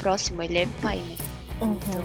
próximo, 0.00 0.42
ele 0.42 0.58
é 0.58 0.66
pai, 0.80 0.96
né? 0.98 1.16
Uhum. 1.60 1.72
Então, 1.88 2.04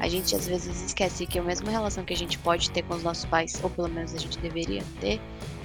a 0.00 0.08
gente 0.08 0.34
às 0.34 0.46
vezes 0.46 0.82
esquece 0.82 1.26
que 1.26 1.38
a 1.38 1.42
mesma 1.42 1.70
relação 1.70 2.04
que 2.04 2.12
a 2.12 2.16
gente 2.16 2.38
pode 2.38 2.70
ter 2.70 2.82
com 2.82 2.94
os 2.94 3.02
nossos 3.02 3.24
pais, 3.24 3.58
ou 3.62 3.70
pelo 3.70 3.88
menos 3.88 4.14
a 4.14 4.18
gente 4.18 4.38
deveria 4.38 4.82
ter, 5.00 5.20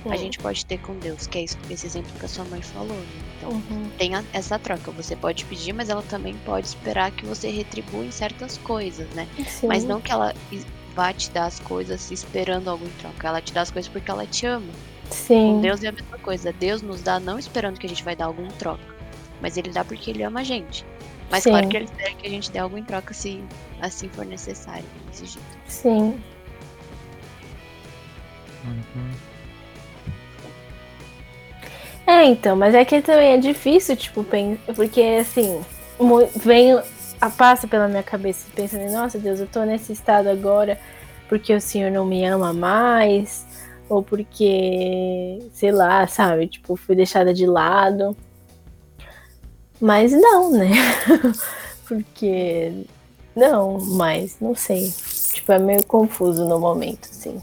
a 0.06 0.10
Uhum. 0.10 0.18
gente 0.18 0.40
pode 0.40 0.66
ter 0.66 0.78
com 0.80 0.98
Deus, 1.00 1.28
que 1.28 1.38
é 1.40 1.44
isso, 1.44 1.58
esse 1.70 1.86
exemplo 1.86 2.12
que 2.18 2.26
a 2.26 2.30
sua 2.30 2.46
mãe 2.46 2.62
falou, 2.62 2.96
né? 2.96 3.06
Então, 3.38 3.50
Uhum. 3.52 3.90
tem 3.98 4.16
a- 4.16 4.24
essa 4.32 4.58
troca. 4.58 4.92
Você 4.92 5.16
pode 5.16 5.44
pedir, 5.46 5.74
mas 5.74 5.90
ela 5.90 6.02
também 6.04 6.36
pode 6.46 6.68
esperar 6.68 7.12
que 7.12 7.26
você 7.26 7.50
retribua 7.50 8.06
em 8.06 8.12
certas 8.12 8.58
coisas, 8.60 9.08
né? 9.10 9.28
Sim. 9.48 9.68
Mas 9.68 9.84
não 9.84 10.00
que 10.00 10.12
ela 10.12 10.34
vá 10.96 11.12
te 11.12 11.30
dar 11.32 11.46
as 11.48 11.60
coisas 11.60 12.10
esperando 12.12 12.70
algo 12.70 12.86
em 12.86 12.90
troca. 13.02 13.28
Ela 13.28 13.42
te 13.42 13.52
dá 13.54 13.62
as 13.62 13.70
coisas 13.72 13.92
porque 13.92 14.10
ela 14.10 14.26
te 14.26 14.46
ama. 14.46 14.72
Com 15.10 15.16
Sim. 15.16 15.60
Deus 15.62 15.84
é 15.84 15.90
a 15.90 15.92
mesma 15.92 16.18
coisa. 16.20 16.52
Deus 16.54 16.82
nos 16.82 17.02
dá 17.02 17.20
não 17.20 17.38
esperando 17.38 17.78
que 17.80 17.86
a 17.86 17.90
gente 17.90 18.04
vai 18.04 18.16
dar 18.16 18.26
algo 18.26 18.42
em 18.42 18.48
troca. 18.52 18.84
Mas 19.42 19.56
ele 19.58 19.70
dá 19.72 19.84
porque 19.86 20.10
ele 20.10 20.24
ama 20.24 20.40
a 20.40 20.44
gente. 20.44 20.84
Mas 21.30 21.44
Sim. 21.44 21.50
claro 21.52 21.68
que 21.68 21.78
ele 21.78 21.86
espera 21.86 22.14
que 22.14 22.28
a 22.28 22.30
gente 22.30 22.52
dê 22.52 22.60
algo 22.60 22.78
em 22.78 22.84
troca 22.84 23.14
se 23.14 23.44
assim 23.82 24.08
for 24.10 24.26
necessário, 24.26 24.86
exigido. 25.14 25.44
Sim. 25.68 26.20
Uhum. 28.66 29.12
É, 32.06 32.24
então, 32.26 32.56
mas 32.56 32.74
é 32.74 32.86
que 32.86 33.02
também 33.02 33.34
é 33.34 33.38
difícil, 33.38 33.96
tipo, 33.98 34.26
porque 34.76 35.02
assim, 35.20 35.62
vem, 36.38 36.74
a- 37.20 37.30
passa 37.30 37.68
pela 37.68 37.88
minha 37.90 38.04
cabeça 38.04 38.48
pensando, 38.56 38.90
nossa 38.94 39.20
Deus, 39.20 39.42
eu 39.42 39.48
tô 39.48 39.64
nesse 39.66 39.92
estado 39.92 40.28
agora 40.30 40.80
porque 41.28 41.54
o 41.54 41.60
Senhor 41.60 41.92
não 41.92 42.06
me 42.06 42.24
ama 42.24 42.54
mais, 42.54 43.46
ou 43.90 44.02
porque, 44.02 45.40
sei 45.52 45.72
lá, 45.74 46.08
sabe, 46.08 46.48
tipo, 46.48 46.78
fui 46.78 46.96
deixada 46.96 47.34
de 47.34 47.46
lado. 47.46 48.16
Mas 49.80 50.12
não, 50.12 50.52
né? 50.52 50.70
porque 51.88 52.86
não, 53.38 53.80
mas 53.80 54.38
não 54.42 54.56
sei. 54.56 54.92
Tipo, 55.32 55.52
é 55.52 55.60
meio 55.60 55.86
confuso 55.86 56.44
no 56.48 56.60
momento, 56.60 57.08
assim. 57.12 57.40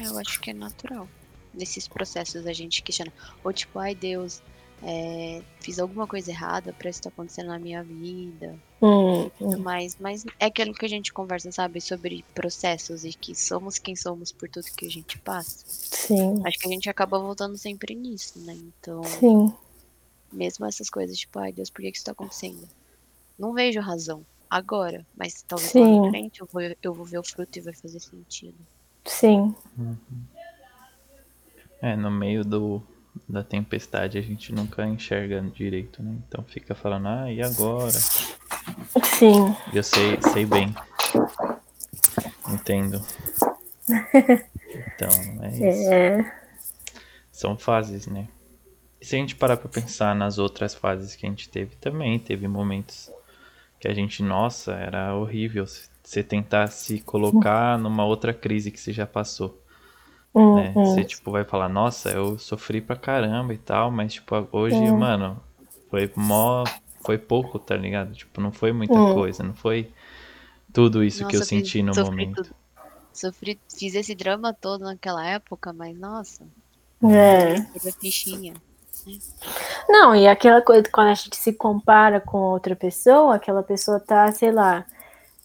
É, 0.00 0.08
eu 0.08 0.18
acho 0.18 0.40
que 0.40 0.50
é 0.50 0.54
natural. 0.54 1.08
Nesses 1.54 1.86
processos 1.86 2.44
a 2.46 2.52
gente 2.52 2.82
questiona. 2.82 3.12
Ou 3.44 3.52
tipo, 3.52 3.78
ai 3.78 3.94
Deus, 3.94 4.42
é, 4.82 5.40
fiz 5.60 5.78
alguma 5.78 6.06
coisa 6.06 6.32
errada 6.32 6.72
pra 6.72 6.90
isso 6.90 7.02
tá 7.02 7.08
acontecendo 7.08 7.46
na 7.46 7.60
minha 7.60 7.82
vida. 7.84 8.58
Hum, 8.82 9.30
tudo 9.38 9.58
mais, 9.60 9.96
mas 9.98 10.24
é 10.38 10.46
aquilo 10.46 10.74
que 10.74 10.84
a 10.84 10.88
gente 10.88 11.12
conversa, 11.12 11.50
sabe, 11.50 11.80
sobre 11.80 12.24
processos 12.34 13.04
e 13.04 13.10
que 13.10 13.34
somos 13.34 13.78
quem 13.78 13.96
somos 13.96 14.32
por 14.32 14.48
tudo 14.48 14.66
que 14.76 14.86
a 14.86 14.90
gente 14.90 15.16
passa. 15.18 15.64
sim, 15.66 16.42
Acho 16.44 16.58
que 16.58 16.66
a 16.66 16.70
gente 16.70 16.90
acaba 16.90 17.18
voltando 17.18 17.56
sempre 17.56 17.94
nisso, 17.94 18.38
né? 18.40 18.54
Então, 18.54 19.02
sim. 19.04 19.54
Mesmo 20.32 20.66
essas 20.66 20.90
coisas, 20.90 21.16
tipo, 21.16 21.38
ai 21.38 21.52
Deus, 21.52 21.70
por 21.70 21.82
que 21.82 21.90
que 21.90 21.96
isso 21.96 22.04
tá 22.04 22.12
acontecendo? 22.12 22.68
Não 23.38 23.52
vejo 23.52 23.80
razão 23.80 24.24
agora, 24.48 25.04
mas 25.16 25.42
talvez 25.42 25.72
lá 25.72 25.82
Sim. 25.84 26.00
na 26.00 26.10
frente 26.10 26.40
eu 26.40 26.48
vou, 26.50 26.62
eu 26.82 26.94
vou 26.94 27.04
ver 27.04 27.18
o 27.18 27.24
fruto 27.24 27.58
e 27.58 27.62
vai 27.62 27.74
fazer 27.74 28.00
sentido. 28.00 28.56
Sim, 29.04 29.54
É, 31.80 31.94
no 31.94 32.10
meio 32.10 32.44
do, 32.44 32.82
da 33.28 33.44
tempestade 33.44 34.18
a 34.18 34.22
gente 34.22 34.52
nunca 34.52 34.84
enxerga 34.86 35.40
direito, 35.42 36.02
né? 36.02 36.16
Então 36.26 36.42
fica 36.44 36.74
falando, 36.74 37.08
ah, 37.08 37.32
e 37.32 37.40
agora? 37.42 37.98
sim, 39.04 39.54
eu 39.72 39.82
sei, 39.82 40.20
sei 40.32 40.44
bem. 40.46 40.74
Entendo. 42.48 43.04
Então, 44.94 45.08
é 45.42 45.48
isso. 45.50 45.90
é, 45.92 46.32
São 47.30 47.56
fases, 47.56 48.06
né? 48.06 48.28
E 49.00 49.04
se 49.06 49.16
a 49.16 49.18
gente 49.18 49.36
parar 49.36 49.56
pra 49.56 49.68
pensar 49.68 50.14
nas 50.14 50.38
outras 50.38 50.74
fases 50.74 51.14
que 51.16 51.26
a 51.26 51.28
gente 51.30 51.48
teve 51.48 51.76
também, 51.76 52.18
teve 52.18 52.48
momentos 52.48 53.10
que 53.80 53.88
a 53.88 53.94
gente, 53.94 54.22
nossa, 54.22 54.74
era 54.74 55.14
horrível 55.16 55.66
você 56.02 56.22
tentar 56.24 56.68
se 56.68 57.00
colocar 57.00 57.78
numa 57.78 58.04
outra 58.06 58.34
crise 58.34 58.70
que 58.70 58.80
você 58.80 58.92
já 58.92 59.06
passou, 59.06 59.60
né? 60.52 60.76
hum, 60.76 60.82
Você, 60.82 61.04
tipo, 61.04 61.30
vai 61.32 61.44
falar, 61.44 61.68
nossa, 61.68 62.10
eu 62.12 62.38
sofri 62.38 62.80
pra 62.80 62.96
caramba 62.96 63.54
e 63.54 63.58
tal, 63.58 63.90
mas, 63.90 64.14
tipo, 64.14 64.34
hoje, 64.52 64.90
É. 64.90 64.92
mano, 64.92 65.42
foi 65.90 66.12
mó, 66.16 66.70
foi 67.00 67.18
pouco, 67.18 67.58
tá 67.58 67.76
ligado? 67.76 68.14
Tipo, 68.14 68.40
não 68.40 68.52
foi 68.52 68.72
muita 68.72 69.00
Hum. 69.00 69.02
coisa, 69.02 69.42
não 69.42 69.54
foi 69.54 69.92
tudo 70.72 71.04
isso 71.04 71.26
que 71.26 71.36
eu 71.36 71.42
Nossa, 71.42 71.46
fiz- 71.46 71.72
senti 71.72 71.82
no 71.82 71.94
sofri 71.94 72.28
momento. 72.28 72.32
tudo. 72.32 72.54
Sofri, 73.12 73.60
fiz 73.78 73.94
esse 73.96 74.14
drama 74.14 74.54
todo 74.54 74.84
naquela 74.84 75.26
época, 75.26 75.72
mas 75.72 75.98
nossa, 75.98 76.48
é. 77.02 77.66
teve 77.70 77.88
a 77.90 77.92
fichinha. 77.92 78.60
Não, 79.88 80.14
e 80.14 80.26
aquela 80.26 80.60
coisa 80.62 80.84
quando 80.90 81.08
a 81.08 81.14
gente 81.14 81.36
se 81.36 81.52
compara 81.52 82.20
com 82.20 82.38
outra 82.38 82.74
pessoa, 82.76 83.36
aquela 83.36 83.62
pessoa 83.62 84.00
tá, 84.00 84.30
sei 84.32 84.50
lá, 84.52 84.84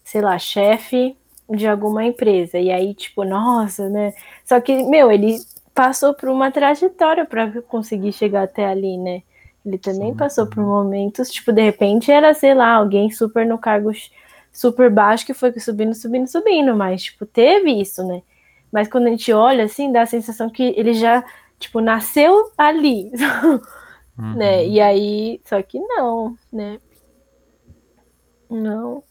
sei 0.03 0.21
lá, 0.21 0.37
chefe 0.39 1.17
de 1.49 1.67
alguma 1.67 2.03
empresa. 2.05 2.57
E 2.59 2.71
aí, 2.71 2.93
tipo, 2.93 3.23
nossa, 3.23 3.89
né? 3.89 4.13
Só 4.45 4.59
que, 4.61 4.83
meu, 4.83 5.11
ele 5.11 5.37
passou 5.73 6.13
por 6.13 6.29
uma 6.29 6.51
trajetória 6.51 7.25
para 7.25 7.61
conseguir 7.63 8.13
chegar 8.13 8.43
até 8.43 8.65
ali, 8.65 8.97
né? 8.97 9.23
Ele 9.65 9.77
também 9.77 10.11
Sim, 10.11 10.17
passou 10.17 10.47
por 10.47 10.63
momentos, 10.63 11.29
tipo, 11.29 11.51
de 11.51 11.61
repente 11.61 12.11
era, 12.11 12.33
sei 12.33 12.53
lá, 12.55 12.73
alguém 12.73 13.11
super 13.11 13.45
no 13.45 13.57
cargo 13.59 13.91
super 14.51 14.89
baixo 14.89 15.25
que 15.25 15.33
foi 15.33 15.57
subindo, 15.59 15.93
subindo, 15.93 16.27
subindo, 16.27 16.75
mas, 16.75 17.03
tipo, 17.03 17.25
teve 17.25 17.71
isso, 17.79 18.03
né? 18.05 18.21
Mas 18.71 18.87
quando 18.87 19.07
a 19.07 19.09
gente 19.11 19.31
olha, 19.33 19.65
assim, 19.65 19.91
dá 19.91 20.01
a 20.03 20.05
sensação 20.05 20.49
que 20.49 20.73
ele 20.77 20.93
já, 20.93 21.23
tipo, 21.61 21.79
nasceu 21.79 22.51
ali, 22.57 23.11
Uhum. 24.17 24.35
né? 24.35 24.67
E 24.67 24.81
aí, 24.81 25.39
só 25.45 25.61
que 25.61 25.79
não, 25.79 26.37
né? 26.51 26.79
Não. 28.49 29.03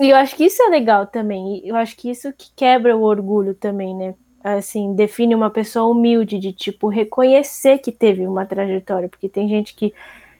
E 0.00 0.10
eu 0.10 0.16
acho 0.16 0.34
que 0.34 0.44
isso 0.44 0.60
é 0.62 0.68
legal 0.68 1.06
também. 1.06 1.60
Eu 1.64 1.76
acho 1.76 1.96
que 1.96 2.10
isso 2.10 2.32
que 2.32 2.50
quebra 2.56 2.96
o 2.96 3.02
orgulho 3.02 3.54
também, 3.54 3.94
né? 3.94 4.14
Assim, 4.42 4.94
define 4.94 5.34
uma 5.34 5.48
pessoa 5.50 5.86
humilde 5.86 6.38
de 6.38 6.52
tipo 6.52 6.88
reconhecer 6.88 7.78
que 7.78 7.92
teve 7.92 8.26
uma 8.26 8.44
trajetória, 8.44 9.08
porque 9.08 9.28
tem 9.28 9.48
gente 9.48 9.74
que 9.74 9.94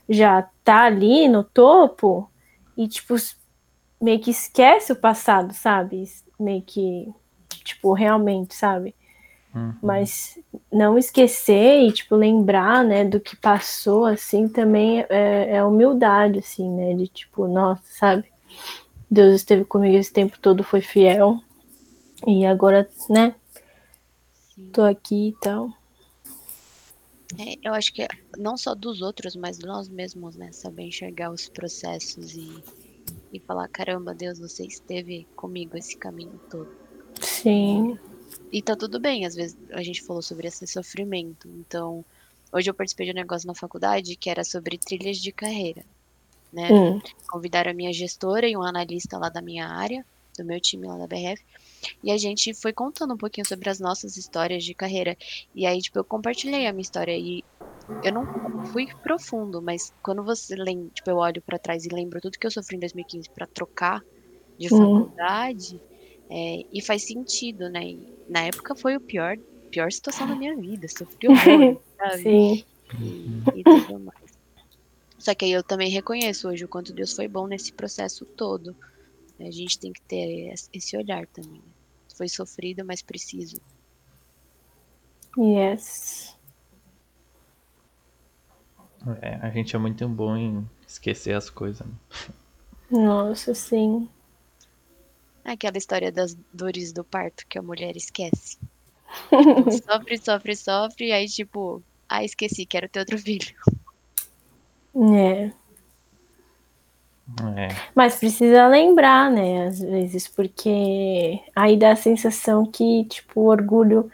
já 0.08 0.42
tá 0.64 0.82
ali 0.84 1.28
no 1.28 1.44
topo 1.44 2.28
e 2.76 2.88
tipo 2.88 3.14
meio 4.00 4.20
que 4.20 4.30
esquece 4.32 4.92
o 4.92 4.96
passado, 4.96 5.54
sabe? 5.54 6.04
Meio 6.38 6.62
que 6.62 7.08
tipo 7.64 7.92
realmente, 7.94 8.54
sabe? 8.54 8.94
Uhum. 9.54 9.74
Mas 9.80 10.38
não 10.72 10.98
esquecer 10.98 11.82
e, 11.82 11.92
tipo, 11.92 12.16
lembrar, 12.16 12.82
né, 12.84 13.04
do 13.04 13.20
que 13.20 13.36
passou, 13.36 14.04
assim, 14.04 14.48
também 14.48 15.06
é, 15.08 15.56
é 15.56 15.64
humildade, 15.64 16.40
assim, 16.40 16.68
né? 16.68 16.94
De, 16.94 17.06
tipo, 17.06 17.46
nossa, 17.46 17.82
sabe? 17.86 18.24
Deus 19.10 19.34
esteve 19.34 19.64
comigo 19.64 19.96
esse 19.96 20.12
tempo 20.12 20.38
todo, 20.40 20.64
foi 20.64 20.80
fiel. 20.80 21.40
E 22.26 22.44
agora, 22.44 22.88
né, 23.08 23.34
Sim. 24.54 24.70
tô 24.72 24.82
aqui 24.82 25.28
e 25.28 25.32
tal. 25.40 25.70
É, 27.38 27.56
eu 27.62 27.74
acho 27.74 27.92
que 27.92 28.06
não 28.38 28.56
só 28.56 28.74
dos 28.74 29.02
outros, 29.02 29.34
mas 29.36 29.58
nós 29.58 29.88
mesmos, 29.88 30.36
né? 30.36 30.50
Saber 30.52 30.84
enxergar 30.84 31.30
os 31.30 31.48
processos 31.48 32.34
e, 32.34 32.62
e 33.32 33.40
falar, 33.40 33.68
caramba, 33.68 34.14
Deus, 34.14 34.38
você 34.38 34.64
esteve 34.64 35.26
comigo 35.36 35.76
esse 35.76 35.96
caminho 35.96 36.40
todo. 36.50 36.68
Sim. 37.20 37.98
E 38.52 38.62
tá 38.62 38.76
tudo 38.76 39.00
bem, 39.00 39.24
às 39.26 39.34
vezes 39.34 39.56
a 39.72 39.82
gente 39.82 40.02
falou 40.02 40.22
sobre 40.22 40.48
esse 40.48 40.66
sofrimento. 40.66 41.48
Então, 41.48 42.04
hoje 42.52 42.70
eu 42.70 42.74
participei 42.74 43.06
de 43.06 43.12
um 43.12 43.14
negócio 43.14 43.46
na 43.46 43.54
faculdade 43.54 44.16
que 44.16 44.30
era 44.30 44.44
sobre 44.44 44.78
trilhas 44.78 45.18
de 45.18 45.32
carreira, 45.32 45.84
né? 46.52 46.72
Hum, 46.72 47.00
Convidaram 47.30 47.72
a 47.72 47.74
minha 47.74 47.92
gestora 47.92 48.48
e 48.48 48.56
um 48.56 48.62
analista 48.62 49.18
lá 49.18 49.28
da 49.30 49.42
minha 49.42 49.66
área, 49.68 50.06
do 50.38 50.44
meu 50.46 50.60
time 50.60 50.86
lá 50.88 50.98
da 50.98 51.06
BRF, 51.08 51.44
e 52.02 52.10
a 52.12 52.18
gente 52.18 52.54
foi 52.54 52.72
contando 52.72 53.14
um 53.14 53.18
pouquinho 53.18 53.46
sobre 53.46 53.70
as 53.70 53.80
nossas 53.80 54.16
histórias 54.16 54.64
de 54.64 54.74
carreira. 54.74 55.16
E 55.54 55.66
aí, 55.66 55.80
tipo, 55.80 55.98
eu 56.00 56.04
compartilhei 56.04 56.66
a 56.66 56.72
minha 56.72 56.82
história 56.82 57.16
e 57.18 57.44
eu 58.02 58.12
não 58.12 58.28
fui 58.72 58.86
profundo, 59.02 59.62
mas 59.62 59.92
quando 60.02 60.24
você 60.24 60.54
lembra, 60.56 60.90
tipo, 60.94 61.10
eu 61.10 61.16
olho 61.18 61.42
pra 61.42 61.58
trás 61.58 61.84
e 61.84 61.88
lembro 61.94 62.20
tudo 62.20 62.38
que 62.38 62.46
eu 62.46 62.50
sofri 62.50 62.76
em 62.76 62.80
2015 62.80 63.30
pra 63.34 63.46
trocar 63.48 64.02
de 64.58 64.70
Uhum. 64.70 65.08
faculdade, 65.50 65.82
é, 66.30 66.62
e 66.72 66.82
faz 66.82 67.06
sentido, 67.06 67.68
né? 67.70 67.84
E 67.84 68.14
na 68.28 68.42
época 68.46 68.74
foi 68.76 68.96
o 68.96 69.00
pior, 69.00 69.36
pior 69.70 69.90
situação 69.92 70.26
da 70.26 70.34
minha 70.36 70.56
vida, 70.56 70.86
sofri 70.88 71.28
horror, 71.28 71.80
sabe? 71.96 72.22
sim. 72.22 72.64
e, 73.00 73.60
e 73.60 73.64
tudo 73.64 74.00
mais. 74.00 74.32
Só 75.18 75.34
que 75.34 75.44
aí 75.44 75.52
eu 75.52 75.62
também 75.62 75.90
reconheço 75.90 76.48
hoje 76.48 76.64
o 76.64 76.68
quanto 76.68 76.92
Deus 76.92 77.12
foi 77.14 77.28
bom 77.28 77.46
nesse 77.46 77.72
processo 77.72 78.26
todo. 78.36 78.76
A 79.40 79.50
gente 79.50 79.78
tem 79.78 79.92
que 79.92 80.02
ter 80.02 80.52
es- 80.52 80.68
esse 80.72 80.96
olhar 80.96 81.26
também. 81.28 81.60
né? 81.60 81.72
Foi 82.16 82.28
sofrido, 82.28 82.84
mas 82.84 83.02
preciso. 83.02 83.56
Yes. 85.36 86.36
É, 89.20 89.34
a 89.36 89.50
gente 89.50 89.74
é 89.74 89.78
muito 89.78 90.08
bom 90.08 90.36
em 90.36 90.68
esquecer 90.86 91.34
as 91.34 91.50
coisas. 91.50 91.86
Né? 91.86 91.92
Nossa, 92.90 93.54
sim. 93.54 94.08
Aquela 95.44 95.76
história 95.76 96.10
das 96.10 96.36
dores 96.52 96.92
do 96.92 97.04
parto 97.04 97.46
que 97.46 97.58
a 97.58 97.62
mulher 97.62 97.96
esquece. 97.96 98.58
Sofre, 99.86 100.18
sofre, 100.18 100.56
sofre, 100.56 101.06
e 101.08 101.12
aí 101.12 101.28
tipo, 101.28 101.82
ah, 102.08 102.24
esqueci, 102.24 102.66
quero 102.66 102.88
ter 102.88 103.00
outro 103.00 103.18
filho. 103.18 103.54
É. 105.12 105.52
É. 107.56 107.68
Mas 107.94 108.16
precisa 108.16 108.66
lembrar, 108.66 109.30
né, 109.30 109.66
às 109.66 109.80
vezes, 109.80 110.28
porque 110.28 111.40
aí 111.54 111.76
dá 111.76 111.92
a 111.92 111.96
sensação 111.96 112.66
que, 112.66 113.04
tipo, 113.04 113.40
o 113.40 113.46
orgulho. 113.46 114.10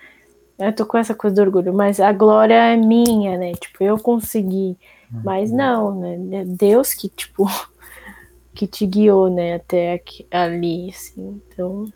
Eu 0.59 0.73
tô 0.75 0.85
com 0.87 0.99
essa 0.99 1.15
coisa 1.15 1.37
do 1.37 1.43
orgulho, 1.43 1.73
mas 1.73 1.99
a 2.01 2.13
glória 2.13 2.55
é 2.55 2.77
minha, 2.77 3.39
né? 3.39 3.53
Tipo, 3.55 3.83
eu 3.83 3.99
consegui. 3.99 4.77
Mas 5.25 5.51
não, 5.51 5.99
né? 5.99 6.45
Deus 6.47 6.95
que, 6.95 7.09
tipo, 7.09 7.47
que 8.55 8.67
te 8.67 8.87
guiou, 8.87 9.31
né, 9.31 9.55
até 9.55 9.95
aqui, 9.95 10.27
ali, 10.31 10.91
assim. 10.91 11.41
Então. 11.49 11.93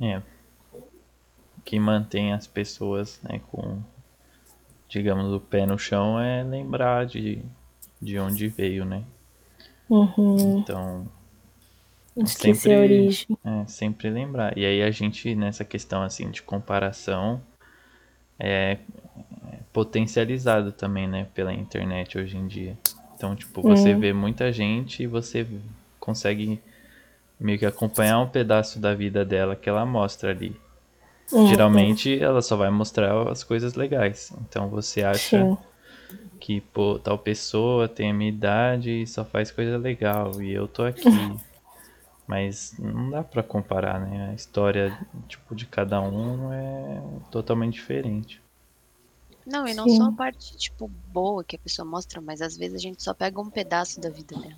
É. 0.00 0.18
O 1.58 1.62
que 1.62 1.78
mantém 1.78 2.32
as 2.32 2.46
pessoas, 2.46 3.20
né, 3.22 3.40
com, 3.52 3.80
digamos, 4.88 5.32
o 5.32 5.40
pé 5.40 5.64
no 5.64 5.78
chão 5.78 6.20
é 6.20 6.42
lembrar 6.42 7.06
de, 7.06 7.42
de 8.00 8.18
onde 8.18 8.48
veio, 8.48 8.84
né? 8.84 9.04
Uhum. 9.88 10.58
Então, 10.60 11.06
Esquecer 12.16 12.54
sempre- 12.54 12.74
a 12.74 12.80
origem. 12.80 13.38
é, 13.44 13.66
sempre 13.66 14.10
lembrar. 14.10 14.56
E 14.56 14.64
aí 14.64 14.82
a 14.82 14.90
gente, 14.90 15.34
nessa 15.34 15.64
questão, 15.64 16.02
assim, 16.02 16.30
de 16.30 16.42
comparação, 16.42 17.40
é, 18.38 18.78
é 19.29 19.29
potencializado 19.72 20.72
também, 20.72 21.06
né, 21.06 21.26
pela 21.34 21.52
internet 21.52 22.18
hoje 22.18 22.36
em 22.36 22.46
dia. 22.46 22.76
Então, 23.16 23.36
tipo, 23.36 23.62
você 23.62 23.94
Hum. 23.94 23.98
vê 23.98 24.12
muita 24.12 24.52
gente 24.52 25.02
e 25.02 25.06
você 25.06 25.46
consegue 25.98 26.60
meio 27.38 27.58
que 27.58 27.66
acompanhar 27.66 28.18
um 28.20 28.28
pedaço 28.28 28.78
da 28.78 28.94
vida 28.94 29.24
dela 29.24 29.54
que 29.56 29.68
ela 29.68 29.84
mostra 29.86 30.30
ali. 30.30 30.56
Geralmente 31.46 32.18
ela 32.20 32.42
só 32.42 32.56
vai 32.56 32.70
mostrar 32.70 33.28
as 33.28 33.44
coisas 33.44 33.74
legais. 33.74 34.32
Então 34.42 34.68
você 34.68 35.02
acha 35.02 35.44
Sim. 35.44 35.56
que, 36.40 36.60
pô, 36.60 36.98
tal 36.98 37.18
pessoa 37.18 37.88
tem 37.88 38.10
a 38.10 38.14
minha 38.14 38.30
idade 38.30 39.02
e 39.02 39.06
só 39.06 39.24
faz 39.24 39.50
coisa 39.50 39.76
legal 39.78 40.42
e 40.42 40.52
eu 40.52 40.66
tô 40.66 40.82
aqui. 40.82 41.06
Mas 42.26 42.74
não 42.78 43.10
dá 43.10 43.24
pra 43.24 43.42
comparar, 43.42 44.00
né? 44.00 44.30
A 44.30 44.34
história, 44.34 44.96
tipo, 45.28 45.54
de 45.54 45.66
cada 45.66 46.00
um 46.00 46.52
é 46.52 47.02
totalmente 47.30 47.74
diferente. 47.74 48.40
Não, 49.46 49.66
e 49.66 49.74
não 49.74 49.88
Sim. 49.88 49.96
só 49.96 50.04
a 50.04 50.12
parte, 50.12 50.56
tipo, 50.56 50.88
boa 51.12 51.42
que 51.42 51.56
a 51.56 51.58
pessoa 51.58 51.86
mostra, 51.86 52.20
mas 52.20 52.40
às 52.40 52.56
vezes 52.56 52.76
a 52.76 52.78
gente 52.78 53.02
só 53.02 53.14
pega 53.14 53.40
um 53.40 53.50
pedaço 53.50 54.00
da 54.00 54.10
vida 54.10 54.36
dela. 54.36 54.56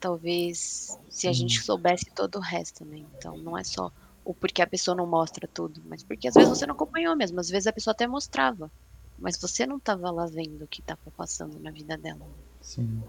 Talvez 0.00 0.98
se 1.08 1.28
a 1.28 1.32
gente 1.32 1.60
soubesse 1.60 2.06
todo 2.14 2.36
o 2.36 2.40
resto, 2.40 2.84
né? 2.84 3.04
Então 3.16 3.36
não 3.36 3.56
é 3.56 3.62
só 3.62 3.92
o 4.24 4.34
porquê 4.34 4.62
a 4.62 4.66
pessoa 4.66 4.96
não 4.96 5.06
mostra 5.06 5.48
tudo, 5.52 5.80
mas 5.86 6.02
porque 6.02 6.28
às 6.28 6.34
vezes 6.34 6.48
você 6.48 6.66
não 6.66 6.74
acompanhou 6.74 7.14
mesmo, 7.16 7.38
às 7.38 7.48
vezes 7.48 7.66
a 7.66 7.72
pessoa 7.72 7.92
até 7.92 8.06
mostrava, 8.06 8.70
mas 9.18 9.36
você 9.36 9.66
não 9.66 9.78
tava 9.78 10.10
lá 10.10 10.26
vendo 10.26 10.62
o 10.62 10.68
que 10.68 10.82
tava 10.82 11.00
passando 11.16 11.58
na 11.60 11.70
vida 11.70 11.96
dela. 11.96 12.26
Sim. 12.60 13.02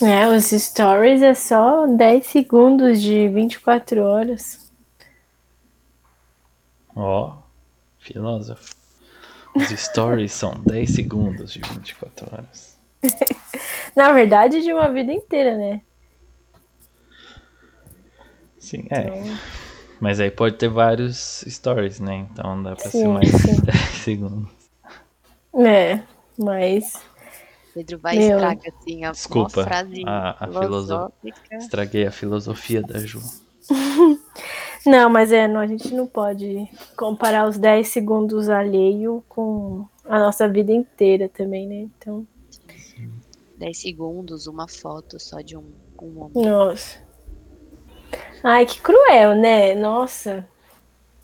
É, 0.00 0.28
os 0.28 0.46
stories 0.46 1.22
é 1.22 1.34
só 1.34 1.86
10 1.86 2.26
segundos 2.26 3.00
de 3.00 3.28
24 3.28 4.02
horas. 4.02 4.70
Ó, 6.94 7.41
filósofo. 8.02 8.74
Os 9.54 9.68
stories 9.68 10.32
são 10.32 10.54
10 10.54 10.90
segundos 10.90 11.52
de 11.52 11.60
24 11.60 12.26
horas. 12.32 12.78
Na 13.94 14.12
verdade, 14.12 14.62
de 14.62 14.72
uma 14.72 14.90
vida 14.90 15.12
inteira, 15.12 15.56
né? 15.56 15.80
Sim, 18.58 18.86
é. 18.90 19.00
Então, 19.02 19.38
Mas 20.00 20.20
aí 20.20 20.30
pode 20.30 20.56
ter 20.56 20.68
vários 20.68 21.44
stories, 21.48 22.00
né? 22.00 22.26
Então 22.30 22.62
dá 22.62 22.74
pra 22.74 22.84
ser 22.84 22.90
Sim, 22.90 23.08
mais 23.08 23.30
sim. 23.30 23.60
10 23.62 23.76
segundos. 24.02 24.50
é, 25.54 26.02
mas 26.38 27.02
Pedro 27.74 27.98
vai 27.98 28.16
Meu. 28.16 28.36
estraga 28.36 28.62
assim 28.68 29.04
a 29.04 29.10
Desculpa, 29.12 29.64
frase 29.64 30.02
a- 30.06 30.30
a 30.44 30.46
filoso- 30.48 30.60
filosófica. 30.60 31.56
Estraguei 31.56 32.06
a 32.06 32.10
filosofia 32.12 32.82
da 32.82 32.98
Ju. 33.00 33.20
Não, 34.84 35.08
mas 35.08 35.30
é, 35.30 35.46
não, 35.46 35.60
a 35.60 35.66
gente 35.66 35.94
não 35.94 36.06
pode 36.06 36.68
comparar 36.96 37.48
os 37.48 37.56
10 37.56 37.86
segundos 37.88 38.48
alheio 38.48 39.24
com 39.28 39.86
a 40.04 40.18
nossa 40.18 40.48
vida 40.48 40.72
inteira 40.72 41.28
também, 41.28 41.66
né? 41.66 41.88
Então, 41.98 42.26
10 43.58 43.78
segundos, 43.78 44.46
uma 44.46 44.66
foto 44.66 45.20
só 45.20 45.40
de 45.40 45.56
um, 45.56 45.64
um 46.00 46.20
homem. 46.20 46.50
nossa. 46.50 46.98
Ai, 48.42 48.66
que 48.66 48.80
cruel, 48.80 49.36
né? 49.36 49.74
Nossa. 49.74 50.48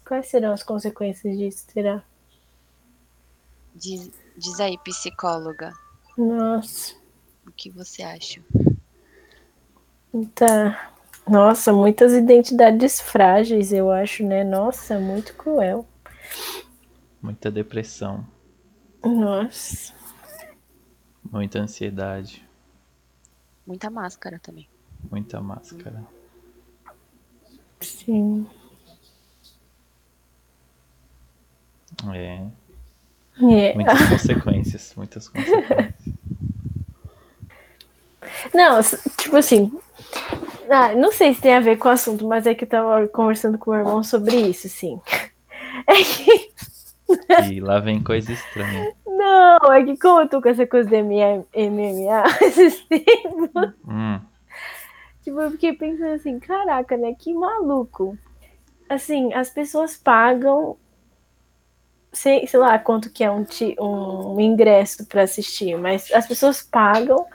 Quais 0.06 0.28
serão 0.28 0.52
as 0.52 0.62
consequências 0.62 1.37
disso? 1.37 1.66
Será? 1.72 2.02
Diz, 3.75 4.11
diz 4.37 4.58
aí, 4.61 4.78
psicóloga, 4.78 5.72
Nossa. 6.16 6.94
o 7.46 7.52
que 7.52 7.70
você 7.70 8.02
acha? 8.02 8.40
Muita... 10.12 10.93
Nossa, 11.28 11.72
muitas 11.72 12.12
identidades 12.12 13.00
frágeis, 13.00 13.72
eu 13.72 13.90
acho, 13.90 14.25
né? 14.25 14.44
Nossa, 14.44 14.98
muito 14.98 15.34
cruel. 15.34 15.86
Muita 17.20 17.50
depressão, 17.50 18.25
Nossa. 19.04 19.92
muita 21.30 21.58
ansiedade, 21.60 22.46
Muita 23.66 23.90
máscara 23.90 24.38
também. 24.38 24.66
muita 25.10 25.40
máscara. 25.40 26.02
Sim. 27.80 28.46
É, 32.14 32.46
É. 33.42 33.75
muitas 33.75 33.98
consequências, 34.08 34.94
muitas 34.96 35.28
consequências. 35.28 36.14
Não, 38.54 38.80
tipo 39.16 39.36
assim. 39.36 39.70
Ah, 40.70 40.94
não 40.94 41.12
sei 41.12 41.35
se 41.35 41.41
tem 41.41 41.55
a 41.55 41.61
ver 41.61 41.76
com 41.79 41.88
o 41.88 41.93
assunto, 41.93 42.26
mas 42.26 42.47
é 42.47 42.55
que 42.55 42.65
eu 42.65 42.69
tava 42.69 43.06
conversando 43.09 43.59
com 43.59 43.70
o 43.70 43.75
meu 43.75 43.82
irmão 43.82 44.03
sobre 44.03 44.37
isso, 44.37 44.67
assim. 44.67 45.00
É 45.87 45.94
que, 46.03 46.53
E 47.55 47.61
lá 47.61 47.79
vem 47.79 48.03
coisa 48.03 48.32
estranha. 48.32 48.93
não, 49.06 49.73
é 49.73 49.85
que 49.85 49.97
como 49.97 50.23
eu 50.23 50.29
tô 50.29 50.43
com 50.43 50.49
essa 50.49 50.67
coisa 50.67 50.88
de 50.88 51.03
MMA, 51.03 52.25
esses 52.43 52.81
tempos, 52.87 53.75
Hum, 53.87 54.20
tipo, 55.23 55.41
eu 55.41 55.50
fiquei 55.53 55.73
pensando 55.75 56.15
assim, 56.15 56.38
caraca, 56.41 56.97
né? 56.97 57.14
Que 57.19 57.32
maluco. 57.32 58.19
Assim, 58.88 59.32
as 59.35 59.50
pessoas 59.50 59.97
pagam, 59.97 60.76
sei, 62.12 62.47
sei 62.47 62.59
lá 62.59 62.78
quanto 62.78 63.11
que 63.11 63.23
é 63.23 63.31
um, 63.31 63.45
um 63.78 64.40
ingresso 64.40 65.07
pra 65.07 65.23
assistir, 65.23 65.76
mas 65.78 66.11
as 66.12 66.26
pessoas 66.26 66.62
pagam 66.62 67.26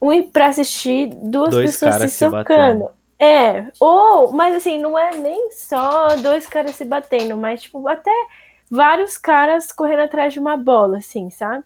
um, 0.00 0.30
pra 0.30 0.48
assistir 0.48 1.08
duas 1.14 1.50
Dois 1.50 1.78
pessoas 1.78 1.96
se 1.96 2.08
se 2.10 2.16
socando. 2.18 2.30
batendo. 2.30 2.90
É, 3.18 3.72
ou, 3.80 4.32
mas 4.32 4.54
assim, 4.56 4.78
não 4.78 4.98
é 4.98 5.16
nem 5.16 5.50
só 5.52 6.16
dois 6.16 6.46
caras 6.46 6.76
se 6.76 6.84
batendo, 6.84 7.36
mas 7.36 7.62
tipo, 7.62 7.86
até 7.88 8.10
vários 8.70 9.16
caras 9.16 9.72
correndo 9.72 10.02
atrás 10.02 10.32
de 10.34 10.40
uma 10.40 10.56
bola, 10.56 10.98
assim, 10.98 11.30
sabe? 11.30 11.64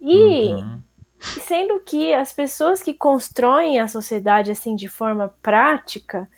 E 0.00 0.64
uhum, 0.64 0.82
sendo 1.20 1.80
que 1.80 2.14
as 2.14 2.32
pessoas 2.32 2.82
que 2.82 2.94
constroem 2.94 3.80
a 3.80 3.88
sociedade 3.88 4.50
assim 4.50 4.76
de 4.76 4.88
forma 4.88 5.34
prática 5.42 6.28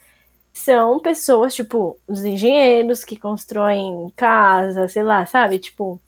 são 0.53 1.01
pessoas, 1.01 1.55
tipo, 1.55 1.99
os 2.07 2.25
engenheiros 2.25 3.05
que 3.05 3.17
constroem 3.19 4.13
casa, 4.17 4.89
sei 4.89 5.03
lá, 5.05 5.27
sabe? 5.27 5.59
Tipo, 5.59 6.01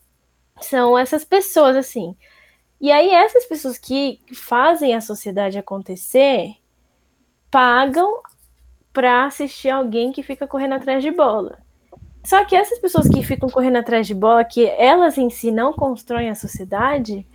são 0.60 0.98
essas 0.98 1.24
pessoas 1.24 1.76
assim. 1.76 2.16
E 2.80 2.90
aí 2.90 3.10
essas 3.10 3.44
pessoas 3.44 3.78
que 3.78 4.20
fazem 4.34 4.94
a 4.94 5.00
sociedade 5.00 5.58
acontecer 5.58 6.54
pagam 7.50 8.22
para 8.92 9.26
assistir 9.26 9.68
alguém 9.70 10.12
que 10.12 10.22
fica 10.22 10.46
correndo 10.46 10.74
atrás 10.74 11.02
de 11.02 11.10
bola. 11.10 11.58
Só 12.24 12.44
que 12.44 12.54
essas 12.54 12.78
pessoas 12.78 13.08
que 13.08 13.22
ficam 13.22 13.48
correndo 13.48 13.76
atrás 13.76 14.06
de 14.06 14.14
bola, 14.14 14.44
que 14.44 14.66
elas 14.66 15.16
em 15.18 15.30
si 15.30 15.50
não 15.50 15.72
constroem 15.72 16.28
a 16.28 16.34
sociedade, 16.34 17.26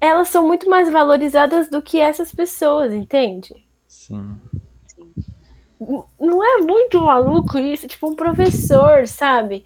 elas 0.00 0.28
são 0.28 0.46
muito 0.46 0.68
mais 0.68 0.90
valorizadas 0.90 1.68
do 1.68 1.82
que 1.82 2.00
essas 2.00 2.32
pessoas, 2.32 2.92
entende? 2.92 3.66
sim. 3.88 4.36
Não 6.20 6.42
é 6.42 6.58
muito 6.62 7.00
maluco 7.04 7.58
isso? 7.58 7.86
Tipo, 7.86 8.08
um 8.08 8.14
professor, 8.14 9.06
sabe? 9.06 9.64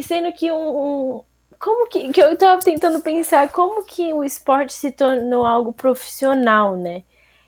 Sendo 0.00 0.32
que 0.32 0.50
um. 0.50 0.56
um- 1.18 1.24
como 1.62 1.86
que, 1.86 2.12
que 2.12 2.20
eu 2.20 2.36
tava 2.36 2.60
tentando 2.60 3.00
pensar 3.00 3.48
como 3.50 3.84
que 3.84 4.12
o 4.12 4.24
esporte 4.24 4.72
se 4.72 4.90
tornou 4.90 5.46
algo 5.46 5.72
profissional, 5.72 6.76
né? 6.76 7.04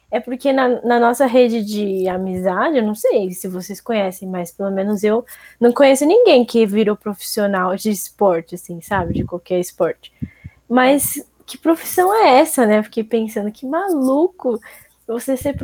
É 0.08 0.20
porque 0.20 0.52
na, 0.52 0.80
na 0.82 1.00
nossa 1.00 1.26
rede 1.26 1.64
de 1.64 2.06
amizade, 2.06 2.76
eu 2.76 2.84
não 2.84 2.94
sei 2.94 3.32
se 3.32 3.48
vocês 3.48 3.80
conhecem, 3.80 4.28
mas 4.28 4.52
pelo 4.52 4.70
menos 4.70 5.02
eu 5.02 5.26
não 5.58 5.72
conheço 5.72 6.06
ninguém 6.06 6.44
que 6.44 6.64
virou 6.64 6.94
profissional 6.94 7.74
de 7.74 7.90
esporte, 7.90 8.54
assim, 8.54 8.80
sabe? 8.80 9.14
De 9.14 9.24
qualquer 9.24 9.58
esporte. 9.58 10.12
Mas 10.68 11.20
que 11.44 11.58
profissão 11.58 12.14
é 12.14 12.38
essa, 12.38 12.64
né? 12.64 12.84
Fiquei 12.84 13.02
pensando, 13.02 13.50
que 13.50 13.66
maluco 13.66 14.60
você 15.08 15.36
ser 15.36 15.56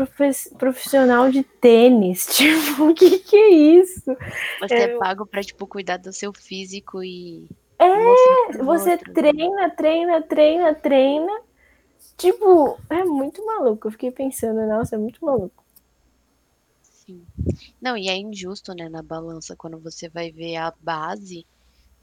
profissional 0.59 1.31
de 1.31 1.45
tênis. 1.45 2.27
Tipo, 2.35 2.91
o 2.91 2.95
que, 2.95 3.21
que 3.21 3.37
é 3.37 3.51
isso? 3.51 4.03
Você 4.61 4.75
É, 4.75 4.83
é 4.83 4.99
pago 4.99 5.25
pra, 5.25 5.41
tipo, 5.41 5.69
cuidar 5.69 5.99
do 5.99 6.13
seu 6.13 6.33
físico 6.33 7.05
e 7.05 7.49
É, 7.81 8.59
você 8.63 8.99
treina, 8.99 9.71
treina, 9.71 10.23
treina, 10.23 10.75
treina. 10.75 11.41
Tipo, 12.17 12.79
é 12.91 13.03
muito 13.05 13.45
maluco. 13.47 13.89
Eu 13.89 13.93
fiquei 13.93 14.11
pensando, 14.11 14.67
nossa, 14.67 14.97
é 14.97 14.99
muito 14.99 15.25
maluco. 15.25 15.65
Sim. 16.83 17.25
Não, 17.81 17.97
e 17.97 18.09
é 18.11 18.17
injusto, 18.17 18.75
né, 18.75 18.91
na 18.91 19.03
balança, 19.03 19.57
quando 19.57 19.79
você 19.79 20.11
vai 20.11 20.31
ver 20.31 20.57
a 20.57 20.75
base 20.81 21.47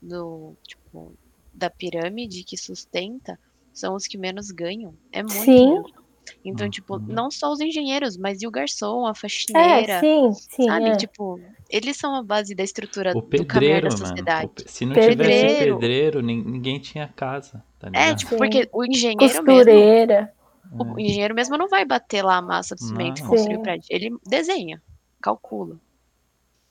do, 0.01 0.55
tipo, 0.63 1.13
da 1.53 1.69
pirâmide 1.69 2.43
que 2.43 2.57
sustenta, 2.57 3.39
são 3.71 3.93
os 3.93 4.07
que 4.07 4.17
menos 4.17 4.49
ganham. 4.49 4.95
É 5.11 5.21
muito 5.21 5.33
Sim. 5.33 5.73
Injusto. 5.73 6.06
Então, 6.43 6.69
tipo, 6.69 6.95
uhum. 6.95 7.05
não 7.07 7.31
só 7.31 7.51
os 7.51 7.59
engenheiros, 7.59 8.17
mas 8.17 8.41
e 8.41 8.47
o 8.47 8.51
garçom, 8.51 9.05
a 9.05 9.13
faxineira. 9.13 9.93
É, 9.93 9.99
sim, 9.99 10.33
sim. 10.33 10.65
Sabe? 10.65 10.89
É. 10.89 10.95
Tipo, 10.95 11.39
eles 11.69 11.97
são 11.97 12.15
a 12.15 12.23
base 12.23 12.55
da 12.55 12.63
estrutura 12.63 13.11
o 13.15 13.21
do 13.21 13.45
caminho 13.45 13.81
da 13.81 13.91
sociedade. 13.91 14.51
Mano, 14.57 14.69
se 14.69 14.85
não 14.85 14.93
pedreiro. 14.93 15.23
tivesse 15.23 15.65
pedreiro, 15.65 16.21
ninguém 16.21 16.79
tinha 16.79 17.07
casa. 17.07 17.63
Tá 17.79 17.89
é, 17.93 18.15
tipo, 18.15 18.31
sim. 18.31 18.37
porque 18.37 18.69
o 18.71 18.85
engenheiro 18.85 19.19
Costureira. 19.19 20.33
mesmo. 20.71 20.93
O 20.93 20.99
engenheiro 20.99 21.33
mesmo 21.33 21.57
não 21.57 21.69
vai 21.69 21.85
bater 21.85 22.21
lá 22.21 22.37
a 22.37 22.41
massa 22.41 22.75
do 22.75 22.81
cimento 22.81 23.21
e 23.21 23.25
construir 23.25 23.55
o 23.55 23.61
prédio. 23.61 23.87
Ele 23.89 24.17
desenha, 24.25 24.81
calcula. 25.21 25.79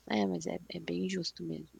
É, 0.07 0.25
mas 0.25 0.45
é, 0.45 0.59
é 0.69 0.79
bem 0.79 1.05
injusto 1.05 1.43
mesmo. 1.43 1.79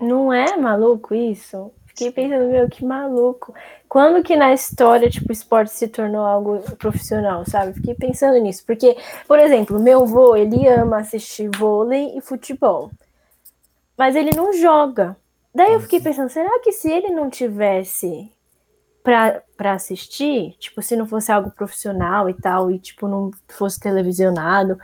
Não 0.00 0.32
é 0.32 0.56
maluco 0.56 1.14
isso? 1.14 1.72
Fiquei 1.98 2.12
pensando, 2.12 2.48
meu, 2.48 2.68
que 2.68 2.84
maluco. 2.84 3.52
Quando 3.88 4.22
que 4.22 4.36
na 4.36 4.52
história, 4.52 5.10
tipo, 5.10 5.32
esporte 5.32 5.72
se 5.72 5.88
tornou 5.88 6.24
algo 6.24 6.60
profissional, 6.76 7.44
sabe? 7.44 7.72
Fiquei 7.72 7.92
pensando 7.92 8.38
nisso. 8.38 8.62
Porque, 8.64 8.96
por 9.26 9.36
exemplo, 9.40 9.80
meu 9.80 10.04
avô, 10.04 10.36
ele 10.36 10.68
ama 10.68 10.98
assistir 10.98 11.50
vôlei 11.56 12.16
e 12.16 12.20
futebol. 12.20 12.92
Mas 13.96 14.14
ele 14.14 14.30
não 14.30 14.52
joga. 14.52 15.16
Daí 15.52 15.72
eu 15.72 15.80
fiquei 15.80 16.00
pensando, 16.00 16.28
será 16.28 16.60
que 16.60 16.70
se 16.70 16.88
ele 16.88 17.08
não 17.08 17.28
tivesse 17.28 18.30
para 19.02 19.72
assistir, 19.72 20.54
tipo, 20.60 20.80
se 20.80 20.94
não 20.94 21.06
fosse 21.06 21.32
algo 21.32 21.50
profissional 21.50 22.30
e 22.30 22.34
tal, 22.34 22.70
e 22.70 22.78
tipo, 22.78 23.08
não 23.08 23.32
fosse 23.48 23.80
televisionado, 23.80 24.78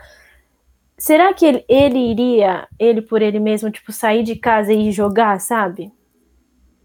será 0.99 1.33
que 1.33 1.47
ele, 1.47 1.64
ele 1.68 1.99
iria, 2.11 2.66
ele 2.76 3.02
por 3.02 3.23
ele 3.23 3.38
mesmo, 3.38 3.71
tipo, 3.71 3.92
sair 3.92 4.25
de 4.25 4.35
casa 4.35 4.73
e 4.73 4.90
jogar, 4.90 5.40
sabe? 5.40 5.92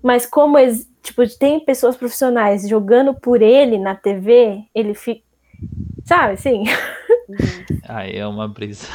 Mas 0.02 0.26
como 0.26 0.58
tipo, 1.02 1.28
tem 1.38 1.60
pessoas 1.60 1.96
profissionais 1.96 2.68
jogando 2.68 3.14
por 3.14 3.42
ele 3.42 3.78
na 3.78 3.96
TV, 3.96 4.64
ele 4.74 4.94
fica. 4.94 5.22
Sabe, 6.06 6.34
assim? 6.34 6.64
Aí 7.88 8.18
é 8.18 8.26
uma 8.26 8.48
brisa. 8.48 8.88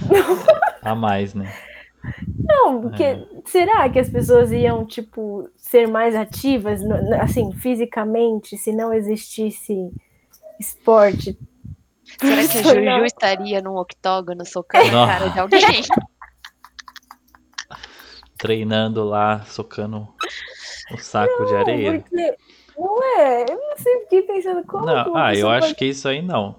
a 0.82 0.94
mais, 0.94 1.34
né? 1.34 1.52
Não, 2.38 2.80
porque 2.80 3.02
é. 3.02 3.26
será 3.44 3.88
que 3.88 3.98
as 3.98 4.08
pessoas 4.08 4.52
iam, 4.52 4.86
tipo, 4.86 5.50
ser 5.56 5.88
mais 5.88 6.14
ativas, 6.14 6.80
assim, 7.20 7.52
fisicamente, 7.52 8.56
se 8.56 8.72
não 8.72 8.92
existisse 8.92 9.90
esporte? 10.60 11.36
Será 12.18 12.46
que 12.46 12.58
a 12.58 12.62
Juju 12.96 13.04
estaria 13.04 13.60
num 13.60 13.76
octógono 13.76 14.44
socando 14.46 14.96
a 14.96 15.06
cara 15.06 15.28
de 15.28 15.38
alguém? 15.40 15.60
Treinando 18.38 19.04
lá, 19.04 19.42
socando 19.46 20.08
o 20.92 20.98
saco 20.98 21.40
não, 21.40 21.46
de 21.46 21.54
areia. 21.54 22.00
Porque... 22.00 22.36
Não 22.78 23.02
é, 23.02 23.42
eu 23.48 23.56
não 23.56 23.76
sei, 23.78 24.00
fiquei 24.00 24.22
pensando 24.22 24.62
como. 24.66 24.84
Não, 24.84 25.16
ah, 25.16 25.34
eu 25.34 25.48
acho 25.48 25.74
que 25.74 25.86
isso 25.86 26.06
aí 26.06 26.20
não. 26.20 26.56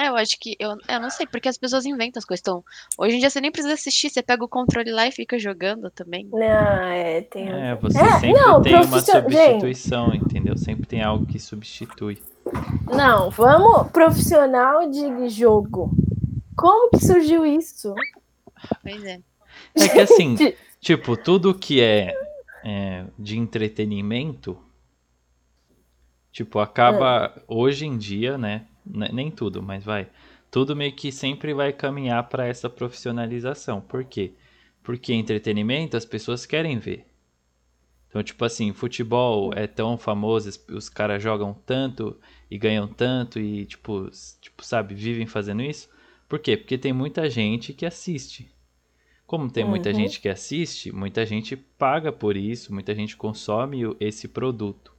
É, 0.00 0.08
eu 0.08 0.16
acho 0.16 0.38
que. 0.40 0.56
Eu, 0.58 0.76
eu 0.88 1.00
não 1.00 1.10
sei, 1.10 1.26
porque 1.26 1.48
as 1.48 1.58
pessoas 1.58 1.84
inventam 1.84 2.18
as 2.20 2.24
coisas. 2.24 2.40
Então, 2.40 2.64
hoje 2.96 3.16
em 3.16 3.18
dia 3.18 3.28
você 3.28 3.40
nem 3.40 3.50
precisa 3.50 3.74
assistir, 3.74 4.08
você 4.08 4.22
pega 4.22 4.44
o 4.44 4.48
controle 4.48 4.90
lá 4.90 5.06
e 5.06 5.12
fica 5.12 5.38
jogando 5.38 5.90
também. 5.90 6.28
Não, 6.32 6.38
é, 6.38 7.22
tem. 7.22 7.48
É, 7.50 7.74
você 7.74 7.98
é, 7.98 8.12
sempre 8.20 8.40
não, 8.40 8.62
tem 8.62 8.76
uma 8.76 9.00
substituição, 9.00 10.12
Gente. 10.12 10.24
entendeu? 10.24 10.56
Sempre 10.56 10.86
tem 10.86 11.02
algo 11.02 11.26
que 11.26 11.38
substitui. 11.38 12.22
Não, 12.86 13.30
vamos 13.30 13.90
profissional 13.90 14.88
de 14.88 15.28
jogo. 15.28 15.90
Como 16.56 16.90
que 16.90 17.04
surgiu 17.04 17.44
isso? 17.44 17.94
Pois 18.82 19.04
é. 19.04 19.18
É 19.74 19.88
que 19.88 19.98
assim, 20.00 20.36
tipo, 20.80 21.16
tudo 21.16 21.54
que 21.54 21.80
é, 21.80 22.14
é, 22.64 23.04
de 23.18 23.38
entretenimento, 23.38 24.58
tipo, 26.32 26.58
acaba 26.58 27.34
é. 27.36 27.42
hoje 27.46 27.86
em 27.86 27.96
dia, 27.96 28.36
né? 28.36 28.66
Nem 28.84 29.30
tudo, 29.30 29.62
mas 29.62 29.84
vai. 29.84 30.08
Tudo 30.50 30.74
meio 30.74 30.92
que 30.92 31.12
sempre 31.12 31.54
vai 31.54 31.72
caminhar 31.72 32.28
para 32.28 32.46
essa 32.46 32.68
profissionalização. 32.68 33.80
Por 33.80 34.04
quê? 34.04 34.32
Porque 34.82 35.12
entretenimento 35.12 35.96
as 35.96 36.04
pessoas 36.04 36.44
querem 36.44 36.78
ver. 36.78 37.06
Então, 38.08 38.22
tipo 38.24 38.44
assim, 38.44 38.72
futebol 38.72 39.52
é 39.54 39.68
tão 39.68 39.96
famoso, 39.96 40.50
os 40.68 40.88
caras 40.88 41.22
jogam 41.22 41.54
tanto 41.54 42.18
e 42.50 42.58
ganham 42.58 42.88
tanto 42.88 43.38
e, 43.38 43.64
tipo, 43.64 44.10
tipo, 44.40 44.64
sabe, 44.64 44.96
vivem 44.96 45.26
fazendo 45.26 45.62
isso. 45.62 45.88
Por 46.28 46.40
quê? 46.40 46.56
Porque 46.56 46.76
tem 46.76 46.92
muita 46.92 47.30
gente 47.30 47.72
que 47.72 47.86
assiste. 47.86 48.50
Como 49.30 49.48
tem 49.48 49.64
muita 49.64 49.90
uhum. 49.90 49.94
gente 49.94 50.20
que 50.20 50.28
assiste, 50.28 50.90
muita 50.90 51.24
gente 51.24 51.56
paga 51.56 52.10
por 52.10 52.36
isso, 52.36 52.74
muita 52.74 52.92
gente 52.96 53.16
consome 53.16 53.82
esse 54.00 54.26
produto. 54.26 54.92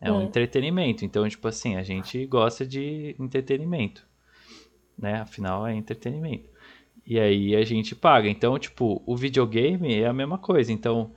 É 0.00 0.10
um 0.10 0.22
entretenimento. 0.22 1.04
Então, 1.04 1.28
tipo 1.28 1.46
assim, 1.46 1.76
a 1.76 1.82
gente 1.82 2.24
gosta 2.24 2.64
de 2.64 3.14
entretenimento. 3.20 4.06
Né? 4.96 5.20
Afinal, 5.20 5.66
é 5.66 5.74
entretenimento. 5.74 6.48
E 7.04 7.20
aí 7.20 7.54
a 7.54 7.62
gente 7.62 7.94
paga. 7.94 8.30
Então, 8.30 8.58
tipo, 8.58 9.02
o 9.04 9.14
videogame 9.14 9.92
é 9.92 10.06
a 10.06 10.12
mesma 10.14 10.38
coisa. 10.38 10.72
Então, 10.72 11.12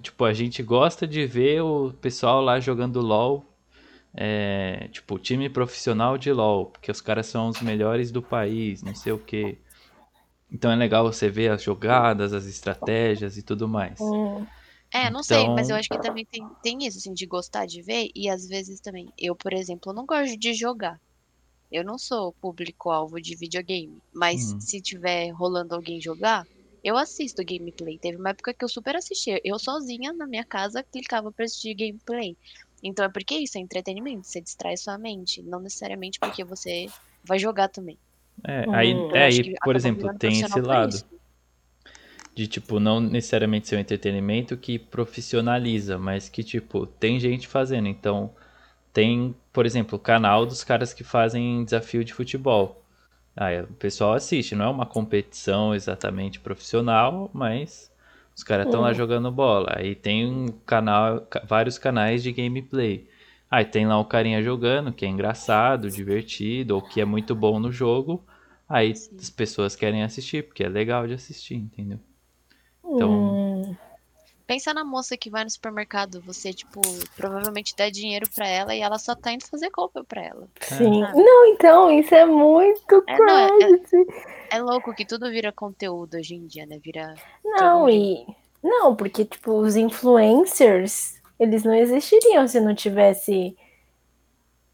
tipo, 0.00 0.24
a 0.24 0.32
gente 0.32 0.64
gosta 0.64 1.06
de 1.06 1.24
ver 1.26 1.62
o 1.62 1.92
pessoal 1.92 2.42
lá 2.42 2.58
jogando 2.58 3.00
LOL. 3.00 3.46
É, 4.12 4.88
tipo, 4.90 5.16
time 5.16 5.48
profissional 5.48 6.18
de 6.18 6.32
LOL, 6.32 6.66
porque 6.66 6.90
os 6.90 7.00
caras 7.00 7.26
são 7.26 7.46
os 7.46 7.60
melhores 7.60 8.10
do 8.10 8.20
país, 8.20 8.82
não 8.82 8.96
sei 8.96 9.12
o 9.12 9.18
que. 9.18 9.58
Então 10.52 10.70
é 10.70 10.76
legal 10.76 11.02
você 11.04 11.30
ver 11.30 11.50
as 11.50 11.62
jogadas, 11.62 12.34
as 12.34 12.44
estratégias 12.44 13.38
e 13.38 13.42
tudo 13.42 13.66
mais. 13.66 13.98
É, 14.92 15.04
não 15.04 15.20
então... 15.20 15.22
sei, 15.22 15.48
mas 15.48 15.70
eu 15.70 15.76
acho 15.76 15.88
que 15.88 16.00
também 16.00 16.26
tem, 16.30 16.46
tem 16.62 16.86
isso, 16.86 16.98
assim, 16.98 17.14
de 17.14 17.24
gostar 17.24 17.64
de 17.64 17.80
ver, 17.80 18.10
e 18.14 18.28
às 18.28 18.46
vezes 18.46 18.78
também. 18.80 19.08
Eu, 19.18 19.34
por 19.34 19.54
exemplo, 19.54 19.94
não 19.94 20.04
gosto 20.04 20.38
de 20.38 20.52
jogar. 20.52 21.00
Eu 21.70 21.82
não 21.82 21.96
sou 21.96 22.34
público-alvo 22.34 23.18
de 23.18 23.34
videogame, 23.34 23.96
mas 24.14 24.52
hum. 24.52 24.60
se 24.60 24.82
tiver 24.82 25.30
rolando 25.30 25.74
alguém 25.74 25.98
jogar, 25.98 26.46
eu 26.84 26.98
assisto 26.98 27.42
gameplay. 27.42 27.98
Teve 27.98 28.18
uma 28.18 28.30
época 28.30 28.52
que 28.52 28.62
eu 28.62 28.68
super 28.68 28.94
assistia. 28.94 29.40
Eu 29.42 29.58
sozinha 29.58 30.12
na 30.12 30.26
minha 30.26 30.44
casa 30.44 30.84
clicava 30.92 31.32
pra 31.32 31.46
assistir 31.46 31.74
gameplay. 31.74 32.36
Então 32.82 33.06
é 33.06 33.08
porque 33.08 33.36
isso 33.36 33.56
é 33.56 33.60
entretenimento, 33.60 34.26
você 34.26 34.42
distrai 34.42 34.76
sua 34.76 34.98
mente, 34.98 35.42
não 35.42 35.60
necessariamente 35.60 36.18
porque 36.18 36.44
você 36.44 36.86
vai 37.24 37.38
jogar 37.38 37.68
também. 37.68 37.96
É, 38.44 38.64
aí, 38.70 38.94
hum, 38.94 39.10
é, 39.14 39.24
aí 39.24 39.54
por 39.62 39.76
exemplo, 39.76 40.12
tem 40.18 40.40
esse 40.40 40.60
lado. 40.60 40.96
De, 42.34 42.46
tipo, 42.46 42.80
não 42.80 42.98
necessariamente 42.98 43.68
ser 43.68 43.76
um 43.76 43.80
entretenimento 43.80 44.56
que 44.56 44.78
profissionaliza, 44.78 45.98
mas 45.98 46.30
que, 46.30 46.42
tipo, 46.42 46.86
tem 46.86 47.20
gente 47.20 47.46
fazendo. 47.46 47.88
Então, 47.88 48.30
tem, 48.92 49.34
por 49.52 49.66
exemplo, 49.66 49.96
o 49.96 50.00
canal 50.00 50.46
dos 50.46 50.64
caras 50.64 50.94
que 50.94 51.04
fazem 51.04 51.64
desafio 51.64 52.02
de 52.02 52.14
futebol. 52.14 52.82
Aí 53.36 53.60
o 53.62 53.66
pessoal 53.66 54.14
assiste, 54.14 54.54
não 54.54 54.66
é 54.66 54.68
uma 54.68 54.86
competição 54.86 55.74
exatamente 55.74 56.38
profissional, 56.40 57.30
mas 57.32 57.90
os 58.34 58.42
caras 58.42 58.66
estão 58.66 58.80
lá 58.80 58.90
hum. 58.90 58.94
jogando 58.94 59.30
bola. 59.30 59.72
Aí 59.76 59.94
tem 59.94 60.26
um 60.26 60.48
canal, 60.66 61.26
vários 61.46 61.78
canais 61.78 62.22
de 62.22 62.32
gameplay. 62.32 63.06
Aí 63.52 63.66
tem 63.66 63.86
lá 63.86 64.00
o 64.00 64.04
carinha 64.06 64.42
jogando, 64.42 64.94
que 64.94 65.04
é 65.04 65.08
engraçado, 65.08 65.90
divertido, 65.90 66.74
ou 66.74 66.80
que 66.80 67.02
é 67.02 67.04
muito 67.04 67.34
bom 67.34 67.60
no 67.60 67.70
jogo. 67.70 68.24
Aí 68.66 68.96
Sim. 68.96 69.14
as 69.20 69.28
pessoas 69.28 69.76
querem 69.76 70.02
assistir, 70.02 70.46
porque 70.46 70.64
é 70.64 70.68
legal 70.70 71.06
de 71.06 71.12
assistir, 71.12 71.56
entendeu? 71.56 72.00
Então. 72.82 73.10
Hum. 73.12 73.76
Pensa 74.46 74.72
na 74.72 74.82
moça 74.82 75.18
que 75.18 75.28
vai 75.28 75.44
no 75.44 75.50
supermercado, 75.50 76.22
você, 76.22 76.50
tipo, 76.54 76.80
provavelmente 77.14 77.74
dá 77.76 77.90
dinheiro 77.90 78.26
para 78.34 78.48
ela 78.48 78.74
e 78.74 78.80
ela 78.80 78.98
só 78.98 79.14
tá 79.14 79.30
indo 79.30 79.46
fazer 79.46 79.68
compra 79.68 80.02
pra 80.02 80.22
ela. 80.22 80.48
Sim. 80.62 81.02
Ah. 81.02 81.12
Não, 81.14 81.46
então, 81.48 81.90
isso 81.90 82.14
é 82.14 82.24
muito 82.24 83.04
é, 83.06 83.18
não, 83.18 83.58
é, 83.60 84.56
é, 84.56 84.62
louco 84.62 84.94
que 84.94 85.04
tudo 85.04 85.30
vira 85.30 85.52
conteúdo 85.52 86.16
hoje 86.16 86.36
em 86.36 86.46
dia, 86.46 86.64
né? 86.64 86.78
Vira. 86.82 87.14
Não, 87.44 87.86
e. 87.86 88.26
Não, 88.62 88.96
porque, 88.96 89.26
tipo, 89.26 89.52
os 89.52 89.76
influencers, 89.76 91.20
eles 91.42 91.64
não 91.64 91.74
existiriam 91.74 92.46
se 92.46 92.60
não 92.60 92.74
tivesse 92.74 93.56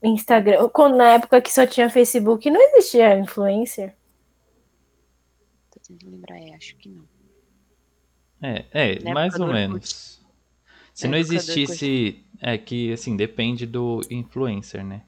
Instagram. 0.02 0.68
Quando, 0.68 0.96
na 0.96 1.14
época 1.14 1.40
que 1.40 1.52
só 1.52 1.66
tinha 1.66 1.88
Facebook, 1.88 2.50
não 2.50 2.60
existia 2.60 3.18
influencer. 3.18 3.94
Tô 5.70 5.80
tentando 5.80 6.10
lembrar, 6.10 6.38
é, 6.38 6.54
acho 6.54 6.76
que 6.76 6.90
não. 6.90 7.04
É, 8.42 8.66
é, 8.70 8.98
na 9.00 9.14
mais 9.14 9.34
ou 9.34 9.46
menos. 9.46 10.20
Se 10.92 11.06
na 11.06 11.12
não 11.12 11.18
existisse. 11.18 12.24
É 12.40 12.56
que, 12.56 12.92
assim, 12.92 13.16
depende 13.16 13.66
do 13.66 14.00
influencer, 14.08 14.84
né? 14.84 15.02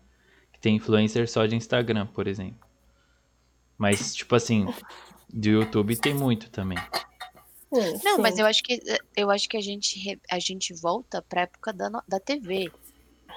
Que 0.53 0.59
tem 0.59 0.77
influencer 0.77 1.31
só 1.31 1.47
de 1.47 1.55
Instagram, 1.55 2.07
por 2.07 2.27
exemplo. 2.27 2.67
Mas, 3.79 4.15
tipo 4.17 4.35
assim, 4.35 4.67
do 5.33 5.49
YouTube 5.49 5.95
tem 5.97 6.13
muito 6.13 6.51
também. 6.51 6.79
Hum, 7.73 8.01
Não, 8.05 8.17
sim. 8.17 8.23
mas 8.23 8.39
eu 8.39 8.47
acho 8.47 8.63
que 8.63 8.81
eu 9.17 9.31
acho 9.31 9.49
que 9.49 9.57
a 9.57 9.61
gente 9.61 10.21
a 10.31 10.39
gente 10.39 10.75
volta 10.75 11.23
pra 11.23 11.43
época 11.43 11.73
da, 11.73 11.89
da 12.09 12.19
TV. 12.19 12.71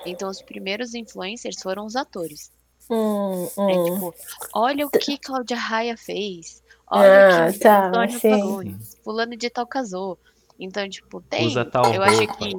Então 0.06 0.30
os 0.30 0.42
primeiros 0.42 0.94
influencers 0.94 1.62
foram 1.62 1.86
os 1.86 1.96
atores. 1.96 2.52
Hum, 2.90 3.46
É 3.58 3.62
hum. 3.62 3.84
tipo, 3.96 4.14
olha 4.54 4.86
o 4.86 4.90
que 4.90 5.18
Cláudia 5.18 5.58
Raia 5.58 5.96
fez. 5.96 6.62
Olha 6.90 7.46
Ah, 7.46 7.48
o 7.50 7.54
que 7.54 7.60
tá, 7.60 7.88
Antônio. 7.88 8.20
Fagundes, 8.20 8.98
fulano 9.04 9.38
de 9.38 9.50
tal 9.50 9.66
casou. 9.68 10.18
Então, 10.60 10.88
tipo, 10.88 11.22
tem. 11.22 11.48
Usa 11.48 11.66
tal 11.66 11.94
eu 11.94 12.04
acho 12.04 12.20
roupa. 12.20 12.38
que 12.38 12.52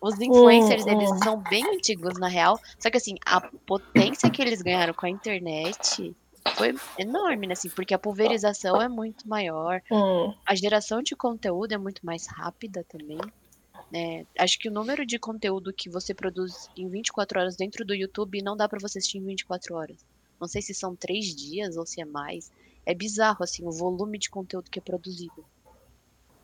os 0.00 0.18
influencers, 0.20 0.84
Hum, 0.86 0.90
eles 0.90 1.10
hum. 1.10 1.18
são 1.22 1.42
bem 1.50 1.64
antigos, 1.74 2.18
na 2.18 2.28
real. 2.28 2.58
Só 2.78 2.90
que, 2.90 2.96
assim, 2.96 3.14
a 3.26 3.40
potência 3.66 4.30
que 4.30 4.40
eles 4.40 4.62
ganharam 4.62 4.94
com 4.94 5.06
a 5.06 5.10
internet 5.10 6.14
foi 6.52 6.74
enorme, 6.98 7.46
né? 7.46 7.52
Assim, 7.52 7.68
porque 7.70 7.94
a 7.94 7.98
pulverização 7.98 8.80
é 8.80 8.88
muito 8.88 9.28
maior. 9.28 9.82
Hum. 9.90 10.34
A 10.46 10.54
geração 10.54 11.02
de 11.02 11.16
conteúdo 11.16 11.72
é 11.72 11.78
muito 11.78 12.04
mais 12.04 12.26
rápida 12.26 12.84
também. 12.88 13.18
né? 13.90 14.26
acho 14.38 14.58
que 14.58 14.68
o 14.68 14.72
número 14.72 15.06
de 15.06 15.18
conteúdo 15.18 15.72
que 15.72 15.88
você 15.88 16.12
produz 16.14 16.68
em 16.76 16.88
24 16.88 17.40
horas 17.40 17.56
dentro 17.56 17.84
do 17.84 17.94
YouTube 17.94 18.42
não 18.42 18.56
dá 18.56 18.68
pra 18.68 18.78
você 18.78 18.98
assistir 18.98 19.18
em 19.18 19.24
24 19.24 19.74
horas. 19.74 20.04
Não 20.40 20.48
sei 20.48 20.60
se 20.60 20.74
são 20.74 20.94
três 20.94 21.34
dias 21.34 21.76
ou 21.76 21.86
se 21.86 22.00
é 22.00 22.04
mais. 22.04 22.50
É 22.84 22.94
bizarro, 22.94 23.42
assim, 23.42 23.64
o 23.64 23.70
volume 23.70 24.18
de 24.18 24.28
conteúdo 24.28 24.70
que 24.70 24.78
é 24.78 24.82
produzido. 24.82 25.44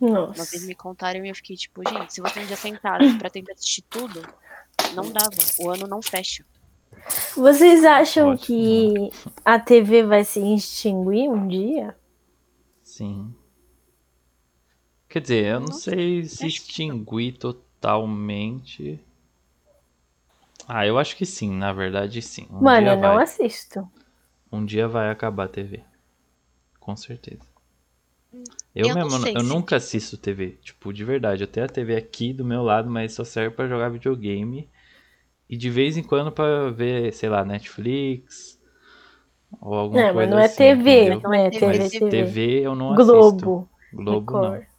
Uma 0.00 0.30
vez 0.32 0.38
Nossa. 0.38 0.66
me 0.66 0.74
contaram 0.74 1.24
e 1.26 1.28
eu 1.28 1.34
fiquei 1.34 1.56
tipo, 1.56 1.86
gente, 1.86 2.14
se 2.14 2.22
você 2.22 2.40
um 2.40 2.46
dia 2.46 2.56
sentasse 2.56 3.18
pra 3.18 3.28
tentar 3.28 3.52
assistir 3.52 3.82
tudo, 3.82 4.22
não 4.94 5.12
dava. 5.12 5.36
O 5.58 5.70
ano 5.70 5.86
não 5.86 6.00
fecha. 6.00 6.44
Vocês 7.36 7.84
acham 7.84 8.30
Lógico 8.30 8.36
que 8.36 9.10
a 9.44 9.58
TV 9.58 10.02
vai 10.04 10.24
se 10.24 10.40
extinguir 10.54 11.28
um 11.28 11.46
dia? 11.48 11.96
Sim. 12.82 13.34
Quer 15.10 15.20
dizer, 15.20 15.44
eu 15.44 15.60
não 15.60 15.68
Não 15.68 15.72
sei 15.72 16.24
se 16.24 16.46
que 16.46 16.46
não. 16.46 16.48
extinguir 16.48 17.36
totalmente. 17.36 18.98
Ah, 20.66 20.86
eu 20.86 20.98
acho 20.98 21.16
que 21.16 21.26
sim, 21.26 21.50
na 21.52 21.70
verdade 21.70 22.22
sim. 22.22 22.46
Um 22.50 22.62
Mano, 22.62 22.86
dia 22.86 22.92
eu 22.92 22.96
não 22.96 23.18
vai. 23.18 23.18
assisto. 23.18 23.90
Um 24.52 24.64
dia 24.64 24.86
vai 24.86 25.10
acabar 25.10 25.44
a 25.44 25.48
TV. 25.48 25.82
Com 26.80 26.96
certeza. 26.96 27.48
Eu, 28.74 28.88
Eu 28.88 28.96
não 28.96 29.10
mesmo, 29.10 29.10
sei 29.10 29.36
eu 29.36 29.42
nunca 29.42 29.76
assisto 29.76 30.16
TV. 30.16 30.58
Tipo, 30.62 30.92
de 30.92 31.04
verdade. 31.04 31.42
Eu 31.42 31.48
tenho 31.48 31.66
a 31.66 31.68
TV 31.68 31.96
aqui 31.96 32.32
do 32.32 32.44
meu 32.44 32.62
lado, 32.62 32.88
mas 32.90 33.14
só 33.14 33.24
serve 33.24 33.54
pra 33.54 33.68
jogar 33.68 33.88
videogame. 33.90 34.68
E 35.50 35.56
de 35.56 35.68
vez 35.68 35.96
em 35.96 36.02
quando 36.04 36.30
pra 36.30 36.70
ver, 36.70 37.12
sei 37.12 37.28
lá, 37.28 37.44
Netflix. 37.44 38.56
Ou 39.60 39.74
alguma 39.74 40.00
Não, 40.00 40.14
mas 40.14 40.14
coisa 40.14 40.30
não 40.30 40.38
é 40.38 40.44
assim, 40.44 40.56
TV, 40.56 41.00
entendeu? 41.10 41.20
não 41.24 41.34
é 41.34 41.50
TV, 41.50 41.60
TV, 41.60 41.78
Mas 41.78 41.90
TV. 41.90 42.10
TV 42.10 42.60
eu 42.60 42.74
não 42.76 42.92
assisto. 42.92 43.10
Globo, 43.10 43.68
Globo 43.92 44.32
não. 44.38 44.69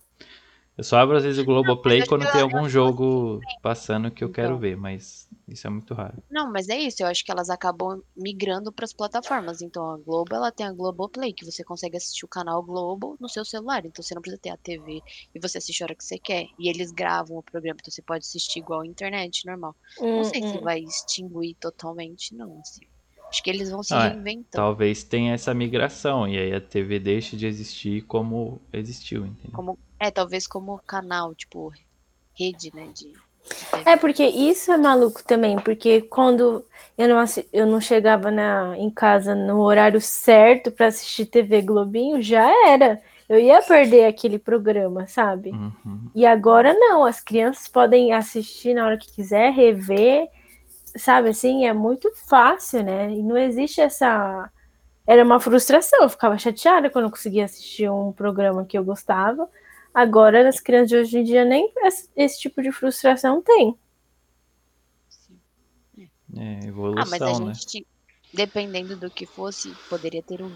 Eu 0.78 0.84
só 0.84 0.98
abro 0.98 1.18
às 1.18 1.24
vezes 1.24 1.40
o 1.40 1.46
Globoplay 1.46 2.04
eu 2.04 2.06
quando 2.06 2.28
tem 2.30 2.42
algum 2.42 2.68
jogo 2.68 3.48
passando 3.62 4.12
que 4.12 4.24
eu 4.24 4.30
quero 4.30 4.58
Então. 4.58 4.60
ver, 4.60 4.76
mas 4.78 5.30
isso 5.48 5.68
é 5.68 5.70
muito 5.70 5.94
raro. 5.94 6.22
Não, 6.30 6.50
mas 6.52 6.70
é 6.70 6.78
isso. 6.80 7.04
Eu 7.04 7.08
acho 7.08 7.24
que 7.26 7.32
elas 7.32 7.50
acabam 7.50 8.02
migrando 8.16 8.72
para 8.72 8.86
as 8.86 8.94
plataformas. 8.94 9.62
Então 9.62 9.90
a 9.92 9.98
Globo, 9.98 10.34
ela 10.36 10.52
tem 10.52 10.66
a 10.66 10.72
Globoplay, 10.74 11.34
que 11.34 11.46
você 11.46 11.64
consegue 11.64 11.98
assistir 11.98 12.26
o 12.26 12.30
canal 12.30 12.64
Globo 12.64 13.18
no 13.20 13.28
seu 13.30 13.44
celular. 13.46 13.86
Então 13.86 14.02
você 14.04 14.16
não 14.16 14.22
precisa 14.22 14.42
ter 14.42 14.50
a 14.52 14.58
TV 14.58 15.04
e 15.36 15.40
você 15.40 15.58
assiste 15.58 15.82
a 15.84 15.86
hora 15.88 15.96
que 15.96 16.04
você 16.04 16.18
quer. 16.20 16.46
E 16.58 16.70
eles 16.70 16.92
gravam 16.92 17.38
o 17.38 17.44
programa, 17.44 17.78
então 17.80 17.92
você 17.92 18.02
pode 18.02 18.26
assistir 18.26 18.60
igual 18.60 18.82
a 18.82 18.88
internet, 18.88 19.46
normal. 19.46 19.76
Não 20.16 20.24
Hum, 20.24 20.24
sei 20.24 20.42
se 20.44 20.58
hum. 20.58 20.62
vai 20.62 20.80
extinguir 20.80 21.56
totalmente, 21.60 22.34
não. 22.36 22.60
Assim. 22.62 22.82
Acho 23.32 23.42
que 23.42 23.50
eles 23.50 23.72
vão 23.72 23.82
se 23.82 23.94
Ah, 23.94 24.10
reinventando. 24.10 24.50
Talvez 24.52 25.04
tenha 25.04 25.34
essa 25.34 25.54
migração 25.54 26.28
e 26.28 26.38
aí 26.38 26.54
a 26.54 26.60
TV 26.60 27.00
deixe 27.00 27.38
de 27.38 27.48
existir 27.48 28.02
como 28.02 28.62
existiu, 28.74 29.26
entendeu? 29.26 29.52
Como, 29.54 29.80
é, 29.98 30.12
talvez 30.12 30.46
como 30.46 30.78
canal, 30.86 31.34
tipo, 31.34 31.72
rede, 32.38 32.72
né? 32.76 32.90
De. 32.94 33.14
É 33.86 33.96
porque 33.96 34.24
isso 34.26 34.72
é 34.72 34.78
maluco 34.78 35.24
também, 35.24 35.56
porque 35.58 36.02
quando 36.02 36.64
eu 36.98 37.08
não, 37.08 37.24
eu 37.54 37.66
não 37.66 37.80
chegava 37.80 38.30
na, 38.30 38.78
em 38.78 38.90
casa 38.90 39.34
no 39.34 39.62
horário 39.62 40.02
certo 40.02 40.70
pra 40.70 40.88
assistir 40.88 41.26
TV 41.26 41.62
Globinho, 41.62 42.22
já 42.22 42.48
era. 42.70 43.02
Eu 43.30 43.40
ia 43.40 43.62
perder 43.62 44.06
aquele 44.06 44.38
programa, 44.38 45.08
sabe? 45.08 45.52
Uhum. 45.52 46.12
E 46.14 46.26
agora 46.26 46.74
não, 46.74 47.06
as 47.06 47.22
crianças 47.22 47.66
podem 47.66 48.12
assistir 48.12 48.74
na 48.74 48.86
hora 48.86 48.98
que 48.98 49.10
quiser, 49.10 49.54
rever, 49.54 50.28
sabe 50.98 51.30
assim, 51.30 51.66
é 51.66 51.74
muito 51.74 52.12
fácil, 52.28 52.84
né? 52.84 53.12
E 53.12 53.24
não 53.24 53.38
existe 53.38 53.82
essa. 53.82 54.52
Era 55.08 55.24
uma 55.24 55.40
frustração, 55.40 56.04
eu 56.04 56.10
ficava 56.10 56.38
chateada 56.38 56.90
quando 56.90 57.06
eu 57.06 57.12
conseguia 57.12 57.46
assistir 57.46 57.90
um 57.92 58.14
programa 58.14 58.66
que 58.66 58.78
eu 58.78 58.84
gostava. 58.84 59.50
Agora, 59.94 60.48
as 60.48 60.60
crianças 60.60 60.90
de 60.90 60.98
hoje 60.98 61.20
em 61.20 61.24
dia 61.24 61.46
nem 61.46 61.72
esse, 62.16 62.40
tipo 62.40 62.62
de 62.62 62.72
frustração 62.72 63.42
tem. 63.42 63.78
É, 66.38 66.68
Ah, 66.98 67.06
mas 67.06 67.22
a 67.22 67.34
evolução, 67.34 67.40
né? 67.46 67.54
gente, 67.54 67.86
dependendo 68.34 68.96
do 68.98 69.12
que 69.12 69.26
fosse, 69.26 69.70
poderia 69.90 70.24
ter 70.24 70.42
o- 70.42 70.52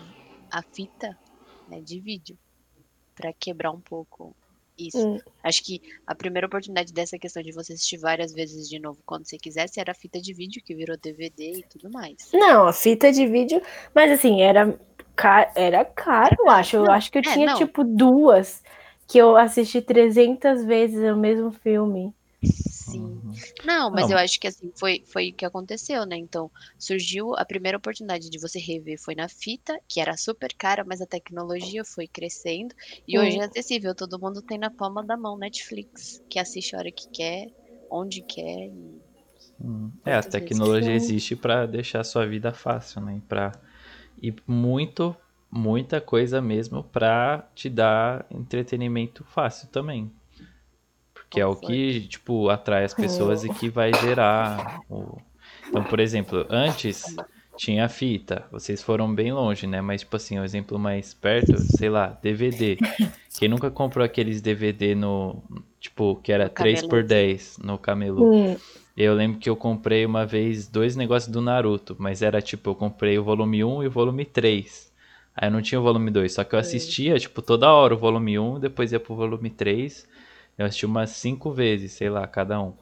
a 0.52 0.62
fita 0.64 1.18
né, 1.68 1.82
de 1.82 2.00
vídeo 2.00 2.38
pra 3.16 3.34
quebrar 3.34 3.72
um 3.72 3.82
pouco 3.82 4.36
isso. 4.78 5.08
Hum. 5.08 5.20
Acho 5.44 5.64
que 5.64 5.82
a 6.08 6.16
primeira 6.16 6.48
oportunidade 6.48 6.94
dessa 6.94 7.20
questão 7.20 7.44
de 7.44 7.52
você 7.52 7.74
assistir 7.74 7.98
várias 7.98 8.34
vezes 8.34 8.68
de 8.70 8.80
novo 8.80 9.02
quando 9.06 9.26
você 9.28 9.38
quisesse 9.38 9.80
era 9.80 9.92
a 9.92 9.96
fita 9.96 10.20
de 10.22 10.34
vídeo 10.34 10.62
que 10.64 10.76
virou 10.76 10.98
DVD 10.98 11.60
e 11.60 11.64
tudo 11.70 11.90
mais. 11.92 12.16
Não, 12.34 12.68
a 12.68 12.74
fita 12.74 13.12
de 13.12 13.26
vídeo, 13.28 13.62
mas 13.94 14.12
assim, 14.12 14.42
era, 14.42 14.78
ca- 15.16 15.52
era 15.56 15.86
caro, 15.86 16.36
eu 16.40 16.50
acho. 16.50 16.76
Eu 16.78 16.84
Não, 16.84 16.92
acho 16.92 17.12
que 17.12 17.18
eu 17.18 17.24
é, 17.26 17.34
tinha 17.34 17.48
não. 17.48 17.56
tipo 17.58 17.84
duas 17.84 18.62
que 19.08 19.18
eu 19.18 19.38
assisti 19.38 19.82
300 19.82 20.64
vezes 20.66 21.00
o 21.12 21.16
mesmo 21.18 21.52
filme. 21.52 22.14
Sim. 22.96 23.22
Uhum. 23.24 23.44
Não, 23.64 23.92
mas 23.92 24.10
Não. 24.10 24.10
eu 24.10 24.18
acho 24.18 24.40
que 24.40 24.48
assim, 24.48 24.72
foi, 24.78 25.04
foi 25.12 25.30
o 25.32 25.36
que 25.36 25.46
aconteceu, 25.46 26.06
né? 26.06 26.18
Então, 26.18 26.52
surgiu 26.80 27.34
a 27.36 27.46
primeira 27.46 27.78
oportunidade 27.78 28.30
de 28.30 28.40
você 28.40 28.60
rever 28.60 28.98
foi 29.04 29.16
na 29.16 29.28
fita, 29.30 29.78
que 29.90 30.00
era 30.00 30.16
super 30.18 30.54
cara, 30.58 30.84
mas 30.86 31.02
a 31.02 31.08
tecnologia 31.08 31.84
foi 31.86 32.08
crescendo 32.08 32.74
e 33.08 33.20
hoje 33.20 33.40
é 33.40 33.44
acessível, 33.46 33.96
todo 33.96 34.20
mundo 34.20 34.42
tem 34.44 34.58
na 34.58 34.72
palma 34.72 35.04
da 35.06 35.18
mão 35.18 35.38
Netflix, 35.38 36.22
que 36.30 36.40
assiste 36.40 36.76
a 36.76 36.80
hora 36.80 36.92
que 36.92 37.06
quer, 37.12 37.48
onde 37.90 38.24
quer. 38.24 38.42
e- 38.70 39.02
Hum. 39.60 39.92
É, 40.06 40.16
a 40.16 40.24
tecnologia 40.24 40.94
Sim. 40.94 40.96
existe 40.96 41.36
pra 41.36 41.66
deixar 41.66 42.02
a 42.02 42.04
sua 42.04 42.26
vida 42.26 42.54
fácil, 42.54 43.02
né? 43.02 43.22
Pra... 43.28 43.52
E 44.22 44.34
muito, 44.48 45.16
muita 45.52 46.02
coisa 46.02 46.42
mesmo 46.42 46.84
pra 46.84 47.48
te 47.56 47.70
dar 47.70 48.26
entretenimento 48.32 49.24
fácil 49.26 49.68
também. 49.70 50.12
Porque 51.30 51.42
é 51.42 51.46
o 51.46 51.56
que, 51.56 52.02
tipo, 52.08 52.50
atrai 52.50 52.84
as 52.86 52.94
pessoas 52.94 53.44
e 53.44 53.50
que 53.50 53.70
vai 53.70 53.92
gerar 53.94 54.80
o... 54.90 55.18
Então, 55.68 55.84
por 55.84 56.00
exemplo, 56.00 56.46
antes 56.50 57.04
tinha 57.58 57.90
fita, 57.90 58.46
vocês 58.52 58.84
foram 58.84 59.14
bem 59.14 59.32
longe, 59.34 59.66
né? 59.66 59.82
Mas, 59.82 60.02
tipo 60.02 60.16
assim, 60.16 60.40
um 60.40 60.44
exemplo 60.44 60.78
mais 60.78 61.14
perto, 61.14 61.58
sei 61.58 61.90
lá, 61.90 62.18
DVD. 62.22 62.78
Quem 63.40 63.50
nunca 63.50 63.72
comprou 63.72 64.06
aqueles 64.06 64.42
DVD 64.42 64.94
no, 64.96 65.42
tipo, 65.80 66.16
que 66.18 66.32
era 66.32 66.46
No 66.46 66.50
3 66.50 66.82
por 66.84 66.90
camelô. 66.90 67.08
10 67.08 67.58
no 67.64 67.78
camelô? 67.78 68.32
Hum, 68.32 68.58
Eu 68.96 69.14
lembro 69.14 69.40
que 69.40 69.50
eu 69.50 69.56
comprei 69.56 70.06
uma 70.06 70.26
vez 70.26 70.68
dois 70.68 70.96
negócios 70.96 71.32
do 71.32 71.42
Naruto, 71.42 71.96
mas 72.00 72.22
era 72.22 72.42
tipo, 72.42 72.70
eu 72.70 72.76
comprei 72.76 73.18
o 73.18 73.24
volume 73.24 73.64
1 73.64 73.84
e 73.84 73.88
o 73.88 73.92
volume 73.92 74.26
3. 74.26 74.94
Aí 75.36 75.48
eu 75.50 75.52
não 75.52 75.62
tinha 75.62 75.80
o 75.80 75.84
volume 75.84 76.12
2, 76.12 76.34
só 76.34 76.44
que 76.44 76.56
eu 76.56 76.60
assistia, 76.60 77.18
tipo, 77.20 77.42
toda 77.42 77.72
hora 77.72 77.94
o 77.94 77.98
volume 77.98 78.40
1, 78.40 78.60
depois 78.60 78.92
ia 78.94 79.00
pro 79.00 79.16
volume 79.16 79.50
3. 79.50 80.08
Eu 80.58 80.66
assisti 80.66 80.86
umas 80.86 81.12
cinco 81.12 81.52
vezes, 81.52 81.94
sei 81.94 82.10
lá, 82.10 82.26
cada 82.28 82.62
um. 82.62 82.74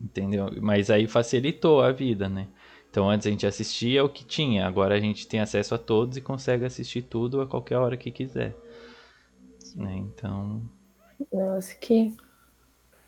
Entendeu? 0.00 0.48
Mas 0.60 0.90
aí 0.90 1.06
facilitou 1.06 1.80
a 1.80 1.92
vida, 1.92 2.28
né? 2.28 2.48
Então 2.90 3.08
antes 3.08 3.26
a 3.26 3.30
gente 3.30 3.46
assistia 3.46 4.04
o 4.04 4.08
que 4.08 4.24
tinha, 4.24 4.66
agora 4.66 4.94
a 4.94 5.00
gente 5.00 5.26
tem 5.26 5.40
acesso 5.40 5.74
a 5.74 5.78
todos 5.78 6.16
e 6.16 6.20
consegue 6.20 6.64
assistir 6.64 7.02
tudo 7.02 7.40
a 7.40 7.46
qualquer 7.46 7.78
hora 7.78 7.96
que 7.96 8.10
quiser. 8.10 8.54
Né? 9.74 9.96
Então, 9.96 10.60
nossa, 11.32 11.74
que. 11.74 12.14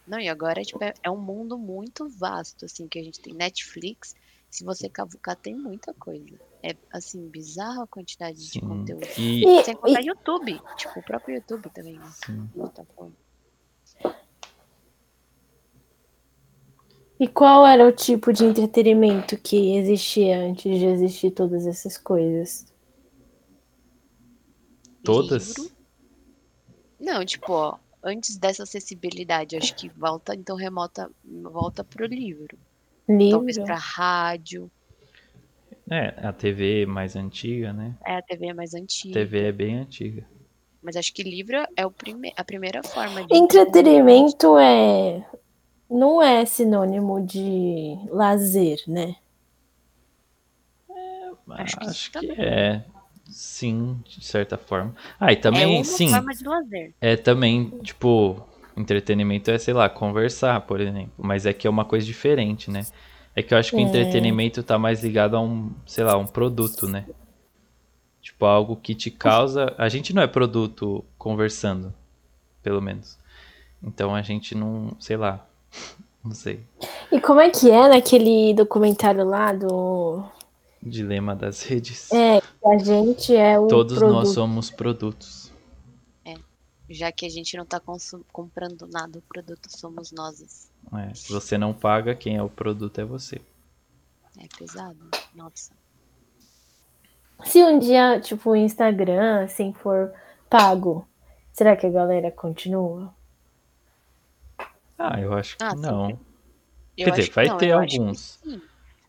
Não, 0.06 0.20
e 0.20 0.28
agora 0.28 0.62
tipo, 0.62 0.82
é, 0.84 0.92
é 1.02 1.10
um 1.10 1.20
mundo 1.20 1.58
muito 1.58 2.08
vasto, 2.08 2.66
assim, 2.66 2.86
que 2.86 2.98
a 2.98 3.02
gente 3.02 3.20
tem 3.20 3.34
Netflix. 3.34 4.14
Se 4.50 4.64
você 4.64 4.88
cavucar, 4.88 5.34
tem 5.34 5.54
muita 5.54 5.92
coisa. 5.94 6.38
É, 6.62 6.76
assim, 6.92 7.28
bizarra 7.28 7.82
a 7.82 7.86
quantidade 7.86 8.38
de 8.38 8.52
sim. 8.52 8.60
conteúdo. 8.60 9.06
E, 9.18 9.44
E, 9.44 9.64
Sem 9.64 9.74
contar 9.74 10.00
YouTube, 10.00 10.60
tipo, 10.76 11.00
o 11.00 11.02
próprio 11.02 11.36
YouTube 11.36 11.68
também, 11.70 11.98
né? 11.98 12.10
sim. 12.24 12.46
Plataforma. 12.54 13.23
E 17.24 17.28
qual 17.28 17.66
era 17.66 17.86
o 17.88 17.92
tipo 17.92 18.32
de 18.32 18.44
entretenimento 18.44 19.36
que 19.38 19.76
existia 19.76 20.38
antes 20.40 20.78
de 20.78 20.84
existir 20.86 21.30
todas 21.30 21.66
essas 21.66 21.96
coisas? 21.96 22.66
todas. 25.02 25.56
Livro. 25.56 25.72
Não, 27.00 27.24
tipo, 27.24 27.52
ó, 27.52 27.78
antes 28.02 28.36
dessa 28.36 28.62
acessibilidade, 28.64 29.56
acho 29.56 29.74
que 29.74 29.88
volta, 29.88 30.34
então 30.34 30.56
remota, 30.56 31.10
volta 31.24 31.82
pro 31.84 32.06
livro. 32.06 32.58
Talvez 33.30 33.56
Livro? 33.56 33.64
pra 33.64 33.76
rádio, 33.76 34.70
É, 35.90 36.08
a 36.26 36.32
TV 36.32 36.86
mais 36.86 37.16
antiga, 37.16 37.72
né? 37.72 37.94
é 38.06 38.16
a 38.16 38.22
TV 38.22 38.52
mais 38.54 38.74
antiga. 38.74 39.14
TV 39.14 39.38
é 39.48 39.52
bem 39.52 39.78
antiga. 39.78 40.26
Mas 40.82 40.96
acho 40.96 41.12
que 41.14 41.22
livro 41.22 41.56
é 41.76 41.86
o 41.86 41.90
prime 41.90 42.32
a 42.36 42.44
primeira 42.44 42.82
forma 42.82 43.24
de. 43.24 43.34
Entretenimento 43.34 44.58
é. 44.58 45.26
Não 45.94 46.20
é 46.20 46.44
sinônimo 46.44 47.24
de 47.24 47.96
lazer, 48.10 48.78
né? 48.88 49.16
Acho 51.48 51.78
que, 51.78 51.86
acho 51.88 52.10
que 52.12 52.26
também. 52.28 52.36
é. 52.36 52.84
Sim, 53.26 54.00
de 54.06 54.24
certa 54.24 54.58
forma. 54.58 54.94
Ah, 55.18 55.32
e 55.32 55.36
também, 55.36 55.62
é 55.62 55.66
uma 55.66 55.84
sim. 55.84 56.08
forma 56.10 56.32
de 56.34 56.44
lazer. 56.44 56.94
É 57.00 57.16
também, 57.16 57.70
tipo, 57.82 58.46
entretenimento 58.76 59.50
é, 59.50 59.58
sei 59.58 59.72
lá, 59.74 59.88
conversar, 59.88 60.60
por 60.62 60.80
exemplo. 60.80 61.12
Mas 61.18 61.46
é 61.46 61.52
que 61.52 61.66
é 61.66 61.70
uma 61.70 61.84
coisa 61.84 62.04
diferente, 62.06 62.70
né? 62.70 62.86
É 63.34 63.42
que 63.42 63.54
eu 63.54 63.58
acho 63.58 63.74
que 63.74 63.76
o 63.76 63.80
É. 63.80 63.82
entretenimento 63.82 64.62
tá 64.62 64.78
mais 64.78 65.02
ligado 65.02 65.36
a 65.36 65.40
um, 65.40 65.72
sei 65.86 66.04
lá, 66.04 66.16
um 66.16 66.26
produto, 66.26 66.86
né? 66.88 67.06
Tipo, 68.20 68.46
algo 68.46 68.76
que 68.76 68.94
te 68.94 69.10
causa. 69.10 69.74
A 69.78 69.88
gente 69.88 70.14
não 70.14 70.22
é 70.22 70.26
produto 70.26 71.04
conversando, 71.18 71.92
pelo 72.62 72.80
menos. 72.80 73.18
Então 73.82 74.14
a 74.14 74.22
gente 74.22 74.54
não, 74.54 74.96
sei 75.00 75.16
lá. 75.16 75.46
Não 76.24 76.32
sei. 76.32 76.64
E 77.12 77.20
como 77.20 77.40
é 77.40 77.50
que 77.50 77.70
é 77.70 77.88
naquele 77.88 78.54
documentário 78.54 79.24
lá 79.24 79.52
do. 79.52 80.24
Dilema 80.82 81.34
das 81.34 81.62
redes. 81.62 82.10
É, 82.12 82.40
que 82.40 82.68
a 82.68 82.78
gente 82.78 83.34
é 83.34 83.58
o. 83.58 83.66
Todos 83.66 83.98
produto. 83.98 84.14
nós 84.14 84.28
somos 84.30 84.70
produtos. 84.70 85.44
Já 86.88 87.10
que 87.10 87.24
a 87.24 87.30
gente 87.30 87.56
não 87.56 87.64
tá 87.64 87.80
comprando 88.30 88.86
nada, 88.86 89.18
o 89.18 89.22
produto 89.22 89.68
somos 89.68 90.12
nós. 90.12 90.70
É, 90.92 91.14
se 91.14 91.32
você 91.32 91.56
não 91.56 91.72
paga, 91.72 92.14
quem 92.14 92.36
é 92.36 92.42
o 92.42 92.48
produto 92.48 93.00
é 93.00 93.04
você. 93.04 93.40
É 94.38 94.46
pesado. 94.58 94.98
Nossa. 95.34 95.72
Se 97.44 97.62
um 97.64 97.78
dia, 97.78 98.20
tipo, 98.20 98.50
o 98.50 98.56
Instagram, 98.56 99.44
assim, 99.44 99.72
for 99.72 100.12
pago, 100.48 101.06
será 101.52 101.74
que 101.74 101.86
a 101.86 101.90
galera 101.90 102.30
continua? 102.30 103.14
Ah, 104.98 105.20
eu 105.20 105.32
acho 105.34 105.56
que 105.56 105.64
Ah, 105.64 105.74
não. 105.74 106.10
Eu 106.96 107.06
Quer 107.06 107.10
dizer, 107.12 107.32
vai 107.32 107.46
não, 107.46 107.56
ter 107.58 107.72
alguns. 107.72 108.38
sim. 108.42 108.60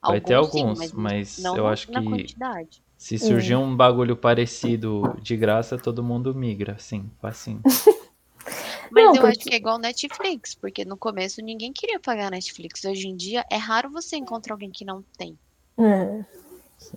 Vai 0.01 0.21
ter 0.21 0.33
Alguns 0.35 0.79
sim, 0.79 0.91
mas 0.93 1.39
não 1.39 1.57
eu 1.57 1.67
acho 1.67 1.87
que- 1.87 1.93
quantidade. 1.93 2.83
Se 2.97 3.17
surgir 3.17 3.55
um 3.55 3.75
bagulho 3.75 4.15
parecido 4.15 5.15
de 5.21 5.35
graça, 5.35 5.77
todo 5.77 6.03
mundo 6.03 6.33
migra, 6.33 6.77
sim, 6.79 7.09
facinho. 7.21 7.61
Mas 8.91 9.03
Não, 9.03 9.15
eu 9.15 9.21
porque- 9.21 9.27
acho 9.27 9.39
que 9.49 9.53
é 9.53 9.57
igual 9.57 9.79
Netflix, 9.79 10.53
porque 10.55 10.85
no 10.85 10.95
começo 10.95 11.41
ninguém 11.41 11.73
queria 11.73 11.99
pagar 11.99 12.29
Netflix. 12.31 12.85
Hoje 12.85 13.07
em 13.07 13.15
dia 13.15 13.43
é 13.51 13.57
raro 13.57 13.89
você 13.91 14.15
encontrar 14.15 14.53
alguém 14.53 14.69
que 14.71 14.85
não 14.85 15.03
tem. 15.17 15.37
É. 15.77 16.23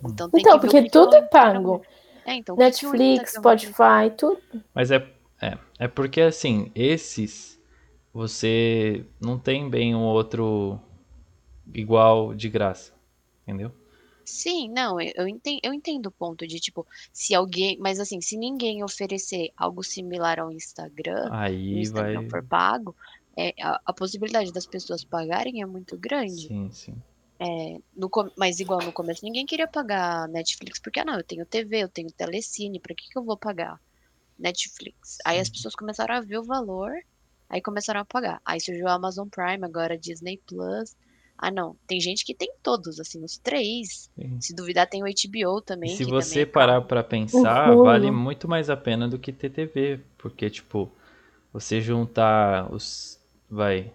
Então, 0.05 0.29
tem 0.29 0.41
Então, 0.41 0.59
porque 0.59 0.77
que 0.77 0.83
que 0.83 0.89
tudo 0.91 1.15
é 1.15 1.21
pago. 1.23 1.81
É, 2.25 2.35
então, 2.35 2.55
Netflix, 2.55 3.33
Spotify, 3.33 4.11
tudo. 4.15 4.39
Mas 4.73 4.91
é, 4.91 5.05
é, 5.41 5.57
é 5.79 5.87
porque 5.87 6.21
assim, 6.21 6.71
esses 6.75 7.58
você 8.13 9.05
não 9.21 9.37
tem 9.39 9.69
bem 9.69 9.95
um 9.95 10.03
outro 10.03 10.79
igual 11.73 12.33
de 12.35 12.49
graça, 12.49 12.93
entendeu? 13.43 13.71
Sim, 14.25 14.69
não, 14.71 14.97
eu 15.01 15.27
entendo, 15.27 15.59
eu 15.63 15.73
entendo 15.73 16.05
o 16.07 16.11
ponto 16.11 16.47
de, 16.47 16.59
tipo, 16.59 16.87
se 17.11 17.33
alguém. 17.35 17.77
Mas 17.79 17.99
assim, 17.99 18.21
se 18.21 18.37
ninguém 18.37 18.83
oferecer 18.83 19.51
algo 19.57 19.83
similar 19.83 20.39
ao 20.39 20.51
Instagram, 20.51 21.33
e 21.69 21.75
o 21.75 21.79
Aí 21.79 21.81
Instagram 21.81 22.23
vai. 22.27 22.29
for 22.29 22.43
pago, 22.47 22.95
é, 23.37 23.53
a, 23.61 23.81
a 23.87 23.93
possibilidade 23.93 24.51
das 24.53 24.67
pessoas 24.67 25.03
pagarem 25.03 25.61
é 25.61 25.65
muito 25.65 25.97
grande. 25.97 26.53
Sim, 26.53 26.71
sim. 26.71 27.03
No 27.95 28.09
com- 28.09 28.31
mas 28.37 28.59
igual 28.59 28.81
no 28.83 28.93
começo, 28.93 29.23
ninguém 29.23 29.45
queria 29.45 29.67
pagar 29.67 30.27
Netflix, 30.29 30.79
porque, 30.81 30.99
ah, 30.99 31.05
não, 31.05 31.17
eu 31.17 31.23
tenho 31.23 31.45
TV, 31.45 31.83
eu 31.83 31.89
tenho 31.89 32.11
Telecine, 32.11 32.79
pra 32.79 32.95
que 32.95 33.07
que 33.09 33.17
eu 33.19 33.23
vou 33.23 33.37
pagar 33.37 33.79
Netflix? 34.37 35.17
Aí 35.25 35.39
as 35.39 35.49
Sim. 35.49 35.51
pessoas 35.51 35.75
começaram 35.75 36.15
a 36.15 36.21
ver 36.21 36.39
o 36.39 36.43
valor, 36.45 36.91
aí 37.49 37.61
começaram 37.61 38.01
a 38.01 38.05
pagar. 38.05 38.41
Aí 38.45 38.59
surgiu 38.61 38.87
a 38.87 38.93
Amazon 38.95 39.27
Prime, 39.29 39.65
agora 39.65 39.95
a 39.95 39.97
Disney 39.97 40.41
Plus. 40.47 40.95
Ah, 41.37 41.51
não, 41.51 41.77
tem 41.87 41.99
gente 42.01 42.25
que 42.25 42.35
tem 42.35 42.49
todos, 42.63 42.99
assim, 42.99 43.23
os 43.23 43.37
três. 43.39 44.09
sim. 44.15 44.39
Se 44.39 44.53
duvidar, 44.55 44.87
tem 44.89 45.03
o 45.03 45.07
HBO 45.07 45.61
E 45.83 45.89
também, 45.89 45.89
se 45.89 46.03
que 46.03 46.13
você 46.13 46.13
também 46.13 46.45
é 46.45 46.45
parar 46.45 46.81
pra 46.83 47.03
pensar, 47.03 47.75
Uhum. 47.75 47.81
vale 47.81 48.11
muito 48.11 48.47
mais 48.47 48.69
a 48.69 48.77
pena 48.77 49.07
do 49.09 49.19
que 49.19 49.31
ter 49.33 49.49
TV, 49.49 49.99
porque 50.17 50.49
tipo, 50.49 50.89
você 51.53 51.81
juntar 51.81 52.73
os, 52.73 53.19
vai, 53.49 53.91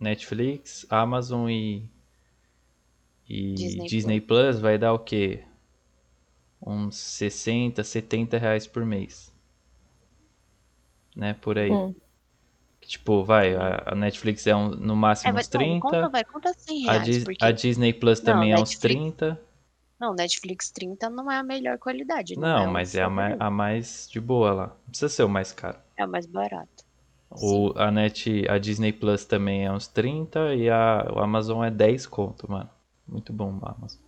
Netflix, 0.00 0.86
Amazon 0.90 1.50
e 1.50 1.88
e 3.28 3.82
Disney 3.84 3.90
Disney, 3.90 4.20
Plus 4.20 4.58
vai 4.60 4.78
dar 4.78 4.92
o 4.94 4.98
quê? 4.98 5.44
Uns 6.60 6.96
60, 6.96 7.84
70 7.84 8.38
reais 8.38 8.66
por 8.66 8.84
mês, 8.84 9.32
né? 11.16 11.34
Por 11.34 11.58
aí. 11.58 11.82
Hum. 11.82 11.94
Tipo, 12.86 13.24
vai, 13.24 13.54
a, 13.54 13.82
a 13.86 13.94
Netflix 13.94 14.46
é 14.46 14.54
um, 14.54 14.68
no 14.68 14.94
É, 14.94 14.96
máximo 14.96 15.32
vai, 15.32 15.42
uns 15.42 15.48
não, 15.48 15.50
30, 15.50 15.80
conta, 15.80 16.08
vai, 16.10 16.24
conta 16.24 16.52
100 16.56 16.86
a, 16.88 16.92
reais, 16.92 17.06
Dis- 17.06 17.24
porque... 17.24 17.44
a 17.44 17.50
Disney 17.50 17.92
Plus 17.92 18.20
Não, 18.20 18.26
também 18.26 18.52
é 18.52 18.56
uns 18.58 18.70
Netflix- 18.70 18.80
30. 18.80 19.40
Não, 19.98 20.14
Netflix 20.14 20.70
30 20.70 21.08
não 21.08 21.30
é 21.30 21.38
a 21.38 21.42
melhor 21.42 21.78
qualidade, 21.78 22.36
não, 22.36 22.46
é 22.48 22.50
Não, 22.50 22.66
o 22.68 22.72
mas 22.72 22.94
é 22.94 23.02
a 23.02 23.10
mais, 23.10 23.36
a 23.40 23.50
mais 23.50 24.08
de 24.10 24.20
boa 24.20 24.52
lá. 24.52 24.66
Não 24.66 24.88
precisa 24.90 25.08
ser 25.08 25.22
o 25.24 25.28
mais 25.28 25.52
caro. 25.52 25.78
é 25.96 26.04
o 26.04 26.08
mais 26.08 26.26
barato. 26.26 26.84
O, 27.30 27.72
a 27.76 27.90
Net, 27.90 28.46
a 28.48 28.58
Disney 28.58 28.92
Plus 28.92 29.24
também 29.24 29.64
é 29.64 29.72
uns 29.72 29.86
30 29.88 30.54
e 30.54 30.68
a, 30.70 31.06
o 31.12 31.18
Amazon 31.18 31.64
é 31.64 31.70
10 31.70 32.06
conto, 32.06 32.50
mano. 32.50 32.70
Muito 33.06 33.32
bom 33.32 33.52
o 33.60 33.66
Amazon. 33.68 34.00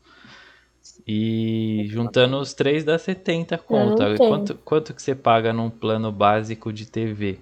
E 1.06 1.86
juntando 1.88 2.38
os 2.38 2.54
três 2.54 2.84
dá 2.84 2.98
70 2.98 3.58
conto. 3.58 4.02
não. 4.02 4.16
Quanto, 4.28 4.54
quanto 4.58 4.94
que 4.94 5.02
você 5.02 5.14
paga 5.14 5.52
num 5.52 5.70
plano 5.70 6.10
básico 6.12 6.72
de 6.72 6.86
TV? 6.86 7.38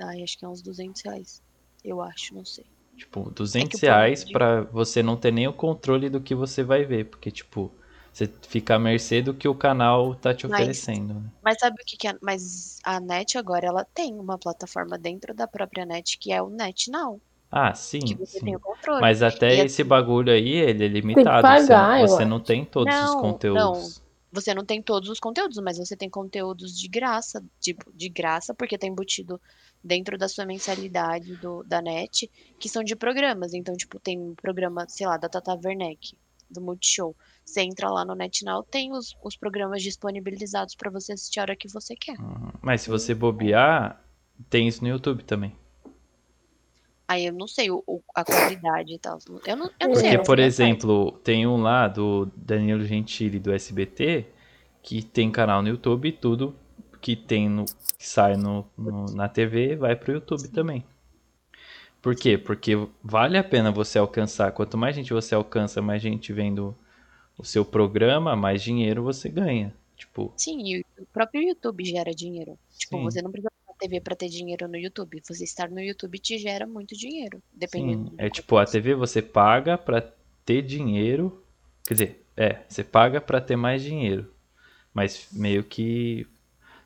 Ai, 0.00 0.22
acho 0.22 0.38
que 0.38 0.44
é 0.44 0.48
uns 0.48 0.62
200 0.62 1.02
reais. 1.02 1.42
Eu 1.84 2.00
acho, 2.02 2.34
não 2.34 2.44
sei. 2.44 2.64
Tipo, 2.96 3.30
200 3.30 3.76
o 3.78 3.80
plano 3.80 3.94
reais 3.94 4.24
de- 4.24 4.32
pra 4.32 4.62
você 4.62 5.02
não 5.02 5.16
ter 5.16 5.32
nem 5.32 5.46
o 5.46 5.52
controle 5.52 6.08
do 6.08 6.20
que 6.20 6.34
você 6.34 6.62
vai 6.64 6.84
ver. 6.84 7.04
Porque, 7.06 7.30
tipo, 7.30 7.70
você 8.12 8.28
fica 8.48 8.74
à 8.74 8.78
mercê 8.78 9.22
do 9.22 9.32
que 9.32 9.46
o 9.48 9.54
canal 9.54 10.14
tá 10.16 10.34
te 10.34 10.46
Mas- 10.48 10.60
oferecendo. 10.60 11.14
né? 11.14 11.22
Mas 11.42 11.58
sabe 11.60 11.76
o 11.80 11.84
que 11.86 11.96
que 11.96 12.08
é? 12.08 12.16
Mas 12.20 12.78
a 12.84 12.98
NET 12.98 13.38
agora, 13.38 13.66
ela 13.66 13.84
tem 13.84 14.14
uma 14.14 14.36
plataforma 14.36 14.98
dentro 14.98 15.32
da 15.32 15.46
própria 15.46 15.86
NET, 15.86 16.18
que 16.18 16.32
é 16.32 16.42
o 16.42 16.48
NetNow, 16.50 17.20
Ah, 17.50 17.72
sim, 17.72 18.00
que 18.00 18.14
você 18.16 18.40
sim. 18.40 18.44
tem 18.46 18.56
o 18.56 18.60
controle. 18.60 19.00
Mas 19.00 19.22
até 19.22 19.54
E 19.54 19.60
esse 19.60 19.82
assim- 19.82 19.88
bagulho 19.88 20.32
aí, 20.32 20.48
ele 20.48 20.84
é 20.84 20.88
limitado. 20.88 21.42
pagar, 21.42 21.98
você 21.98 22.02
eu 22.04 22.08
você 22.08 22.24
não 22.24 22.40
tem 22.40 22.64
todos 22.64 22.92
os 22.92 23.00
Não, 23.00 23.20
conteúdos. 23.20 24.02
Você 24.30 24.54
não 24.54 24.64
tem 24.64 24.82
todos 24.82 25.08
os 25.08 25.18
conteúdos, 25.18 25.58
mas 25.58 25.78
você 25.78 25.96
tem 25.96 26.10
conteúdos 26.10 26.78
de 26.78 26.88
graça, 26.88 27.42
tipo, 27.60 27.90
de 27.94 28.08
graça, 28.08 28.54
porque 28.54 28.76
tá 28.76 28.86
embutido 28.86 29.40
dentro 29.82 30.18
da 30.18 30.28
sua 30.28 30.44
mensalidade 30.44 31.36
do, 31.36 31.62
da 31.64 31.80
NET, 31.80 32.30
que 32.58 32.68
são 32.68 32.84
de 32.84 32.94
programas. 32.94 33.54
Então, 33.54 33.74
tipo, 33.74 33.98
tem 33.98 34.18
um 34.18 34.34
programa, 34.34 34.86
sei 34.88 35.06
lá, 35.06 35.16
da 35.16 35.28
Tata 35.28 35.58
Werneck, 35.64 36.16
do 36.50 36.60
Multishow. 36.60 37.16
Você 37.44 37.62
entra 37.62 37.90
lá 37.90 38.04
no 38.04 38.14
NetNow, 38.14 38.62
tem 38.62 38.92
os, 38.92 39.16
os 39.22 39.36
programas 39.36 39.82
disponibilizados 39.82 40.74
pra 40.74 40.90
você 40.90 41.12
assistir 41.12 41.40
a 41.40 41.42
hora 41.42 41.56
que 41.56 41.68
você 41.68 41.94
quer. 41.96 42.18
Uhum. 42.18 42.52
Mas 42.60 42.82
se 42.82 42.90
você 42.90 43.14
bobear, 43.14 44.04
tem 44.50 44.68
isso 44.68 44.82
no 44.82 44.88
YouTube 44.88 45.24
também. 45.24 45.56
Aí 47.08 47.26
eu 47.26 47.32
não 47.32 47.48
sei 47.48 47.70
o, 47.70 47.82
o- 47.86 48.02
a 48.14 48.22
qualidade 48.24 48.92
e 48.94 48.98
tal. 48.98 49.18
Eu 49.46 49.56
não, 49.56 49.70
eu 49.80 49.88
não 49.88 49.94
sei. 49.94 50.02
Porque, 50.02 50.14
eu 50.14 50.18
não 50.18 50.24
por 50.24 50.38
exemplo, 50.38 51.12
tem 51.24 51.46
um 51.46 51.56
lá 51.62 51.88
do 51.88 52.26
Danilo 52.36 52.84
Gentili 52.84 53.38
do 53.38 53.50
SBT 53.52 54.26
que 54.82 55.02
tem 55.02 55.30
canal 55.30 55.62
no 55.62 55.68
YouTube 55.68 56.08
e 56.08 56.12
tudo 56.12 56.54
que 57.00 57.16
tem 57.16 57.48
no 57.48 57.64
que 57.64 58.06
sai 58.06 58.36
no, 58.36 58.66
no- 58.76 59.06
na 59.06 59.28
TV 59.28 59.74
vai 59.76 59.96
pro 59.96 60.12
YouTube 60.12 60.48
também. 60.48 60.84
Por 62.00 62.14
quê? 62.14 62.38
Porque 62.38 62.72
vale 63.02 63.36
a 63.36 63.44
pena 63.44 63.72
você 63.72 63.98
alcançar. 63.98 64.52
Quanto 64.52 64.76
mais 64.78 64.94
gente 64.94 65.12
você 65.12 65.34
alcança, 65.34 65.82
mais 65.82 66.00
gente 66.00 66.32
vendo 66.32 66.76
o 67.36 67.44
seu 67.44 67.64
programa, 67.64 68.36
mais 68.36 68.62
dinheiro 68.62 69.02
você 69.02 69.28
ganha. 69.28 69.74
Tipo, 69.96 70.32
Sim, 70.36 70.60
e 70.64 70.80
o 70.98 71.06
próprio 71.12 71.42
YouTube 71.42 71.84
gera 71.84 72.12
dinheiro. 72.14 72.56
Tipo, 72.76 72.98
Sim. 72.98 73.02
você 73.04 73.20
não 73.20 73.32
precisa 73.32 73.50
TV 73.78 74.00
pra 74.00 74.16
ter 74.16 74.28
dinheiro 74.28 74.68
no 74.68 74.76
YouTube. 74.76 75.22
Você 75.26 75.44
estar 75.44 75.70
no 75.70 75.80
YouTube 75.80 76.18
te 76.18 76.38
gera 76.38 76.66
muito 76.66 76.96
dinheiro, 76.96 77.42
dependendo 77.52 78.10
Sim, 78.10 78.16
do 78.16 78.20
é 78.20 78.28
tipo, 78.28 78.56
a 78.56 78.66
TV 78.66 78.94
você 78.94 79.22
paga 79.22 79.78
pra 79.78 80.02
ter 80.44 80.62
dinheiro. 80.62 81.42
Quer 81.86 81.94
dizer, 81.94 82.26
é, 82.36 82.58
você 82.68 82.82
paga 82.84 83.20
pra 83.20 83.40
ter 83.40 83.56
mais 83.56 83.82
dinheiro. 83.82 84.32
Mas 84.92 85.28
meio 85.32 85.62
que 85.62 86.26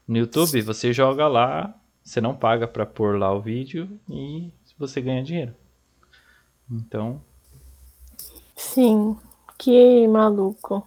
no 0.06 0.18
YouTube 0.18 0.60
você 0.62 0.92
joga 0.92 1.26
lá, 1.28 1.74
você 2.04 2.20
não 2.20 2.36
paga 2.36 2.68
pra 2.68 2.84
pôr 2.84 3.18
lá 3.18 3.32
o 3.32 3.40
vídeo 3.40 3.98
e 4.08 4.52
você 4.78 5.00
ganha 5.00 5.22
dinheiro. 5.22 5.54
Então, 6.70 7.22
Sim, 8.56 9.18
que 9.58 10.06
maluco. 10.06 10.86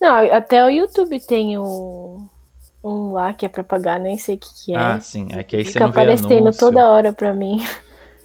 Não, 0.00 0.16
até 0.32 0.64
o 0.64 0.70
YouTube 0.70 1.20
tem 1.20 1.58
um, 1.58 2.28
um 2.82 3.12
lá 3.12 3.32
que 3.34 3.44
é 3.44 3.48
pra 3.48 3.62
pagar, 3.64 3.98
nem 4.00 4.16
sei 4.18 4.36
o 4.36 4.38
que, 4.38 4.48
que 4.64 4.74
é. 4.74 4.78
ah, 4.78 5.00
sim, 5.00 5.28
é 5.32 5.42
que 5.42 5.56
aí 5.56 5.64
você 5.64 5.72
Fica 5.72 5.84
não 5.86 5.92
vê 5.92 6.00
aparecendo 6.00 6.32
anúncio. 6.38 6.60
toda 6.60 6.88
hora 6.88 7.12
pra 7.12 7.32
mim. 7.34 7.60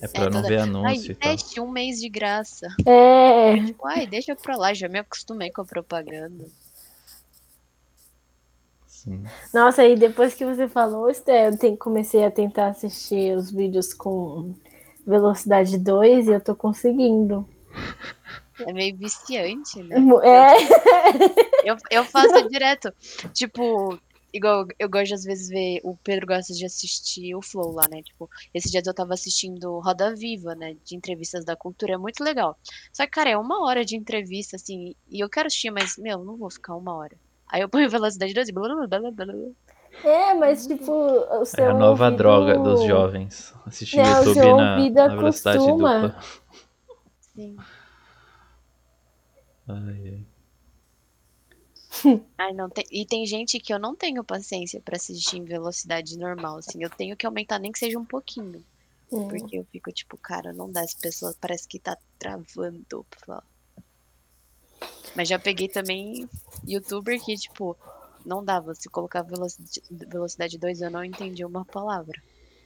É 0.02 0.08
pra 0.10 0.24
É, 0.24 0.26
não 0.26 0.32
toda- 0.42 0.48
ver 0.50 0.58
Ai, 0.60 0.64
anúncio 0.64 1.16
tal. 1.16 1.32
teste 1.32 1.60
um 1.60 1.70
mês 1.72 2.00
de 2.00 2.10
graça. 2.10 2.68
É, 2.86 3.56
Tipo, 3.66 3.88
ai, 3.88 4.06
deixa 4.06 4.36
pra 4.36 4.56
lá, 4.58 4.74
já 4.74 4.88
me 4.90 5.00
acostumei 5.00 5.50
com 5.52 5.62
a 5.62 5.66
propaganda. 5.66 6.46
Sim. 8.88 9.24
Nossa, 9.54 9.82
aí 9.84 9.96
depois 9.96 10.34
que 10.34 10.46
você 10.46 10.68
falou, 10.68 11.10
Esté, 11.10 11.48
eu 11.48 11.58
tenho- 11.58 11.78
comecei 11.78 12.24
a 12.26 12.32
tentar 12.32 12.68
assistir 12.68 13.36
os 13.38 13.52
vídeos 13.52 13.94
com 13.94 14.54
velocidade 15.06 15.78
2 15.78 16.28
e 16.28 16.32
eu 16.32 16.42
tô 16.42 16.56
conseguindo. 16.56 17.48
É 18.60 18.72
meio 18.74 18.96
viciante, 18.98 19.82
né? 19.84 19.96
É, 20.24 21.70
Eu, 21.70 21.76
eu 21.92 22.04
faço 22.06 22.48
direto. 22.50 22.92
Tipo, 23.34 24.00
igual 24.36 24.68
eu 24.78 24.90
gosto 24.90 25.08
de 25.08 25.14
às 25.16 25.24
vezes 25.24 25.50
ver. 25.50 25.80
O 25.84 25.96
Pedro 25.98 26.28
gosta 26.28 26.54
de 26.54 26.66
assistir 26.66 27.34
o 27.36 27.42
Flow 27.42 27.72
lá, 27.72 27.88
né? 27.90 28.02
Tipo, 28.04 28.30
esses 28.54 28.70
dias 28.72 28.86
eu 28.86 28.94
tava 28.94 29.14
assistindo 29.14 29.80
Roda 29.80 30.14
Viva, 30.16 30.54
né? 30.56 30.76
De 30.86 30.96
entrevistas 30.96 31.46
da 31.46 31.56
cultura. 31.56 31.94
É 31.94 31.98
muito 31.98 32.24
legal. 32.24 32.58
Só 32.94 33.04
que, 33.06 33.12
cara, 33.12 33.30
é 33.30 33.38
uma 33.38 33.64
hora 33.66 33.84
de 33.86 33.96
entrevista, 33.96 34.56
assim. 34.56 34.96
E 35.10 35.20
eu 35.24 35.30
quero 35.30 35.48
assistir, 35.48 35.72
mas, 35.72 35.98
meu, 35.98 36.24
não 36.24 36.38
vou 36.38 36.50
ficar 36.52 36.76
uma 36.76 36.94
hora. 36.96 37.16
Aí 37.48 37.62
eu 37.62 37.70
ponho 37.70 37.90
velocidade 37.90 38.34
2 38.34 38.50
e 38.50 38.52
blá 38.52 38.68
blá 38.68 38.88
blá 38.88 39.12
blá 39.12 39.26
blá. 39.26 39.34
é, 40.04 40.34
mas 40.34 40.68
tipo, 40.68 40.92
o 40.92 41.42
É 41.42 41.46
seu 41.46 41.70
a 41.70 41.74
nova 41.74 42.06
ouvido- 42.06 42.18
droga 42.18 42.60
dos 42.60 42.84
jovens. 42.84 43.54
Assistir 43.66 43.98
Não, 43.98 44.18
YouTube 44.20 44.34
seu 44.34 44.58
na, 44.58 44.76
ouvido 44.78 44.96
na 44.96 45.08
velocidade 45.16 45.58
acostuma. 45.58 46.02
dupla. 46.02 46.24
Sim. 47.34 47.56
Ai, 49.68 50.02
ai. 50.10 50.26
Ai, 52.38 52.54
não 52.54 52.70
tem... 52.70 52.86
E 52.92 53.06
tem 53.06 53.26
gente 53.26 53.60
que 53.60 53.74
eu 53.74 53.80
não 53.80 53.96
tenho 53.96 54.24
paciência 54.24 54.82
pra 54.82 54.96
assistir 54.96 55.38
em 55.38 55.44
velocidade 55.44 56.18
normal, 56.18 56.58
assim. 56.58 56.84
Eu 56.84 56.90
tenho 56.90 57.16
que 57.16 57.26
aumentar 57.26 57.60
nem 57.60 57.72
que 57.72 57.80
seja 57.80 58.00
um 58.00 58.06
pouquinho. 58.06 58.64
Hum. 59.12 59.28
Porque 59.28 59.58
eu 59.58 59.66
fico 59.66 59.92
tipo, 59.92 60.18
cara, 60.18 60.52
não 60.52 60.72
dá, 60.72 60.82
as 60.82 60.94
pessoas 60.94 61.36
parece 61.40 61.68
que 61.68 61.80
tá 61.80 61.98
travando. 62.18 63.06
falar. 63.26 63.44
Mas 65.16 65.30
já 65.30 65.40
peguei 65.40 65.70
também 65.70 66.28
youtuber 66.68 67.24
que, 67.24 67.36
tipo, 67.36 67.78
não 68.26 68.44
dava. 68.44 68.76
Se 68.76 68.90
colocar 68.90 69.22
velocidade, 69.22 69.82
velocidade 69.90 70.58
2, 70.58 70.82
eu 70.82 70.92
não 70.92 71.04
entendi 71.04 71.46
uma 71.46 71.64
palavra. 71.64 72.22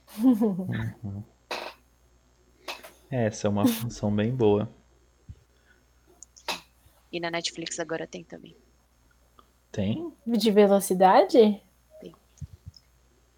É, 3.12 3.26
essa 3.26 3.48
é 3.48 3.50
uma 3.50 3.66
função 3.66 4.16
bem 4.16 4.32
boa. 4.32 4.70
E 7.12 7.20
na 7.20 7.32
Netflix 7.32 7.80
agora 7.80 8.06
tem 8.06 8.24
também. 8.24 8.56
Tem? 9.72 10.12
De 10.26 10.52
velocidade? 10.52 11.62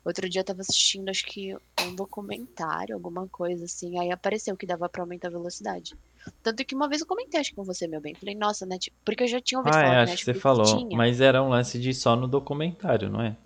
Outro 0.03 0.27
dia 0.27 0.41
eu 0.41 0.45
tava 0.45 0.61
assistindo, 0.61 1.09
acho 1.09 1.23
que 1.25 1.55
um 1.79 1.95
documentário, 1.95 2.95
alguma 2.95 3.27
coisa 3.27 3.65
assim. 3.65 3.99
Aí 3.99 4.11
apareceu 4.11 4.57
que 4.57 4.65
dava 4.65 4.89
pra 4.89 5.03
aumentar 5.03 5.27
a 5.27 5.31
velocidade. 5.31 5.95
Tanto 6.41 6.65
que 6.65 6.73
uma 6.73 6.89
vez 6.89 7.01
eu 7.01 7.07
comentei, 7.07 7.39
acho 7.39 7.51
que 7.51 7.55
com 7.55 7.63
você, 7.63 7.87
meu 7.87 8.01
bem. 8.01 8.15
Falei, 8.15 8.33
nossa, 8.33 8.65
Net... 8.65 8.91
porque 9.05 9.23
eu 9.23 9.27
já 9.27 9.39
tinha 9.39 9.59
ouvido 9.59 9.75
Ah, 9.75 9.81
falar 9.81 9.93
é, 9.93 10.01
acho 10.01 10.17
que 10.17 10.25
você 10.25 10.33
falou. 10.33 10.65
tinha. 10.65 10.97
Mas 10.97 11.21
era 11.21 11.43
um 11.43 11.49
lance 11.49 11.79
de 11.79 11.93
só 11.93 12.15
no 12.15 12.27
documentário, 12.27 13.09
não 13.09 13.21
é? 13.21 13.37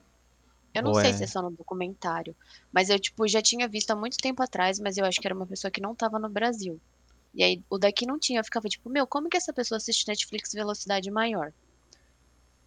Eu 0.74 0.84
não 0.84 0.92
Ou 0.92 1.00
sei 1.00 1.10
é? 1.10 1.14
se 1.14 1.24
é 1.24 1.28
só 1.28 1.42
no 1.42 1.52
documentário, 1.52 2.36
mas 2.72 2.90
eu, 2.90 3.00
tipo, 3.00 3.26
já 3.28 3.42
tinha 3.42 3.68
visto 3.68 3.92
há 3.92 3.96
muito 3.96 4.18
tempo 4.18 4.44
atrás, 4.44 4.78
mas 4.78 4.98
eu 4.98 5.06
acho 5.06 5.22
que 5.22 5.28
era 5.28 5.36
uma 5.36 5.46
pessoa 5.46 5.72
que 5.72 5.80
não 5.82 5.96
tava 5.96 6.20
no 6.20 6.30
Brasil. 6.30 6.80
E 7.34 7.44
aí, 7.44 7.62
o 7.70 7.78
daqui 7.78 8.06
não 8.06 8.20
tinha, 8.20 8.40
eu 8.40 8.44
ficava 8.44 8.68
tipo, 8.68 8.90
meu, 8.90 9.06
como 9.08 9.30
que 9.30 9.38
essa 9.38 9.54
pessoa 9.54 9.78
assiste 9.78 10.08
Netflix 10.08 10.52
velocidade 10.54 11.10
maior? 11.12 11.54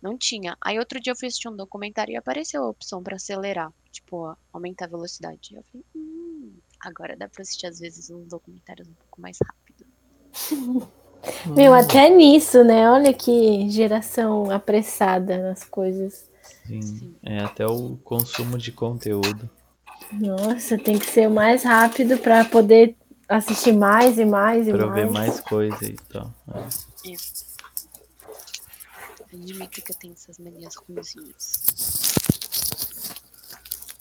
Não 0.00 0.16
tinha. 0.16 0.56
Aí 0.60 0.78
outro 0.78 1.00
dia 1.00 1.12
eu 1.12 1.16
fui 1.16 1.28
assistir 1.28 1.48
um 1.48 1.56
documentário 1.56 2.12
e 2.12 2.16
apareceu 2.16 2.62
a 2.62 2.68
opção 2.68 3.02
pra 3.02 3.16
acelerar, 3.16 3.72
tipo, 3.90 4.16
ó, 4.16 4.36
aumentar 4.52 4.84
a 4.84 4.88
velocidade. 4.88 5.54
Eu 5.54 5.64
falei, 5.70 5.84
hum, 5.94 6.52
agora 6.80 7.16
dá 7.16 7.28
pra 7.28 7.42
assistir 7.42 7.66
às 7.66 7.78
vezes 7.80 8.08
uns 8.10 8.28
documentários 8.28 8.86
um 8.88 8.94
pouco 8.94 9.20
mais 9.20 9.38
rápido. 9.44 9.86
Meu, 11.46 11.74
até 11.74 12.08
nisso, 12.08 12.62
né? 12.62 12.88
Olha 12.88 13.12
que 13.12 13.68
geração 13.68 14.50
apressada 14.50 15.36
nas 15.38 15.64
coisas. 15.64 16.30
Sim. 16.66 16.80
Sim. 16.82 17.16
É 17.22 17.40
até 17.40 17.66
o 17.66 17.96
consumo 18.04 18.56
de 18.56 18.70
conteúdo. 18.70 19.50
Nossa, 20.12 20.78
tem 20.78 20.98
que 20.98 21.06
ser 21.06 21.28
mais 21.28 21.64
rápido 21.64 22.18
para 22.18 22.44
poder 22.44 22.96
assistir 23.28 23.72
mais 23.72 24.18
e 24.18 24.24
mais 24.24 24.68
e 24.68 24.72
Pra 24.72 24.84
eu 24.84 24.92
ver 24.92 25.10
mais. 25.10 25.12
mais 25.12 25.40
coisa 25.40 25.84
e 25.84 25.96
tal. 25.96 26.32
É. 26.54 27.47
Admito 29.32 29.82
que 29.82 29.92
eu 29.92 29.96
tenho 29.96 30.14
essas 30.14 30.38
manias 30.38 30.74
ruinzinhas. 30.76 31.62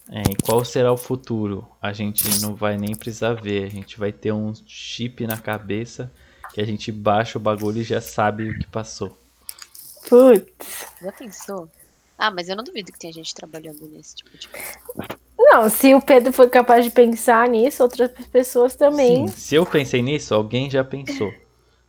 É, 0.10 0.22
e 0.32 0.36
qual 0.42 0.63
será 0.63 0.92
o 0.92 0.98
futuro? 0.98 1.68
A 1.82 1.92
gente 1.92 2.40
não 2.40 2.56
vai 2.56 2.78
nem 2.78 2.96
precisar 2.96 3.34
ver. 3.34 3.66
A 3.66 3.70
gente 3.70 4.00
vai 4.00 4.12
ter 4.12 4.32
um 4.32 4.54
chip 4.66 5.28
na 5.28 5.38
cabeça 5.38 6.12
que 6.54 6.62
a 6.62 6.66
gente 6.66 6.92
baixa 6.92 7.38
o 7.38 7.42
bagulho 7.42 7.82
e 7.82 7.84
já 7.84 8.00
sabe 8.00 8.50
o 8.50 8.60
que 8.60 8.68
passou. 8.68 9.18
Putz. 10.08 10.86
Já 11.02 11.12
pensou? 11.12 11.70
Ah, 12.18 12.32
mas 12.32 12.48
eu 12.48 12.56
não 12.56 12.63
duvido 12.63 12.92
que 12.92 12.98
tenha 12.98 13.13
gente 13.13 13.36
trabalhando 13.36 13.86
nesse 13.90 14.16
tipo 14.16 14.38
de 14.38 14.48
coisa. 14.48 14.80
Não, 15.38 15.70
se 15.70 15.94
o 15.94 16.02
Pedro 16.02 16.34
foi 16.34 16.50
capaz 16.50 16.84
de 16.84 16.92
pensar 16.92 17.48
nisso, 17.48 17.84
outras 17.84 18.10
pessoas 18.32 18.76
também. 18.76 19.28
Sim, 19.28 19.34
se 19.36 19.56
eu 19.56 19.66
pensei 19.66 20.02
nisso, 20.02 20.34
alguém 20.34 20.70
já 20.70 20.84
pensou. 20.84 21.32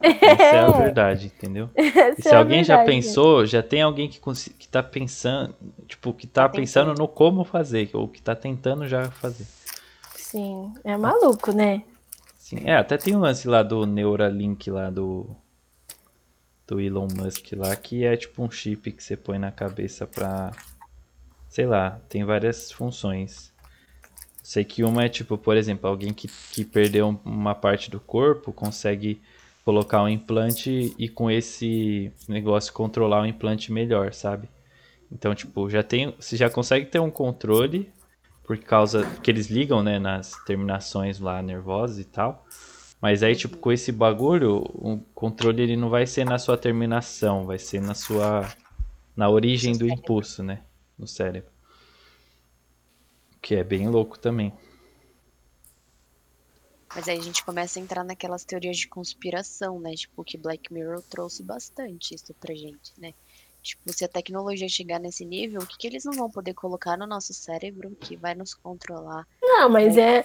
Essa 0.01 0.57
é 0.57 0.61
a 0.61 0.71
verdade, 0.71 1.27
entendeu? 1.27 1.71
Essa 1.77 2.23
se 2.23 2.35
é 2.35 2.37
alguém 2.37 2.63
já 2.65 2.77
verdade. 2.77 2.85
pensou, 2.93 3.47
já 3.47 3.63
tem 3.63 3.83
alguém 3.83 4.09
que, 4.09 4.21
que 4.59 4.69
tá 4.69 4.83
pensando, 4.83 5.55
tipo, 5.87 6.13
que 6.15 6.27
tá 6.27 6.49
Tá 6.49 6.49
pensando 6.49 6.91
tentando. 6.91 6.99
no 6.99 7.09
como 7.09 7.45
fazer, 7.45 7.91
ou 7.95 8.09
que 8.09 8.23
tá 8.23 8.35
tentando 8.37 8.87
já 8.87 9.11
fazer. 9.11 9.47
Sim, 10.15 10.73
é 10.85 10.97
maluco, 10.97 11.53
né? 11.53 11.83
Sim, 12.39 12.61
é, 12.65 12.77
até 12.77 12.97
tem 12.97 13.15
um 13.15 13.21
lance 13.21 13.47
lá 13.49 13.63
do 13.63 13.85
Neuralink 13.87 14.71
lá 14.71 14.91
do 14.91 15.37
do 16.67 16.81
Elon 16.81 17.09
Musk 17.17 17.53
lá, 17.57 17.75
que 17.77 18.05
é 18.05 18.17
tipo 18.17 18.43
um 18.43 18.51
chip 18.51 18.93
que 18.93 19.03
você 19.03 19.17
põe 19.17 19.39
na 19.39 19.51
cabeça 19.51 20.07
pra 20.07 20.53
sei 21.49 21.67
lá, 21.67 22.01
tem 22.09 22.25
várias 22.25 22.71
funções. 22.73 23.53
Sei 24.43 24.65
que 24.65 24.85
uma 24.85 25.05
é 25.05 25.09
tipo, 25.09 25.39
por 25.39 25.57
exemplo, 25.57 25.89
alguém 25.89 26.13
que, 26.15 26.29
que 26.53 26.65
perdeu 26.65 27.09
um- 27.09 27.21
uma 27.25 27.55
parte 27.55 27.91
do 27.91 28.01
corpo 28.01 28.53
consegue 28.53 29.21
colocar 29.69 30.03
um 30.03 30.09
implante 30.09 30.95
e 30.99 31.11
com 31.11 31.31
esse 31.31 32.11
negócio 32.27 32.73
controlar 32.73 33.21
o 33.21 33.27
implante 33.27 33.71
melhor, 33.71 34.15
sabe? 34.15 34.49
Então, 35.13 35.35
tipo, 35.35 35.69
já 35.69 35.83
tem, 35.83 36.15
você 36.19 36.39
já 36.39 36.49
consegue 36.49 36.87
ter 36.87 36.99
um 37.01 37.11
controle 37.11 37.93
por 38.45 38.57
causa 38.57 39.05
que 39.23 39.31
eles 39.31 39.49
ligam, 39.49 39.83
né, 39.83 39.99
nas 39.99 40.33
terminações 40.47 41.21
lá 41.21 41.43
nervosas 41.43 41.99
e 41.99 42.05
tal. 42.07 42.47
Mas 42.99 43.23
aí, 43.23 43.37
tipo, 43.37 43.59
com 43.59 43.71
esse 43.71 43.93
bagulho, 43.93 44.65
o 44.75 45.03
controle 45.15 45.61
ele 45.61 45.77
não 45.77 45.91
vai 45.91 46.07
ser 46.07 46.25
na 46.25 46.39
sua 46.39 46.57
terminação, 46.57 47.45
vai 47.45 47.59
ser 47.59 47.83
na 47.83 47.93
sua 47.93 48.51
na 49.15 49.29
origem 49.29 49.77
do 49.77 49.87
impulso, 49.87 50.43
né, 50.43 50.63
no 50.99 51.07
cérebro. 51.07 51.51
Que 53.43 53.57
é 53.57 53.63
bem 53.63 53.87
louco 53.87 54.19
também. 54.19 54.51
Mas 56.95 57.09
aí 57.09 57.19
a 57.19 57.23
gente 57.23 57.45
começa 57.45 57.79
a 57.79 57.83
entrar 57.83 58.03
naquelas 58.05 58.45
teorias 58.45 58.77
de 58.79 58.89
conspiração, 58.89 59.79
né? 59.79 59.93
Tipo, 59.95 60.25
que 60.25 60.39
Black 60.39 60.73
Mirror 60.73 61.03
trouxe 61.03 61.43
bastante 61.43 62.15
isso 62.15 62.35
pra 62.35 62.55
gente, 62.55 62.93
né? 62.99 63.13
Tipo, 63.63 63.93
se 63.93 64.05
a 64.05 64.09
tecnologia 64.09 64.69
chegar 64.69 64.99
nesse 64.99 65.25
nível, 65.25 65.61
o 65.61 65.67
que, 65.67 65.77
que 65.77 65.87
eles 65.87 66.05
não 66.05 66.13
vão 66.13 66.31
poder 66.31 66.55
colocar 66.55 66.97
no 66.97 67.07
nosso 67.07 67.35
cérebro 67.35 67.91
que 68.01 68.17
vai 68.17 68.35
nos 68.35 68.55
controlar? 68.55 69.27
Não, 69.43 69.69
mas 69.69 69.97
é. 69.99 70.25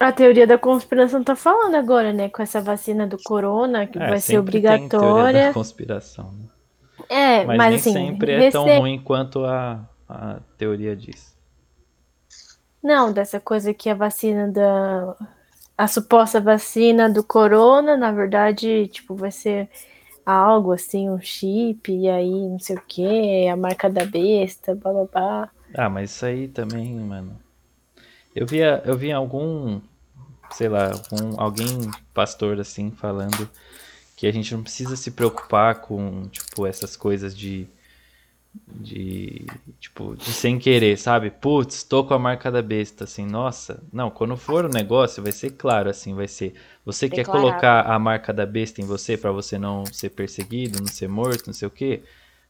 A 0.00 0.10
teoria 0.10 0.46
da 0.46 0.56
conspiração 0.58 1.22
tá 1.22 1.36
falando 1.36 1.74
agora, 1.76 2.12
né? 2.12 2.28
Com 2.28 2.42
essa 2.42 2.60
vacina 2.60 3.06
do 3.06 3.18
corona, 3.22 3.86
que 3.86 3.98
É, 3.98 4.08
vai 4.08 4.20
ser 4.20 4.32
sempre 4.38 4.60
tem 4.60 4.62
teoria 4.62 4.86
obrigatória. 4.86 5.46
da 5.48 5.52
conspiração, 5.54 6.32
né? 6.32 6.48
É, 7.08 7.44
Mas, 7.44 7.58
mas, 7.58 7.68
nem 7.68 7.76
assim. 7.76 7.92
sempre 7.92 8.32
é 8.32 8.50
tão 8.50 8.64
ruim 8.78 8.98
quanto 9.02 9.44
a, 9.44 9.88
a 10.08 10.40
teoria 10.56 10.96
diz. 10.96 11.36
Não, 12.82 13.12
dessa 13.12 13.38
coisa 13.40 13.74
que 13.74 13.88
a 13.90 13.94
vacina 13.94 14.48
da. 14.50 15.16
A 15.76 15.88
suposta 15.88 16.40
vacina 16.40 17.10
do 17.10 17.24
corona, 17.24 17.96
na 17.96 18.12
verdade, 18.12 18.86
tipo, 18.88 19.14
vai 19.14 19.30
ser 19.30 19.68
algo 20.24 20.72
assim, 20.72 21.10
um 21.10 21.20
chip, 21.20 21.92
e 21.92 22.08
aí 22.08 22.30
não 22.30 22.58
sei 22.58 22.76
o 22.76 22.82
que, 22.86 23.48
a 23.48 23.56
marca 23.56 23.90
da 23.90 24.04
besta, 24.04 24.74
blá 24.74 24.92
blá 24.92 25.04
blá. 25.04 25.50
Ah, 25.74 25.88
mas 25.88 26.10
isso 26.12 26.24
aí 26.24 26.48
também, 26.48 26.94
mano. 26.94 27.36
Eu 28.34 28.46
via, 28.46 28.82
eu 28.84 28.96
vi 28.96 29.12
algum, 29.12 29.80
sei 30.50 30.68
lá, 30.68 30.92
algum, 30.92 31.40
alguém 31.40 31.90
pastor 32.12 32.60
assim 32.60 32.90
falando 32.90 33.48
que 34.16 34.26
a 34.26 34.32
gente 34.32 34.54
não 34.54 34.62
precisa 34.62 34.96
se 34.96 35.10
preocupar 35.10 35.76
com, 35.80 36.28
tipo, 36.28 36.66
essas 36.66 36.96
coisas 36.96 37.36
de 37.36 37.68
de 38.66 39.46
tipo, 39.80 40.14
de 40.16 40.32
sem 40.32 40.58
querer, 40.58 40.96
sabe? 40.98 41.30
Putz, 41.30 41.82
tô 41.84 42.04
com 42.04 42.14
a 42.14 42.18
marca 42.18 42.50
da 42.50 42.62
besta 42.62 43.04
assim. 43.04 43.26
Nossa, 43.26 43.82
não, 43.92 44.10
quando 44.10 44.36
for 44.36 44.64
o 44.64 44.68
negócio 44.68 45.22
vai 45.22 45.32
ser 45.32 45.50
claro 45.52 45.88
assim, 45.90 46.14
vai 46.14 46.28
ser 46.28 46.54
você 46.84 47.08
quer 47.08 47.18
Declarado. 47.18 47.46
colocar 47.48 47.82
a 47.82 47.98
marca 47.98 48.32
da 48.32 48.46
besta 48.46 48.80
em 48.80 48.84
você 48.86 49.16
pra 49.16 49.30
você 49.32 49.58
não 49.58 49.84
ser 49.86 50.10
perseguido, 50.10 50.78
não 50.80 50.86
ser 50.86 51.08
morto, 51.08 51.46
não 51.46 51.54
sei 51.54 51.68
o 51.68 51.70
quê. 51.70 52.02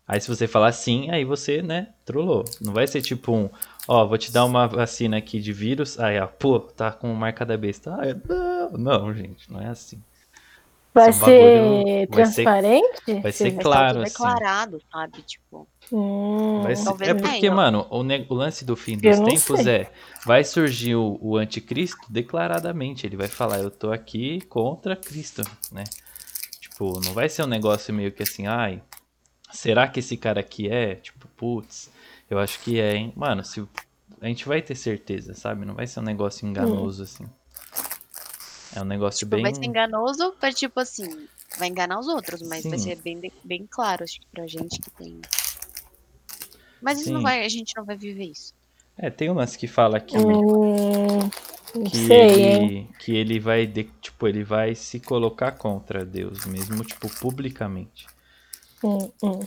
Aí 0.06 0.20
se 0.20 0.28
você 0.28 0.46
falar 0.46 0.72
sim, 0.72 1.10
aí 1.10 1.24
você, 1.24 1.62
né, 1.62 1.88
trollou. 2.04 2.44
Não 2.60 2.72
vai 2.74 2.86
ser 2.86 3.00
tipo 3.00 3.32
um, 3.32 3.48
ó, 3.88 4.06
vou 4.06 4.18
te 4.18 4.30
dar 4.30 4.44
uma 4.44 4.66
vacina 4.66 5.16
aqui 5.16 5.40
de 5.40 5.52
vírus, 5.52 5.98
aí, 5.98 6.18
ó, 6.20 6.26
pô, 6.26 6.60
tá 6.60 6.92
com 6.92 7.12
marca 7.14 7.44
da 7.46 7.56
besta. 7.56 7.96
Ah, 7.98 8.06
eu- 8.08 8.20
não, 8.78 9.06
não, 9.06 9.14
gente, 9.14 9.50
não 9.50 9.60
é 9.60 9.68
assim. 9.68 9.98
Vai 10.92 11.10
Esse 11.10 11.20
bagulho 11.20 11.82
ser 11.82 12.06
vai 12.08 12.24
ser- 12.26 12.44
transparente? 12.44 13.20
vai 13.22 13.32
ser 13.32 13.50
Sim. 13.50 13.58
claro, 13.58 13.92
tudo 13.94 14.02
assim. 14.04 14.12
declarado, 14.12 14.82
sabe? 14.92 15.22
Tipo, 15.22 15.66
Hum, 15.92 16.62
Vai 16.62 16.74
ser- 16.76 16.88
é 17.02 17.14
não 17.14 17.20
porque, 17.20 17.40
tenha. 17.40 17.54
mano, 17.54 17.86
o, 17.90 18.02
ne- 18.02 18.26
o 18.28 18.34
lance 18.34 18.64
do 18.64 18.74
fim 18.76 18.96
dos 18.98 19.18
não 19.18 19.24
tempos 19.26 19.60
sei. 19.60 19.68
é. 19.68 19.92
Vai 20.24 20.42
surgir 20.44 20.94
o, 20.96 21.18
o 21.20 21.36
anticristo 21.36 21.98
declaradamente. 22.10 23.06
Ele 23.06 23.16
vai 23.16 23.28
falar, 23.28 23.58
eu 23.58 23.70
tô 23.70 23.92
aqui 23.92 24.40
contra 24.42 24.96
Cristo, 24.96 25.42
né? 25.70 25.84
Tipo, 26.60 27.00
não 27.04 27.12
vai 27.12 27.28
ser 27.28 27.42
um 27.44 27.46
negócio 27.46 27.92
meio 27.94 28.10
que 28.10 28.22
assim, 28.22 28.46
ai, 28.46 28.82
será 29.52 29.86
que 29.86 30.00
esse 30.00 30.16
cara 30.16 30.40
aqui 30.40 30.68
é? 30.68 30.96
Tipo, 30.96 31.28
putz, 31.36 31.90
eu 32.28 32.38
acho 32.38 32.58
que 32.60 32.80
é, 32.80 32.96
hein? 32.96 33.12
Mano, 33.14 33.44
se, 33.44 33.62
a 34.20 34.26
gente 34.26 34.46
vai 34.48 34.60
ter 34.62 34.74
certeza, 34.74 35.34
sabe? 35.34 35.64
Não 35.64 35.74
vai 35.74 35.86
ser 35.86 36.00
um 36.00 36.04
negócio 36.04 36.48
enganoso 36.48 37.02
assim. 37.04 37.26
É 38.74 38.80
um 38.80 38.84
negócio 38.84 39.20
tipo 39.20 39.30
bem. 39.36 39.42
vai 39.42 39.54
ser 39.54 39.64
enganoso 39.66 40.32
pra, 40.40 40.50
tipo 40.52 40.80
assim, 40.80 41.28
vai 41.58 41.68
enganar 41.68 42.00
os 42.00 42.08
outros, 42.08 42.42
mas 42.42 42.64
vai 42.64 42.76
Sim. 42.78 42.84
ser 42.84 42.96
bem, 42.96 43.32
bem 43.44 43.68
claro, 43.70 44.02
acho 44.02 44.18
que 44.18 44.26
pra 44.32 44.46
gente 44.48 44.80
que 44.80 44.90
tem. 44.90 45.20
Mas 46.84 47.00
isso 47.00 47.12
não 47.12 47.22
vai, 47.22 47.44
a 47.44 47.48
gente 47.48 47.72
não 47.76 47.84
vai 47.84 47.96
viver 47.96 48.30
isso. 48.30 48.52
É, 48.96 49.10
tem 49.10 49.30
um 49.30 49.34
lance 49.34 49.58
que 49.58 49.66
fala 49.66 50.00
que. 50.00 50.16
hum, 50.16 51.28
que 51.90 51.96
sei, 51.96 52.44
hein? 52.44 52.72
ele, 52.72 52.88
que 52.98 53.14
ele 53.16 53.38
vai 53.40 53.66
de- 53.66 53.84
tipo 54.00 54.26
ele 54.28 54.44
vai 54.44 54.74
se 54.74 55.00
colocar 55.00 55.52
contra 55.52 56.04
Deus 56.04 56.44
mesmo 56.46 56.84
tipo 56.84 57.08
publicamente 57.08 58.06
Hum, 58.82 59.10
hum. 59.22 59.40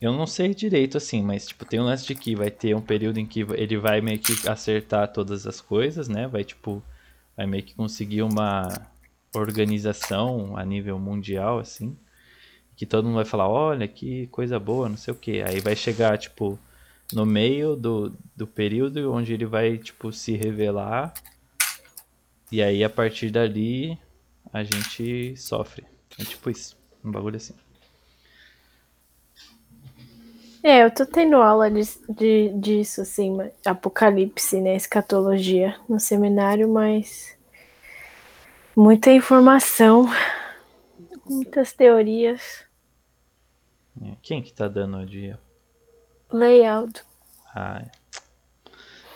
eu 0.00 0.12
não 0.12 0.26
sei 0.26 0.54
direito 0.54 0.96
assim 0.96 1.22
mas 1.22 1.46
tipo 1.46 1.64
tem 1.64 1.80
um 1.80 1.84
lance 1.84 2.06
de 2.06 2.14
que 2.14 2.34
vai 2.36 2.50
ter 2.50 2.74
um 2.74 2.80
período 2.80 3.18
em 3.18 3.26
que 3.26 3.40
ele 3.54 3.76
vai 3.76 4.00
meio 4.00 4.18
que 4.18 4.32
acertar 4.48 5.12
todas 5.12 5.46
as 5.46 5.60
coisas 5.60 6.08
né 6.08 6.26
vai 6.28 6.44
tipo 6.44 6.82
vai 7.36 7.46
meio 7.46 7.62
que 7.62 7.74
conseguir 7.74 8.22
uma 8.22 8.86
organização 9.32 10.56
a 10.56 10.64
nível 10.64 10.98
mundial 10.98 11.58
assim 11.58 11.96
que 12.78 12.86
todo 12.86 13.04
mundo 13.06 13.16
vai 13.16 13.26
falar 13.26 13.48
olha 13.48 13.86
que 13.88 14.28
coisa 14.28 14.58
boa 14.58 14.88
não 14.88 14.96
sei 14.96 15.12
o 15.12 15.16
que 15.18 15.42
aí 15.42 15.60
vai 15.60 15.76
chegar 15.76 16.16
tipo 16.16 16.58
no 17.12 17.26
meio 17.26 17.76
do, 17.76 18.14
do 18.36 18.46
período 18.46 19.12
onde 19.12 19.32
ele 19.34 19.46
vai 19.46 19.78
tipo 19.78 20.12
se 20.12 20.36
revelar. 20.36 21.12
E 22.52 22.62
aí 22.62 22.84
a 22.84 22.90
partir 22.90 23.30
dali 23.30 23.98
a 24.52 24.62
gente 24.64 25.36
sofre. 25.36 25.84
É 26.18 26.24
tipo 26.24 26.50
isso 26.50 26.76
um 27.04 27.10
bagulho 27.10 27.36
assim. 27.36 27.54
É, 30.62 30.84
eu 30.84 30.90
tô 30.90 31.06
tendo 31.06 31.36
aula 31.36 31.70
de, 31.70 31.82
de- 32.08 32.52
disso, 32.58 33.00
assim, 33.00 33.38
apocalipse, 33.64 34.60
né? 34.60 34.74
Escatologia 34.76 35.76
no 35.88 36.00
seminário, 36.00 36.68
mas 36.68 37.36
muita 38.76 39.10
informação, 39.10 40.06
muitas 41.28 41.72
teorias, 41.72 42.64
quem 44.22 44.42
que 44.42 44.52
tá 44.52 44.68
dando 44.68 44.98
o 44.98 45.06
dia 45.06 45.38
layout. 46.32 47.02
ah, 47.54 47.82
é. 47.84 47.90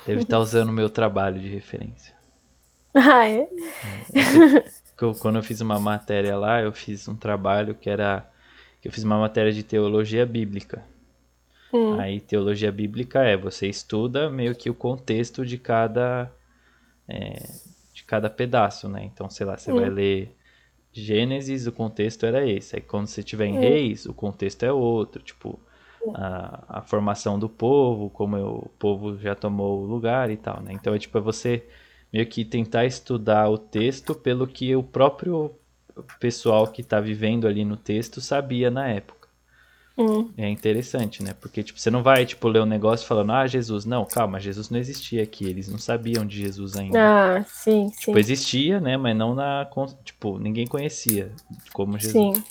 deve 0.06 0.22
estar 0.22 0.38
usando 0.38 0.68
o 0.70 0.72
meu 0.72 0.88
trabalho 0.90 1.40
de 1.40 1.48
referência 1.48 2.14
Ah, 2.94 3.28
é? 3.28 3.48
Eu- 5.00 5.14
quando 5.14 5.36
eu 5.36 5.42
fiz 5.42 5.60
uma 5.60 5.80
matéria 5.80 6.36
lá, 6.36 6.60
eu 6.62 6.72
fiz 6.72 7.08
um 7.08 7.16
trabalho 7.16 7.74
que 7.74 7.90
era. 7.90 8.28
que 8.80 8.88
eu 8.88 8.92
fiz 8.92 9.02
uma 9.02 9.18
matéria 9.18 9.52
de 9.52 9.62
teologia 9.62 10.24
bíblica. 10.26 10.84
Hum. 11.72 11.98
Aí, 11.98 12.20
teologia 12.20 12.70
bíblica 12.70 13.22
é 13.24 13.36
você 13.36 13.66
estuda 13.68 14.28
meio 14.30 14.54
que 14.54 14.68
o 14.70 14.74
contexto 14.74 15.44
de 15.44 15.58
cada. 15.58 16.30
é, 17.08 17.42
de 17.92 18.04
cada 18.04 18.30
pedaço, 18.30 18.88
né? 18.88 19.04
Então, 19.04 19.28
sei 19.28 19.44
lá, 19.46 19.56
você 19.56 19.72
vai 19.72 19.88
ler 19.90 20.36
Gênesis, 20.92 21.66
o 21.66 21.72
contexto 21.72 22.26
era 22.26 22.46
esse. 22.46 22.76
Aí, 22.76 22.82
quando 22.82 23.06
você 23.06 23.22
tiver 23.22 23.46
em 23.46 23.58
Reis, 23.58 24.06
o 24.06 24.14
contexto 24.14 24.62
é 24.64 24.72
outro. 24.72 25.22
Tipo, 25.22 25.58
a, 26.14 26.78
a 26.80 26.82
formação 26.82 27.38
do 27.38 27.48
povo, 27.48 28.10
como 28.10 28.36
o 28.38 28.68
povo 28.78 29.18
já 29.18 29.34
tomou 29.34 29.82
o 29.82 29.86
lugar 29.86 30.30
e 30.30 30.36
tal, 30.36 30.60
né? 30.62 30.72
Então, 30.72 30.94
é 30.94 30.98
tipo, 30.98 31.16
é 31.18 31.20
você 31.20 31.66
meio 32.12 32.26
que 32.26 32.44
tentar 32.44 32.84
estudar 32.84 33.48
o 33.48 33.58
texto 33.58 34.14
pelo 34.14 34.46
que 34.46 34.74
o 34.76 34.82
próprio 34.82 35.54
pessoal 36.20 36.68
que 36.68 36.82
está 36.82 37.00
vivendo 37.00 37.46
ali 37.46 37.64
no 37.64 37.76
texto 37.76 38.20
sabia 38.20 38.70
na 38.70 38.88
época. 38.88 39.21
Hum. 39.96 40.30
É 40.36 40.48
interessante, 40.48 41.22
né? 41.22 41.34
Porque 41.40 41.62
tipo, 41.62 41.78
você 41.78 41.90
não 41.90 42.02
vai 42.02 42.24
tipo 42.24 42.48
ler 42.48 42.62
um 42.62 42.66
negócio 42.66 43.06
falando: 43.06 43.32
"Ah, 43.32 43.46
Jesus". 43.46 43.84
Não, 43.84 44.04
calma, 44.04 44.40
Jesus 44.40 44.70
não 44.70 44.78
existia 44.78 45.22
aqui, 45.22 45.46
eles 45.46 45.68
não 45.68 45.78
sabiam 45.78 46.26
de 46.26 46.38
Jesus 46.38 46.76
ainda. 46.76 46.98
Ah, 46.98 47.44
sim, 47.46 47.90
sim. 47.90 47.98
Tipo, 47.98 48.18
existia, 48.18 48.80
né, 48.80 48.96
mas 48.96 49.16
não 49.16 49.34
na 49.34 49.68
tipo, 50.04 50.38
ninguém 50.38 50.66
conhecia 50.66 51.30
como 51.72 51.98
Jesus. 51.98 52.38
Sim. 52.38 52.44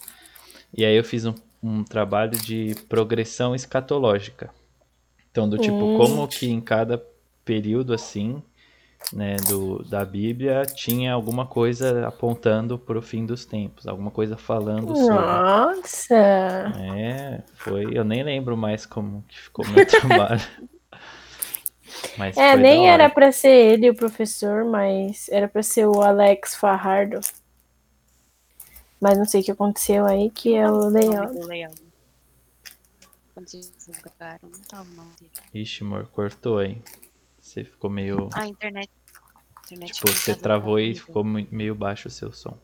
E 0.77 0.85
aí 0.85 0.95
eu 0.95 1.03
fiz 1.03 1.25
um, 1.25 1.33
um 1.61 1.83
trabalho 1.83 2.37
de 2.37 2.75
progressão 2.87 3.53
escatológica. 3.55 4.49
Então, 5.31 5.49
do 5.49 5.57
tipo, 5.57 5.85
Hum. 5.85 5.95
como 5.95 6.27
que 6.27 6.47
em 6.49 6.61
cada 6.61 7.01
período 7.43 7.93
assim, 7.93 8.41
né, 9.13 9.35
do, 9.47 9.83
da 9.83 10.05
Bíblia 10.05 10.63
tinha 10.65 11.13
alguma 11.13 11.45
coisa 11.45 12.07
apontando 12.07 12.77
para 12.79 12.97
o 12.97 13.01
fim 13.01 13.25
dos 13.25 13.45
tempos, 13.45 13.87
alguma 13.87 14.11
coisa 14.11 14.37
falando 14.37 14.95
sobre. 14.95 15.15
Nossa! 15.15 16.15
É, 16.15 17.43
foi. 17.55 17.97
Eu 17.97 18.03
nem 18.03 18.23
lembro 18.23 18.55
mais 18.55 18.85
como 18.85 19.23
que 19.27 19.39
ficou 19.39 19.65
meu 19.67 19.83
trabalho. 19.85 20.41
Mas 22.17 22.37
É, 22.37 22.55
nem 22.55 22.89
era 22.89 23.09
pra 23.09 23.31
ser 23.31 23.49
ele 23.73 23.89
o 23.89 23.95
professor, 23.95 24.63
mas 24.65 25.27
era 25.29 25.47
pra 25.47 25.61
ser 25.63 25.87
o 25.87 26.01
Alex 26.01 26.55
Farrardo. 26.55 27.19
Mas 28.99 29.17
não 29.17 29.25
sei 29.25 29.41
o 29.41 29.43
que 29.43 29.51
aconteceu 29.51 30.05
aí, 30.05 30.29
que 30.29 30.53
é 30.55 30.69
o 30.69 30.71
o 30.71 30.89
nome 30.89 30.99
layout. 31.09 31.33
do 31.33 31.47
layout. 31.47 31.81
Quando 33.33 33.49
vocês 33.49 33.71
divulgaram, 33.87 34.39
não 34.49 34.59
tava 34.61 34.83
o 34.89 34.93
nome 34.93 35.11
dele. 35.19 35.31
Ixi, 35.53 35.83
amor, 35.83 36.07
cortou 36.07 36.59
aí. 36.59 36.81
Você 37.51 37.65
ficou 37.65 37.89
meio. 37.89 38.29
Ah, 38.33 38.43
a 38.43 38.47
internet. 38.47 38.89
internet 39.65 39.93
Tipo, 39.93 40.09
você 40.09 40.33
travou 40.33 40.79
e 40.79 40.95
ficou 40.95 41.21
meio 41.21 41.75
baixo 41.75 42.07
o 42.07 42.11
seu 42.11 42.31
som. 42.31 42.57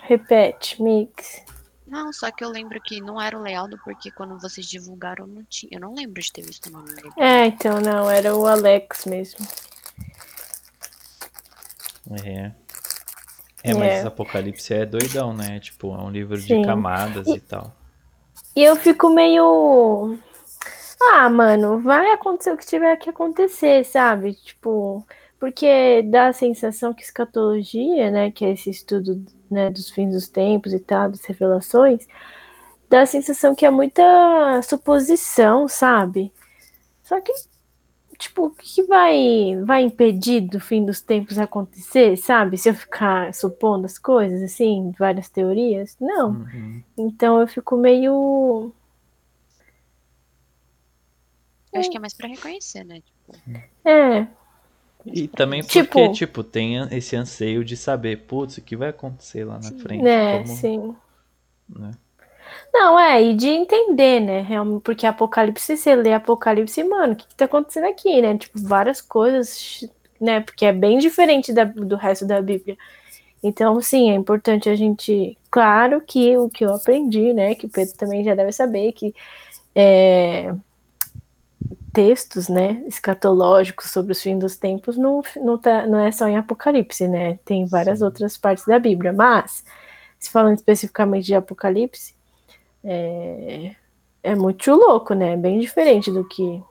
Repete, 0.00 0.82
mix. 0.82 1.44
Não, 1.86 2.12
só 2.12 2.32
que 2.32 2.44
eu 2.44 2.50
lembro 2.50 2.80
que 2.80 3.00
não 3.00 3.20
era 3.20 3.38
o 3.38 3.40
layout 3.40 3.76
porque 3.84 4.10
quando 4.10 4.36
vocês 4.40 4.66
divulgaram 4.66 5.24
não 5.24 5.44
tinha. 5.44 5.70
Eu 5.72 5.80
não 5.80 5.94
lembro 5.94 6.20
de 6.20 6.32
ter 6.32 6.42
visto 6.42 6.66
o 6.66 6.72
nome 6.72 6.92
dele. 6.92 7.12
É, 7.16 7.46
então 7.46 7.80
não, 7.80 8.10
era 8.10 8.34
o 8.34 8.44
Alex 8.44 9.06
mesmo. 9.06 9.46
É. 12.24 12.52
É, 13.62 13.74
mas 13.74 14.04
É. 14.04 14.06
Apocalipse 14.06 14.74
é 14.74 14.84
doidão, 14.84 15.32
né? 15.32 15.60
Tipo, 15.60 15.94
é 15.94 16.02
um 16.02 16.10
livro 16.10 16.36
Sim. 16.38 16.60
de 16.60 16.66
camadas 16.66 17.28
e 17.28 17.38
tal. 17.38 17.72
E 18.56 18.64
eu 18.64 18.74
fico 18.74 19.08
meio. 19.08 20.18
Ah, 21.00 21.28
mano, 21.30 21.80
vai 21.80 22.10
acontecer 22.12 22.52
o 22.52 22.56
que 22.56 22.66
tiver 22.66 22.96
que 22.96 23.10
acontecer, 23.10 23.84
sabe? 23.84 24.34
Tipo, 24.34 25.06
porque 25.38 26.02
dá 26.02 26.28
a 26.28 26.32
sensação 26.32 26.92
que 26.92 27.02
escatologia, 27.02 28.10
né, 28.10 28.30
que 28.30 28.44
é 28.44 28.52
esse 28.52 28.70
estudo 28.70 29.24
né, 29.50 29.70
dos 29.70 29.90
fins 29.90 30.12
dos 30.12 30.28
tempos 30.28 30.72
e 30.72 30.80
tal, 30.80 31.10
das 31.10 31.24
revelações, 31.24 32.06
dá 32.88 33.02
a 33.02 33.06
sensação 33.06 33.54
que 33.54 33.64
é 33.66 33.70
muita 33.70 34.02
suposição, 34.62 35.68
sabe? 35.68 36.32
Só 37.02 37.20
que, 37.20 37.32
tipo, 38.18 38.46
o 38.46 38.50
que 38.50 38.82
vai, 38.82 39.56
vai 39.64 39.82
impedir 39.82 40.40
do 40.42 40.60
fim 40.60 40.84
dos 40.84 41.00
tempos 41.00 41.38
acontecer, 41.38 42.16
sabe? 42.16 42.58
Se 42.58 42.68
eu 42.68 42.74
ficar 42.74 43.32
supondo 43.32 43.86
as 43.86 43.98
coisas, 43.98 44.42
assim, 44.42 44.92
várias 44.98 45.28
teorias? 45.28 45.96
Não. 46.00 46.30
Uhum. 46.30 46.82
Então 46.98 47.40
eu 47.40 47.46
fico 47.46 47.76
meio. 47.76 48.72
Eu 51.72 51.80
acho 51.80 51.90
que 51.90 51.96
é 51.96 52.00
mais 52.00 52.14
pra 52.14 52.28
reconhecer, 52.28 52.84
né? 52.84 53.00
Tipo, 53.00 53.38
É, 53.84 54.26
E 55.06 55.28
também 55.28 55.62
porque, 55.62 55.82
Tipo- 55.82 56.12
tipo, 56.12 56.44
tem 56.44 56.76
esse 56.90 57.14
anseio 57.16 57.64
de 57.64 57.76
saber, 57.76 58.24
putz, 58.26 58.58
o 58.58 58.62
que 58.62 58.76
vai 58.76 58.88
acontecer 58.90 59.44
lá 59.44 59.54
na 59.54 59.62
Sim. 59.62 59.78
frente? 59.78 60.02
né, 60.02 60.32
como, 60.32 60.46
sim. 60.56 60.96
né? 61.68 61.92
Não, 62.72 62.98
é, 62.98 63.22
e 63.22 63.34
de 63.34 63.48
entender, 63.48 64.20
né? 64.20 64.40
Realmente, 64.42 64.82
porque 64.82 65.06
Apocalipse, 65.06 65.76
você 65.76 65.94
lê 65.94 66.12
Apocalipse, 66.12 66.82
mano, 66.84 67.12
o 67.12 67.16
que, 67.16 67.26
que 67.26 67.34
tá 67.34 67.44
acontecendo 67.44 67.86
aqui, 67.86 68.20
né? 68.20 68.36
Tipo, 68.36 68.58
várias 68.60 69.00
coisas, 69.00 69.88
né? 70.20 70.40
Porque 70.40 70.64
é 70.66 70.72
bem 70.72 70.98
diferente 70.98 71.52
da- 71.52 71.64
do 71.64 71.96
resto 71.96 72.26
da 72.26 72.40
Bíblia. 72.42 72.76
Então, 73.42 73.80
sim, 73.80 74.10
é 74.10 74.14
importante 74.14 74.68
a 74.68 74.74
gente. 74.74 75.38
Claro 75.50 76.00
que 76.00 76.36
o 76.36 76.48
que 76.50 76.64
eu 76.64 76.74
aprendi, 76.74 77.32
né? 77.32 77.54
Que 77.54 77.66
o 77.66 77.70
Pedro 77.70 77.94
também 77.96 78.24
já 78.24 78.34
deve 78.34 78.52
saber, 78.52 78.92
que 78.92 79.14
é, 79.74 80.52
textos, 81.98 82.48
né, 82.48 82.80
escatológicos 82.86 83.90
sobre 83.90 84.12
os 84.12 84.22
fins 84.22 84.38
dos 84.38 84.56
tempos 84.56 84.96
não, 84.96 85.20
não, 85.34 85.58
tá, 85.58 85.84
não 85.84 85.98
é 85.98 86.12
só 86.12 86.28
em 86.28 86.36
Apocalipse, 86.36 87.08
né? 87.08 87.40
Tem 87.44 87.66
várias 87.66 87.98
Sim. 87.98 88.04
outras 88.04 88.36
partes 88.36 88.64
da 88.64 88.78
Bíblia, 88.78 89.12
mas 89.12 89.64
se 90.16 90.30
falando 90.30 90.54
especificamente 90.54 91.26
de 91.26 91.34
Apocalipse, 91.34 92.14
é, 92.84 93.74
é 94.22 94.34
muito 94.36 94.70
louco, 94.70 95.12
né? 95.12 95.36
Bem 95.36 95.58
diferente 95.58 96.08
do 96.08 96.24
que, 96.24 96.62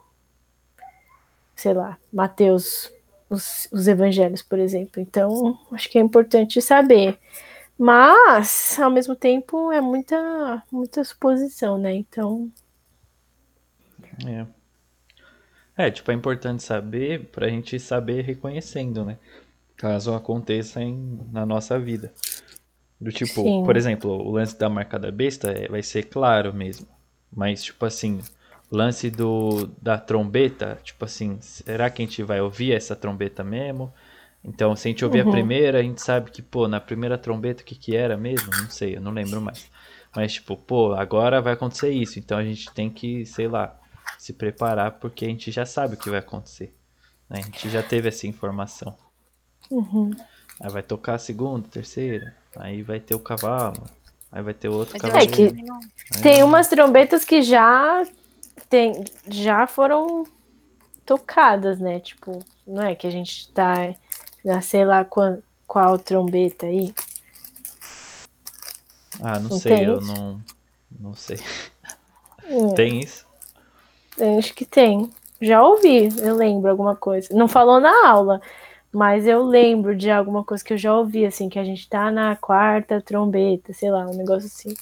sei 1.54 1.74
lá, 1.74 1.98
Mateus, 2.10 2.90
os, 3.28 3.68
os 3.70 3.86
evangelhos, 3.86 4.40
por 4.40 4.58
exemplo. 4.58 4.98
Então, 4.98 5.58
acho 5.72 5.90
que 5.90 5.98
é 5.98 6.00
importante 6.00 6.62
saber. 6.62 7.18
Mas, 7.76 8.78
ao 8.80 8.90
mesmo 8.90 9.14
tempo, 9.14 9.70
é 9.70 9.80
muita, 9.82 10.62
muita 10.72 11.04
suposição, 11.04 11.76
né? 11.76 11.92
Então. 11.92 12.50
É. 14.26 14.57
É, 15.78 15.90
tipo, 15.90 16.10
é 16.10 16.14
importante 16.14 16.62
saber 16.62 17.26
pra 17.30 17.48
gente 17.48 17.80
saber 17.80 18.22
reconhecendo, 18.22 19.04
né? 19.04 19.18
Caso 19.76 20.14
aconteça 20.14 20.82
em, 20.82 21.20
na 21.32 21.46
nossa 21.46 21.78
vida. 21.78 22.12
Do 23.00 23.12
tipo, 23.12 23.52
Sim. 23.52 23.62
por 23.64 23.76
exemplo, 23.76 24.10
o 24.10 24.32
lance 24.32 24.58
da 24.58 24.68
marca 24.70 24.98
da 24.98 25.10
besta 25.12 25.50
é- 25.52 25.68
vai 25.68 25.82
ser 25.82 26.04
claro 26.04 26.54
mesmo. 26.54 26.88
Mas, 27.32 27.62
tipo 27.64 27.84
assim, 27.86 28.20
o 28.70 28.76
lance 28.76 29.10
do, 29.10 29.68
da 29.82 29.98
trombeta, 29.98 30.80
tipo 30.84 31.04
assim, 31.04 31.38
será 31.42 31.90
que 31.90 32.02
a 32.02 32.06
gente 32.06 32.22
vai 32.24 32.40
ouvir 32.40 32.72
essa 32.74 32.96
trombeta 32.96 33.44
mesmo? 33.44 33.92
Então, 34.44 34.74
se 34.76 34.88
a 34.88 34.90
gente 34.90 35.04
ouvir 35.04 35.20
a 35.20 35.24
Uhum. 35.24 35.26
primeira, 35.26 35.80
a 35.80 35.82
gente 35.82 36.00
sabe 36.02 36.30
que, 36.30 36.42
pô, 36.42 36.68
na 36.68 36.80
primeira 36.80 37.18
trombeta 37.18 37.62
o 37.62 37.66
que 37.66 37.74
que 37.74 37.96
era 37.96 38.16
mesmo? 38.16 38.52
Não 38.52 38.68
sei, 38.68 38.96
eu 38.96 39.00
não 39.00 39.12
lembro 39.12 39.40
mais. 39.42 39.70
Mas, 40.14 40.34
tipo, 40.34 40.56
pô, 40.56 40.94
agora 40.94 41.40
vai 41.42 41.54
acontecer 41.54 41.90
isso. 41.90 42.18
Então 42.18 42.38
a 42.38 42.44
gente 42.44 42.72
tem 42.72 42.90
que, 42.90 43.26
sei 43.26 43.48
lá, 43.48 43.78
se 44.18 44.32
preparar 44.32 44.98
porque 44.98 45.24
a 45.24 45.28
gente 45.28 45.50
já 45.50 45.64
sabe 45.64 45.94
o 45.94 45.96
que 45.96 46.10
vai 46.10 46.18
acontecer. 46.18 46.74
né? 47.30 47.38
A 47.38 47.42
gente 47.42 47.70
já 47.70 47.82
teve 47.82 48.08
essa 48.08 48.26
informação. 48.26 48.94
Uhum. 49.70 50.10
Aí 50.60 50.70
vai 50.70 50.82
tocar 50.82 51.14
a 51.14 51.18
segunda, 51.18 51.68
terceira. 51.68 52.34
Aí 52.56 52.82
vai 52.82 52.98
ter 52.98 53.14
o 53.14 53.20
cavalo. 53.20 53.88
Aí 54.30 54.42
vai 54.42 54.52
ter 54.52 54.68
outro 54.68 54.96
eu 54.96 55.00
cavalo. 55.00 55.22
É 55.22 55.26
que 55.26 55.54
Tem 56.20 56.42
umas 56.42 56.68
trombetas 56.68 57.24
que 57.24 57.42
já 57.42 58.04
tem, 58.68 59.04
já 59.28 59.66
foram 59.66 60.26
tocadas, 61.06 61.78
né? 61.78 62.00
Tipo, 62.00 62.44
não 62.66 62.82
é 62.82 62.94
que 62.94 63.06
a 63.06 63.10
gente 63.10 63.48
tá 63.52 63.94
na 64.44 64.60
sei 64.60 64.84
lá 64.84 65.04
qual, 65.04 65.38
qual 65.66 65.98
trombeta 65.98 66.66
aí. 66.66 66.92
Ah, 69.20 69.38
não 69.38 69.50
Não 69.50 69.58
sei, 69.58 69.86
eu 69.86 70.00
não. 70.00 70.42
Não 70.98 71.14
sei. 71.14 71.38
Hum, 72.50 72.74
Tem 72.74 73.00
isso? 73.00 73.27
Eu 74.18 74.38
acho 74.38 74.54
que 74.54 74.64
tem. 74.64 75.10
Já 75.40 75.62
ouvi, 75.62 76.08
eu 76.20 76.34
lembro 76.36 76.70
alguma 76.70 76.96
coisa. 76.96 77.28
Não 77.34 77.46
falou 77.48 77.80
na 77.80 78.08
aula, 78.08 78.40
mas 78.92 79.26
eu 79.26 79.44
lembro 79.44 79.94
de 79.96 80.10
alguma 80.10 80.42
coisa 80.44 80.64
que 80.64 80.72
eu 80.72 80.78
já 80.78 80.94
ouvi, 80.96 81.24
assim, 81.26 81.48
que 81.48 81.58
a 81.58 81.64
gente 81.64 81.88
tá 81.88 82.10
na 82.10 82.34
quarta 82.36 83.00
trombeta, 83.00 83.72
sei 83.72 83.90
lá, 83.90 84.06
um 84.06 84.14
negócio 84.14 84.46
assim. 84.46 84.74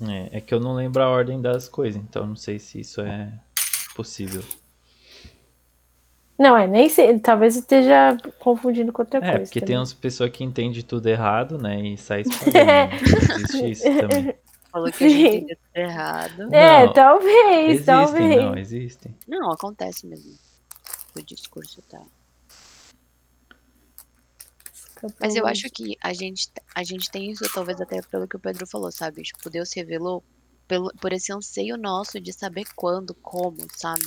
É, 0.00 0.38
é 0.38 0.40
que 0.40 0.52
eu 0.52 0.60
não 0.60 0.74
lembro 0.74 1.02
a 1.02 1.08
ordem 1.08 1.40
das 1.40 1.68
coisas, 1.68 2.00
então 2.02 2.26
não 2.26 2.36
sei 2.36 2.58
se 2.58 2.80
isso 2.80 3.00
é 3.00 3.32
possível. 3.94 4.42
Não, 6.38 6.54
é, 6.54 6.66
nem 6.66 6.86
sei, 6.90 7.18
talvez 7.18 7.56
esteja 7.56 8.14
confundindo 8.38 8.92
com 8.92 9.00
outra 9.00 9.20
É, 9.24 9.38
coisa. 9.38 9.46
porque 9.46 9.60
tem 9.60 9.68
também. 9.68 9.78
umas 9.78 9.94
pessoas 9.94 10.30
que 10.30 10.44
entendem 10.44 10.82
tudo 10.82 11.06
errado, 11.06 11.56
né? 11.56 11.80
E 11.80 11.96
sai 11.96 12.20
espalhando. 12.28 12.66
né? 12.66 12.90
Existe 13.00 13.70
isso 13.70 13.84
também. 13.96 14.34
Falou 14.76 14.92
que 14.92 15.04
a 15.04 15.08
gente 15.08 15.20
Sim. 15.22 15.26
entendeu 15.38 15.56
tudo 15.56 15.76
errado. 15.78 16.54
É, 16.54 16.84
Não, 16.86 16.92
talvez, 16.92 17.70
Existem, 17.70 17.84
talvez. 17.86 18.36
não, 18.42 18.58
existem. 18.58 19.16
Não, 19.26 19.50
acontece 19.50 20.06
mesmo. 20.06 20.38
O 21.16 21.22
discurso 21.22 21.80
tá. 21.88 22.02
Mas 25.18 25.34
eu 25.34 25.46
acho 25.46 25.70
que 25.70 25.96
a 26.02 26.12
gente, 26.12 26.50
a 26.74 26.84
gente 26.84 27.10
tem 27.10 27.30
isso, 27.30 27.42
talvez 27.54 27.80
até 27.80 28.02
pelo 28.02 28.28
que 28.28 28.36
o 28.36 28.38
Pedro 28.38 28.66
falou, 28.66 28.92
sabe? 28.92 29.22
Tipo, 29.22 29.48
Deus 29.48 29.72
revelou 29.74 30.22
pelo, 30.68 30.90
por 31.00 31.10
esse 31.10 31.32
anseio 31.32 31.78
nosso 31.78 32.20
de 32.20 32.34
saber 32.34 32.66
quando, 32.76 33.14
como, 33.14 33.56
sabe? 33.74 34.04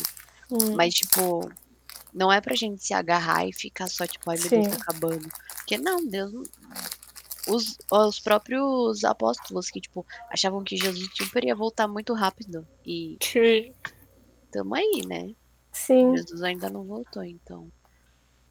Hum, 0.51 0.75
Mas, 0.75 0.93
tipo, 0.93 1.51
não 2.13 2.31
é 2.31 2.39
pra 2.39 2.55
gente 2.55 2.83
se 2.83 2.93
agarrar 2.93 3.47
e 3.47 3.53
ficar 3.53 3.87
só, 3.87 4.05
tipo, 4.05 4.29
ai 4.29 4.37
meu 4.37 4.49
Deus, 4.49 4.65
Sim. 4.65 4.69
tá 4.71 4.77
acabando. 4.83 5.27
Porque 5.57 5.79
não, 5.79 6.05
Deus. 6.05 6.31
não- 6.31 6.43
Os, 7.47 7.77
os 7.91 8.19
próprios 8.19 9.03
apóstolos 9.03 9.69
que, 9.69 9.79
tipo, 9.81 10.05
achavam 10.29 10.63
que 10.63 10.77
Jesus 10.77 11.07
super 11.15 11.43
ia 11.43 11.55
voltar 11.55 11.87
muito 11.87 12.13
rápido. 12.13 12.67
E 12.85 13.17
tamo 14.51 14.75
aí, 14.75 15.03
né? 15.07 15.33
Sim, 15.71 16.15
Jesus 16.17 16.41
ainda 16.43 16.69
não 16.69 16.83
voltou, 16.85 17.23
então. 17.23 17.69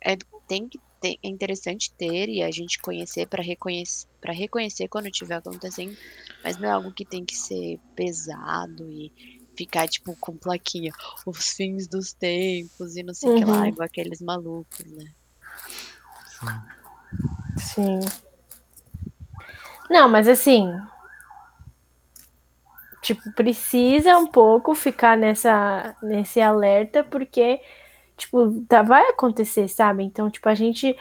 É, 0.04 0.16
tem 0.46 0.68
que 0.68 0.80
ter, 1.00 1.16
é 1.22 1.28
interessante 1.28 1.92
ter 1.96 2.28
e 2.28 2.42
a 2.42 2.50
gente 2.50 2.80
conhecer 2.80 3.26
para 3.26 3.42
reconhecer, 3.42 4.06
para 4.20 4.32
reconhecer 4.32 4.88
quando 4.88 5.06
estiver 5.06 5.36
acontecendo, 5.36 5.94
mas 6.42 6.56
não 6.58 6.68
é 6.68 6.72
algo 6.72 6.92
que 6.92 7.04
tem 7.04 7.24
que 7.24 7.36
ser 7.36 7.80
pesado 7.94 8.90
e 8.90 9.12
ficar 9.56 9.88
tipo 9.88 10.16
com 10.20 10.36
plaquinha, 10.36 10.92
os 11.26 11.48
fins 11.50 11.88
dos 11.88 12.12
tempos 12.12 12.96
e 12.96 13.02
não 13.02 13.12
sei 13.12 13.28
o 13.30 13.38
que 13.38 13.44
lá, 13.44 13.62
Uhum. 13.62 13.68
igual 13.68 13.86
aqueles 13.86 14.20
malucos, 14.20 14.86
né? 14.86 15.12
sim. 17.58 18.00
Não, 19.90 20.08
mas 20.08 20.28
assim. 20.28 20.72
Tipo, 23.02 23.32
precisa 23.32 24.18
um 24.18 24.26
pouco 24.26 24.74
ficar 24.74 25.16
nessa, 25.16 25.96
nesse 26.02 26.40
alerta, 26.40 27.04
porque, 27.04 27.60
tipo, 28.16 28.62
tá, 28.68 28.82
vai 28.82 29.08
acontecer, 29.10 29.68
sabe? 29.68 30.02
Então, 30.02 30.30
tipo, 30.30 30.48
a 30.48 30.54
gente 30.54 30.96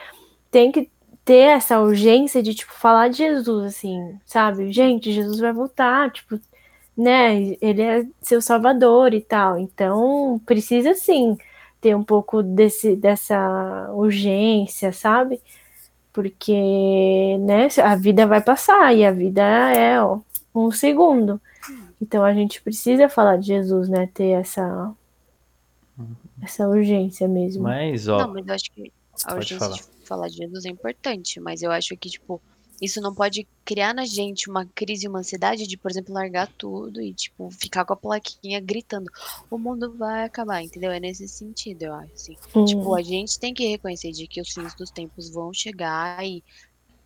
tem 0.52 0.72
que 0.72 0.90
ter 1.26 1.50
essa 1.58 1.82
urgência 1.82 2.42
de, 2.44 2.54
tipo, 2.56 2.74
falar 2.74 3.10
de 3.10 3.18
Jesus, 3.18 3.66
assim, 3.76 4.20
sabe? 4.26 4.72
Gente, 4.72 5.12
Jesus 5.12 5.40
vai 5.40 5.52
voltar, 5.52 6.12
tipo, 6.12 6.40
né? 6.96 7.56
Ele 7.62 7.82
é 7.82 8.06
seu 8.22 8.42
salvador 8.42 9.14
e 9.14 9.22
tal. 9.22 9.58
Então, 9.60 10.40
precisa, 10.46 10.94
sim, 10.96 11.38
ter 11.82 11.96
um 11.96 12.04
pouco 12.04 12.44
desse, 12.44 12.96
dessa 12.96 13.90
urgência, 13.94 14.92
sabe? 14.94 15.42
Porque, 16.18 17.38
né, 17.42 17.68
a 17.84 17.96
vida 17.96 18.26
vai 18.26 18.42
passar 18.42 18.92
e 18.92 19.06
a 19.06 19.12
vida 19.12 19.44
é 19.44 20.02
ó, 20.02 20.20
um 20.56 20.72
segundo. 20.72 21.40
Então 22.02 22.24
a 22.24 22.34
gente 22.34 22.60
precisa 22.60 23.08
falar 23.08 23.38
de 23.38 23.46
Jesus, 23.46 23.88
né? 23.88 24.10
Ter 24.12 24.30
essa 24.30 24.92
essa 26.42 26.68
urgência 26.68 27.28
mesmo. 27.28 27.62
Mas, 27.62 28.08
ó, 28.08 28.18
Não, 28.18 28.34
mas 28.34 28.48
eu 28.48 28.56
acho 28.56 28.72
que 28.72 28.92
a 29.26 29.36
urgência 29.36 29.60
falar. 29.60 29.76
de 29.76 29.84
falar 30.08 30.28
de 30.30 30.38
Jesus 30.38 30.66
é 30.66 30.70
importante, 30.70 31.40
mas 31.40 31.62
eu 31.62 31.72
acho 31.72 31.96
que, 31.96 32.10
tipo, 32.10 32.42
isso 32.82 33.02
não 33.02 33.14
pode 33.14 33.48
criar 33.66 33.94
na 33.94 34.06
gente 34.06 34.50
uma 34.50 34.66
crise, 34.76 35.08
uma 35.08 35.20
ansiedade 35.20 35.68
de, 35.68 35.78
por 35.78 35.92
exemplo, 35.92 36.14
largar 36.14 36.48
tudo 36.58 37.02
e, 37.02 37.14
tipo, 37.14 37.50
ficar 37.52 37.86
com 37.86 37.94
a 37.94 37.98
plaquinha 37.98 38.60
gritando, 38.62 39.10
o 39.50 39.58
mundo 39.58 39.96
vai 39.98 40.26
acabar, 40.26 40.62
entendeu? 40.64 40.92
É 40.92 41.00
nesse 41.00 41.28
sentido, 41.28 41.84
eu 41.84 41.94
acho, 41.96 42.14
assim. 42.16 42.38
Hum, 42.54 42.64
Tipo, 42.64 42.96
a 42.96 43.02
gente 43.04 43.40
tem 43.40 43.54
que 43.54 43.68
reconhecer 43.68 44.12
de 44.12 44.28
que 44.28 44.42
os 44.42 44.52
fins 44.52 44.74
dos 44.76 44.92
tempos 44.92 45.30
vão 45.32 45.52
chegar 45.54 46.24
e 46.26 46.44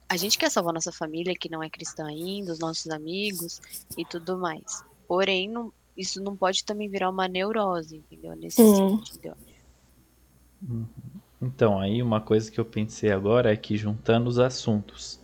a 0.09 0.17
gente 0.17 0.38
quer 0.38 0.51
salvar 0.51 0.74
nossa 0.74 0.91
família, 0.91 1.36
que 1.39 1.49
não 1.49 1.63
é 1.63 1.69
cristã 1.69 2.05
ainda, 2.07 2.51
os 2.53 2.59
nossos 2.59 2.88
amigos 2.91 3.59
e 3.97 4.05
tudo 4.05 4.38
mais. 4.39 4.84
Porém, 5.07 5.49
não- 5.49 5.74
isso 5.97 6.22
não 6.22 6.38
pode 6.38 6.63
também 6.65 6.89
virar 6.89 7.09
uma 7.09 7.28
neurose, 7.28 7.97
entendeu? 7.97 8.36
Nesse 8.36 8.63
Hum. 8.63 8.76
sentido. 8.76 9.26
eu 9.28 9.34
acho. 9.34 9.61
Então, 11.41 11.80
aí 11.80 12.01
uma 12.01 12.22
coisa 12.22 12.51
que 12.51 12.59
eu 12.59 12.65
pensei 12.65 13.11
agora 13.11 13.51
é 13.51 13.57
que 13.57 13.78
juntando 13.78 14.30
os 14.30 14.39
assuntos, 14.39 15.19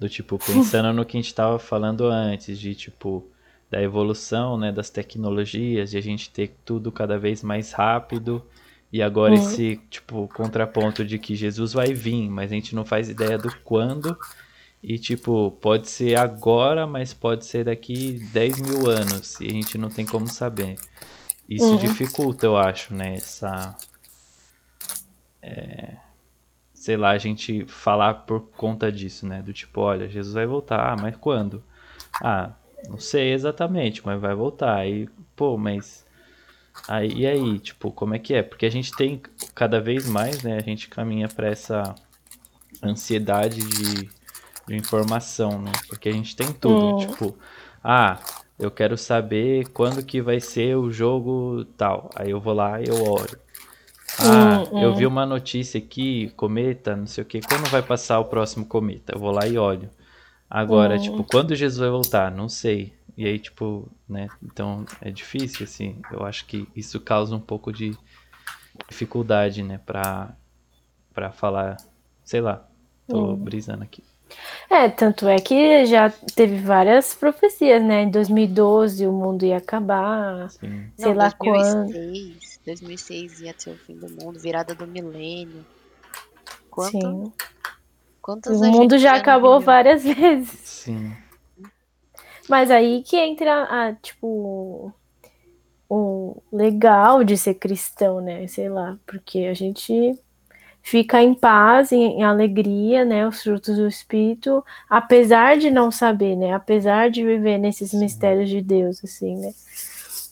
do 0.00 0.08
tipo, 0.08 0.38
pensando 0.38 0.92
no 0.94 1.04
que 1.06 1.16
a 1.18 1.20
gente 1.20 1.28
estava 1.28 1.58
falando 1.60 2.06
antes, 2.08 2.58
de 2.58 2.74
tipo, 2.74 3.24
da 3.70 3.82
evolução, 3.82 4.58
né, 4.58 4.72
das 4.72 4.90
tecnologias, 4.90 5.90
de 5.92 5.98
a 5.98 6.02
gente 6.02 6.30
ter 6.30 6.56
tudo 6.64 6.90
cada 6.92 7.18
vez 7.18 7.42
mais 7.42 7.72
rápido, 7.72 8.44
e 8.92 9.02
agora 9.02 9.34
Hum. 9.34 9.36
esse, 9.36 9.76
tipo, 9.90 10.28
contraponto 10.28 11.04
de 11.04 11.18
que 11.18 11.36
Jesus 11.36 11.72
vai 11.74 11.94
vir, 11.94 12.28
mas 12.30 12.50
a 12.52 12.54
gente 12.56 12.74
não 12.74 12.84
faz 12.84 13.08
ideia 13.10 13.38
do 13.38 13.52
quando, 13.52 14.18
e 14.82 14.98
tipo, 14.98 15.52
pode 15.60 15.88
ser 15.88 16.16
agora, 16.16 16.86
mas 16.86 17.14
pode 17.14 17.44
ser 17.46 17.64
daqui 17.64 18.18
10 18.32 18.58
mil 18.58 18.86
anos, 18.86 19.40
e 19.40 19.46
a 19.46 19.52
gente 19.52 19.78
não 19.78 19.90
tem 19.90 20.06
como 20.06 20.28
saber. 20.28 20.78
Isso 21.48 21.76
Uhum. 21.76 21.78
dificulta, 21.78 22.46
eu 22.46 22.56
acho, 22.56 22.94
né, 22.94 23.16
essa 23.18 23.76
sei 26.80 26.96
lá, 26.96 27.10
a 27.10 27.18
gente 27.18 27.66
falar 27.66 28.14
por 28.26 28.40
conta 28.56 28.90
disso, 28.92 29.26
né? 29.26 29.42
Do 29.42 29.52
tipo, 29.52 29.80
olha, 29.82 30.08
Jesus 30.08 30.34
vai 30.34 30.46
voltar, 30.46 30.92
ah, 30.92 30.96
mas 30.96 31.16
quando? 31.16 31.62
Ah, 32.20 32.52
não 32.88 32.98
sei 32.98 33.32
exatamente, 33.32 34.04
mas 34.06 34.20
vai 34.20 34.34
voltar. 34.34 34.76
Aí, 34.78 35.08
pô, 35.36 35.56
mas. 35.58 36.06
Aí, 36.86 37.20
e 37.20 37.26
aí, 37.26 37.60
tipo, 37.60 37.92
como 37.92 38.14
é 38.14 38.18
que 38.18 38.34
é? 38.34 38.42
Porque 38.42 38.66
a 38.66 38.70
gente 38.70 38.94
tem 38.94 39.22
cada 39.54 39.80
vez 39.80 40.06
mais, 40.06 40.42
né? 40.42 40.58
A 40.58 40.62
gente 40.62 40.88
caminha 40.88 41.28
para 41.28 41.48
essa 41.48 41.98
ansiedade 42.82 43.66
de, 43.68 44.10
de 44.66 44.76
informação, 44.76 45.60
né? 45.62 45.80
Porque 45.88 46.08
a 46.08 46.12
gente 46.12 46.36
tem 46.36 46.52
tudo, 46.52 46.92
Hum. 46.92 46.94
tipo, 46.94 47.38
ah, 47.82 48.24
eu 48.58 48.70
quero 48.70 48.96
saber 48.98 49.70
quando 49.72 50.04
que 50.04 50.20
vai 50.22 50.40
ser 50.40 50.76
o 50.76 50.90
jogo 50.90 51.64
tal. 51.76 52.10
Aí 52.14 52.30
eu 52.30 52.40
vou 52.40 52.54
lá 52.54 52.80
e 52.82 52.88
eu 52.88 53.00
olho. 53.00 53.38
Ah, 54.18 54.58
Hum, 54.62 54.68
eu 54.76 54.92
hum. 54.92 54.94
vi 54.94 55.06
uma 55.06 55.24
notícia 55.26 55.78
aqui, 55.78 56.30
cometa, 56.36 56.94
não 56.96 57.06
sei 57.06 57.22
o 57.22 57.26
que. 57.26 57.40
Quando 57.40 57.68
vai 57.70 57.82
passar 57.82 58.18
o 58.20 58.26
próximo 58.26 58.66
cometa? 58.66 59.14
Eu 59.14 59.20
vou 59.20 59.30
lá 59.30 59.46
e 59.48 59.56
olho. 59.58 59.90
Agora, 60.48 60.98
Hum. 60.98 61.00
tipo, 61.00 61.24
quando 61.24 61.54
Jesus 61.56 61.78
vai 61.78 61.90
voltar? 61.90 62.30
Não 62.30 62.48
sei. 62.48 62.94
E 63.16 63.26
aí, 63.26 63.38
tipo, 63.38 63.88
né? 64.08 64.30
Então 64.42 64.86
é 65.00 65.10
difícil, 65.10 65.64
assim. 65.64 66.04
Eu 66.10 66.24
acho 66.24 66.46
que 66.46 66.68
isso 66.76 67.00
causa 67.00 67.36
um 67.36 67.40
pouco 67.40 67.72
de 67.72 67.96
dificuldade, 68.88 69.62
né? 69.62 69.78
Pra, 69.86 70.34
pra 71.14 71.32
falar. 71.32 71.82
Sei 72.24 72.40
lá. 72.40 72.66
Tô 73.08 73.36
Hum. 73.36 73.36
brisando 73.36 73.84
aqui. 73.84 74.04
É, 74.70 74.88
tanto 74.88 75.26
é 75.28 75.36
que 75.40 75.84
já 75.86 76.10
teve 76.34 76.56
várias 76.58 77.14
profecias, 77.14 77.82
né? 77.82 78.02
Em 78.02 78.10
2012 78.10 79.06
o 79.06 79.12
mundo 79.12 79.44
ia 79.44 79.56
acabar, 79.56 80.48
Sim. 80.48 80.92
sei 80.96 81.12
Não, 81.12 81.14
lá 81.14 81.30
quando. 81.32 81.90
2006, 82.70 83.38
2006 83.38 83.40
ia 83.40 83.54
ser 83.56 83.70
o 83.70 83.76
fim 83.76 83.96
do 83.96 84.08
mundo, 84.10 84.38
virada 84.38 84.74
do 84.74 84.86
milênio. 84.86 85.64
Quanto, 86.70 86.90
Sim. 86.90 87.32
quantas 88.22 88.60
O 88.60 88.64
mundo 88.64 88.98
já 88.98 89.16
acabou 89.16 89.60
várias 89.60 90.02
vezes. 90.04 90.60
Sim. 90.60 91.12
Mas 92.48 92.70
aí 92.70 93.02
que 93.02 93.16
entra, 93.16 93.64
a, 93.64 93.94
tipo, 93.94 94.92
o 95.88 96.42
legal 96.52 97.22
de 97.24 97.36
ser 97.36 97.54
cristão, 97.54 98.20
né? 98.20 98.46
Sei 98.46 98.68
lá, 98.68 98.96
porque 99.06 99.40
a 99.40 99.54
gente 99.54 100.18
fica 100.82 101.22
em 101.22 101.34
paz, 101.34 101.92
em, 101.92 102.18
em 102.18 102.24
alegria, 102.24 103.04
né? 103.04 103.26
Os 103.26 103.42
frutos 103.42 103.76
do 103.76 103.86
Espírito, 103.86 104.64
apesar 104.88 105.58
de 105.58 105.70
não 105.70 105.90
saber, 105.90 106.36
né? 106.36 106.52
Apesar 106.52 107.10
de 107.10 107.24
viver 107.24 107.58
nesses 107.58 107.92
mistérios 107.92 108.48
de 108.48 108.60
Deus, 108.60 109.02
assim, 109.04 109.36
né? 109.36 109.52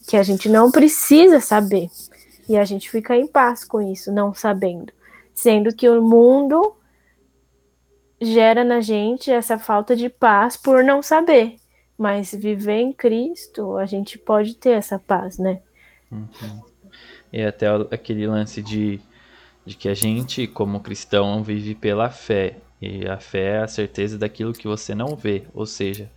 Que 0.09 0.17
a 0.17 0.23
gente 0.23 0.49
não 0.49 0.71
precisa 0.71 1.41
saber. 1.41 1.89
E 2.49 2.57
a 2.57 2.65
gente 2.65 2.91
fica 2.91 3.17
em 3.17 3.27
paz 3.27 3.65
com 3.65 3.81
isso, 3.81 4.11
não 4.11 4.33
sabendo. 4.33 4.93
Sendo 5.35 5.75
que 5.75 5.89
o 5.89 6.03
mundo 6.03 6.75
gera 8.21 8.65
na 8.65 8.81
gente 8.81 9.31
essa 9.31 9.59
falta 9.59 9.95
de 9.95 10.09
paz 10.09 10.57
por 10.57 10.83
não 10.83 11.03
saber. 11.03 11.57
Mas 11.97 12.33
viver 12.33 12.81
em 12.81 12.93
Cristo, 12.93 13.77
a 13.77 13.85
gente 13.85 14.19
pode 14.19 14.55
ter 14.55 14.71
essa 14.71 14.99
paz, 14.99 15.39
né? 15.39 15.61
Uhum. 16.11 16.63
E 17.33 17.43
até 17.43 17.67
aquele 17.91 18.27
lance 18.27 18.63
de, 18.63 19.01
de 19.67 19.77
que 19.77 19.89
a 19.89 19.95
gente, 19.95 20.47
como 20.47 20.81
cristão, 20.81 21.43
vive 21.43 21.75
pela 21.75 22.09
fé. 22.09 22.57
E 22.81 23.07
a 23.07 23.19
fé 23.19 23.57
é 23.57 23.59
a 23.59 23.69
certeza 23.69 24.17
daquilo 24.17 24.53
que 24.53 24.67
você 24.67 24.95
não 24.95 25.17
vê. 25.17 25.45
Ou 25.53 25.67
seja, 25.67 26.11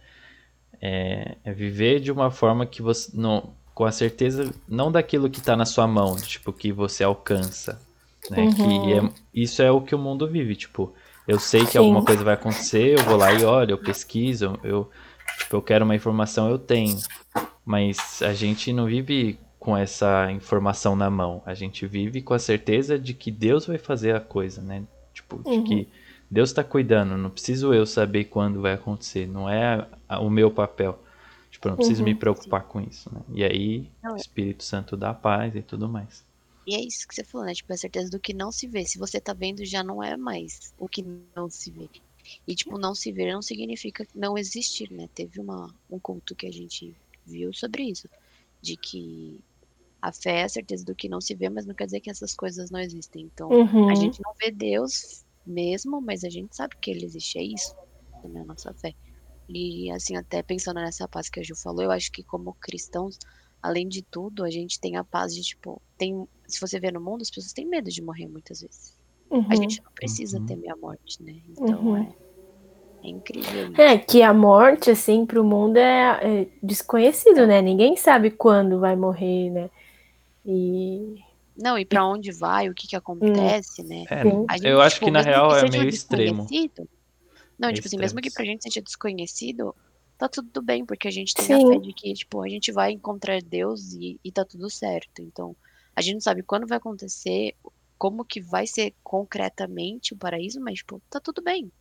é, 0.80 1.36
é 1.44 1.52
viver 1.52 2.00
de 2.00 2.12
uma 2.12 2.32
forma 2.32 2.66
que 2.66 2.82
você. 2.82 3.12
Não, 3.14 3.54
com 3.82 3.86
a 3.86 3.92
certeza, 3.92 4.54
não 4.70 4.92
daquilo 4.92 5.28
que 5.28 5.40
está 5.40 5.56
na 5.56 5.66
sua 5.66 5.88
mão, 5.88 6.16
tipo, 6.16 6.54
que 6.54 6.72
você 6.72 7.04
alcança. 7.04 7.82
Né? 8.30 8.44
Uhum. 8.44 8.54
Que 8.54 8.94
é, 8.94 9.10
isso 9.34 9.64
é 9.64 9.72
o 9.72 9.82
que 9.82 9.96
o 9.96 9.98
mundo 9.98 10.28
vive. 10.28 10.56
Tipo, 10.56 10.94
eu 11.28 11.40
sei 11.40 11.66
que 11.66 11.72
Sim. 11.72 11.78
alguma 11.80 12.06
coisa 12.06 12.24
vai 12.24 12.36
acontecer, 12.36 13.00
eu 13.00 13.04
vou 13.06 13.18
lá 13.18 13.34
e 13.34 13.44
olho, 13.44 13.72
eu 13.72 13.80
pesquiso, 13.80 14.60
eu, 14.64 14.88
tipo, 15.40 15.56
eu 15.56 15.64
quero 15.64 15.84
uma 15.84 15.96
informação, 15.96 16.48
eu 16.48 16.60
tenho. 16.60 16.96
Mas 17.66 18.22
a 18.22 18.36
gente 18.36 18.72
não 18.72 18.86
vive 18.86 19.40
com 19.58 19.76
essa 19.76 20.32
informação 20.32 20.96
na 20.96 21.10
mão. 21.10 21.42
A 21.44 21.56
gente 21.56 21.88
vive 21.88 22.22
com 22.22 22.36
a 22.36 22.40
certeza 22.40 23.00
de 23.00 23.16
que 23.16 23.32
Deus 23.32 23.66
vai 23.66 23.80
fazer 23.80 24.16
a 24.16 24.20
coisa, 24.20 24.62
né? 24.62 24.84
Tipo, 25.12 25.42
de 25.44 25.50
Uhum. 25.50 25.64
que 25.64 25.88
Deus 26.30 26.52
está 26.52 26.64
cuidando. 26.64 27.18
Não 27.18 27.32
preciso 27.32 27.74
eu 27.74 27.88
saber 27.88 28.26
quando 28.26 28.62
vai 28.62 28.74
acontecer. 28.74 29.28
Não 29.28 29.50
é 29.50 29.88
o 30.20 30.30
meu 30.30 30.52
papel. 30.52 31.00
Tipo, 31.52 31.68
eu 31.68 31.72
não 31.72 31.78
preciso 31.78 32.04
Uhum. 32.04 32.06
me 32.06 32.16
preocupar 32.16 32.68
com 32.68 32.82
isso, 32.82 33.14
né? 33.14 33.24
E 33.30 33.44
aí, 33.44 33.92
Não, 34.04 34.16
o 34.16 34.18
é- 34.18 34.22
Espírito 34.22 34.64
Santo 34.64 34.98
dá 34.98 35.14
paz 35.14 35.56
e 35.56 35.62
tudo 35.62 35.88
mais. 35.90 36.26
E 36.66 36.76
é 36.76 36.80
isso 36.82 37.08
que 37.08 37.16
você 37.16 37.24
falou, 37.24 37.46
né? 37.48 37.54
Tipo, 37.54 37.74
a 37.74 37.78
certeza 37.78 38.10
do 38.10 38.20
que 38.20 38.34
não 38.34 38.52
se 38.52 38.68
vê. 38.68 38.86
Se 38.86 38.98
você 39.00 39.20
tá 39.20 39.34
vendo, 39.34 39.66
já 39.66 39.84
não 39.84 40.02
é 40.04 40.16
mais 40.18 40.74
o 40.78 40.88
que 40.88 41.02
não 41.36 41.50
se 41.50 41.72
vê. 41.72 41.90
E, 42.48 42.56
tipo, 42.56 42.78
não 42.80 42.94
se 42.96 43.12
ver 43.12 43.34
não 43.34 43.42
significa 43.42 44.06
não 44.16 44.38
existir, 44.38 44.92
né? 44.92 45.08
Teve 45.16 45.40
uma, 45.42 45.74
um 45.90 46.00
culto 46.00 46.36
que 46.36 46.48
a 46.48 46.52
gente 46.52 46.96
viu 47.26 47.52
sobre 47.54 47.84
isso. 47.92 48.08
De 48.62 48.78
que 48.78 49.44
a 50.02 50.14
fé 50.14 50.42
é 50.42 50.44
a 50.46 50.50
certeza 50.50 50.86
do 50.86 50.96
que 50.96 51.10
não 51.10 51.22
se 51.22 51.36
vê, 51.36 51.50
mas 51.50 51.66
não 51.68 51.76
quer 51.76 51.86
dizer 51.86 52.02
que 52.02 52.12
essas 52.12 52.36
coisas 52.36 52.72
não 52.72 52.80
existem. 52.82 53.26
Então, 53.26 53.58
Uhum. 53.58 53.90
a 53.90 53.96
gente 53.96 54.22
não 54.26 54.34
vê 54.44 54.52
Deus 54.52 55.26
mesmo, 55.46 56.02
mas 56.02 56.24
a 56.26 56.30
gente 56.30 56.56
sabe 56.56 56.76
que 56.82 56.92
ele 56.92 57.06
existe. 57.06 57.40
É 57.40 57.44
isso, 57.44 57.76
né? 58.26 58.42
A 58.42 58.46
nossa 58.46 58.74
fé. 58.76 58.94
E, 59.54 59.92
assim, 59.92 60.16
até 60.16 60.42
pensando 60.42 60.78
nessa 60.80 61.08
paz 61.08 61.30
que 61.30 61.40
a 61.40 61.44
Ju 61.44 61.56
falou, 61.56 61.84
eu 61.84 61.92
acho 61.92 62.12
que 62.12 62.24
como 62.24 62.56
cristãos, 62.60 63.18
além 63.62 63.88
de 63.88 64.02
tudo, 64.02 64.44
a 64.46 64.50
gente 64.50 64.80
tem 64.80 64.96
a 64.96 65.04
paz 65.04 65.34
de, 65.36 65.42
tipo, 65.42 65.82
tem, 65.98 66.26
se 66.48 66.60
você 66.60 66.80
vê 66.80 66.92
no 66.92 67.02
mundo, 67.02 67.22
as 67.22 67.30
pessoas 67.30 67.52
têm 67.54 67.68
medo 67.68 67.90
de 67.90 68.02
morrer 68.02 68.28
muitas 68.28 68.62
vezes. 68.62 68.94
Uhum. 69.30 69.46
A 69.50 69.56
gente 69.56 69.82
não 69.84 69.92
precisa 69.94 70.40
Uhum. 70.40 70.46
temer 70.46 70.72
a 70.72 70.78
morte, 70.78 71.22
né? 71.22 71.34
Então 71.50 71.80
Uhum. 71.82 71.98
é, 71.98 72.16
é 73.04 73.10
incrível. 73.10 73.74
É, 73.78 73.98
que 73.98 74.22
a 74.22 74.34
morte, 74.34 74.90
assim, 74.90 75.26
pro 75.26 75.44
mundo 75.44 75.78
é, 75.78 76.42
é 76.44 76.48
desconhecido, 76.64 77.46
né? 77.46 77.62
Ninguém 77.62 77.98
sabe 77.98 78.32
quando 78.32 78.80
vai 78.80 78.96
morrer, 78.96 79.50
né? 79.50 79.70
E. 80.46 81.16
Não, 81.58 81.78
e 81.78 81.86
pra 81.86 82.06
onde 82.06 82.32
vai, 82.32 82.70
o 82.70 82.74
que 82.74 82.88
que 82.88 82.96
acontece, 82.96 83.84
né? 83.84 84.06
É, 84.10 84.24
gente, 84.24 84.66
eu 84.66 84.82
acho 84.82 84.96
tipo, 84.96 85.06
que 85.06 85.12
na 85.12 85.20
mesmo 85.20 85.32
real 85.32 85.56
é 85.58 85.70
meio 85.70 85.90
extremo. 85.90 86.48
Não, 87.62 87.70
É 87.70 87.74
tipo 87.74 87.88
assim, 87.88 87.98
mesmo 87.98 88.20
que 88.22 88.32
pra 88.32 88.44
gente 88.44 88.64
seja 88.64 88.82
desconhecido, 88.82 89.76
tá 90.18 90.28
tudo 90.28 90.64
bem, 90.64 90.84
porque 90.84 91.08
a 91.08 91.12
gente 91.12 91.36
tem 91.36 91.46
Sim. 91.46 91.54
a 91.54 91.60
fé 91.60 91.78
de 91.78 91.94
que, 91.94 92.12
tipo, 92.14 92.42
a 92.44 92.50
gente 92.50 92.72
vai 92.72 92.92
encontrar 92.92 93.40
Deus 93.42 93.94
e, 93.94 94.20
e 94.24 94.32
tá 94.32 94.44
tudo 94.44 94.68
certo. 94.70 95.22
Então, 95.22 95.56
a 95.96 96.02
gente 96.02 96.16
não 96.16 96.22
sabe 96.22 96.42
quando 96.42 96.68
vai 96.68 96.80
acontecer, 96.80 97.56
como 98.00 98.26
que 98.26 98.42
vai 98.42 98.66
ser 98.66 98.96
concretamente 99.04 100.14
o 100.14 100.18
paraíso, 100.18 100.60
mas, 100.60 100.80
tipo, 100.80 101.00
tá 101.08 101.20
tudo 101.20 101.42
bem. 101.44 101.72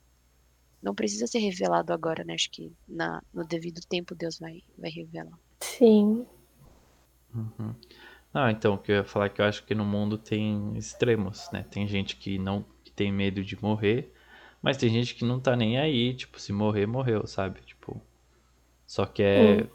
Não 0.83 0.95
precisa 0.95 1.27
ser 1.27 1.39
revelado 1.39 1.93
agora, 1.95 2.25
né? 2.25 2.35
Acho 2.35 2.51
que 2.51 2.73
na, 2.89 3.23
no 3.33 3.47
devido 3.47 3.81
tempo 3.89 4.15
Deus 4.15 4.39
vai, 4.39 4.63
vai 4.79 4.91
revelar. 4.91 5.39
Sim. 5.63 6.27
Uhum. 7.35 7.75
Ah, 8.33 8.51
então, 8.51 8.75
o 8.75 8.79
que 8.79 8.93
eu 8.93 8.97
ia 8.97 9.05
falar 9.05 9.27
é 9.27 9.29
que 9.29 9.41
eu 9.41 9.45
acho 9.45 9.65
que 9.65 9.75
no 9.75 9.85
mundo 9.85 10.19
tem 10.19 10.77
extremos, 10.77 11.49
né? 11.53 11.65
Tem 11.65 11.87
gente 11.89 12.17
que 12.17 12.39
não 12.39 12.65
que 12.85 12.93
tem 12.93 13.13
medo 13.13 13.43
de 13.45 13.61
morrer, 13.63 14.13
mas 14.63 14.77
tem 14.77 14.91
gente 14.91 15.15
que 15.15 15.25
não 15.25 15.41
tá 15.41 15.57
nem 15.57 15.79
aí, 15.79 16.15
tipo, 16.15 16.41
se 16.41 16.53
morrer, 16.53 16.87
morreu, 16.87 17.27
sabe? 17.27 17.61
Tipo, 17.63 18.01
só 18.87 19.07
quer, 19.07 19.69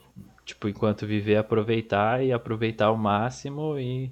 tipo, 0.45 0.67
enquanto 0.67 1.07
viver, 1.07 1.37
aproveitar 1.37 2.23
e 2.23 2.31
aproveitar 2.31 2.85
ao 2.87 2.97
máximo 2.97 3.79
e 3.79 4.11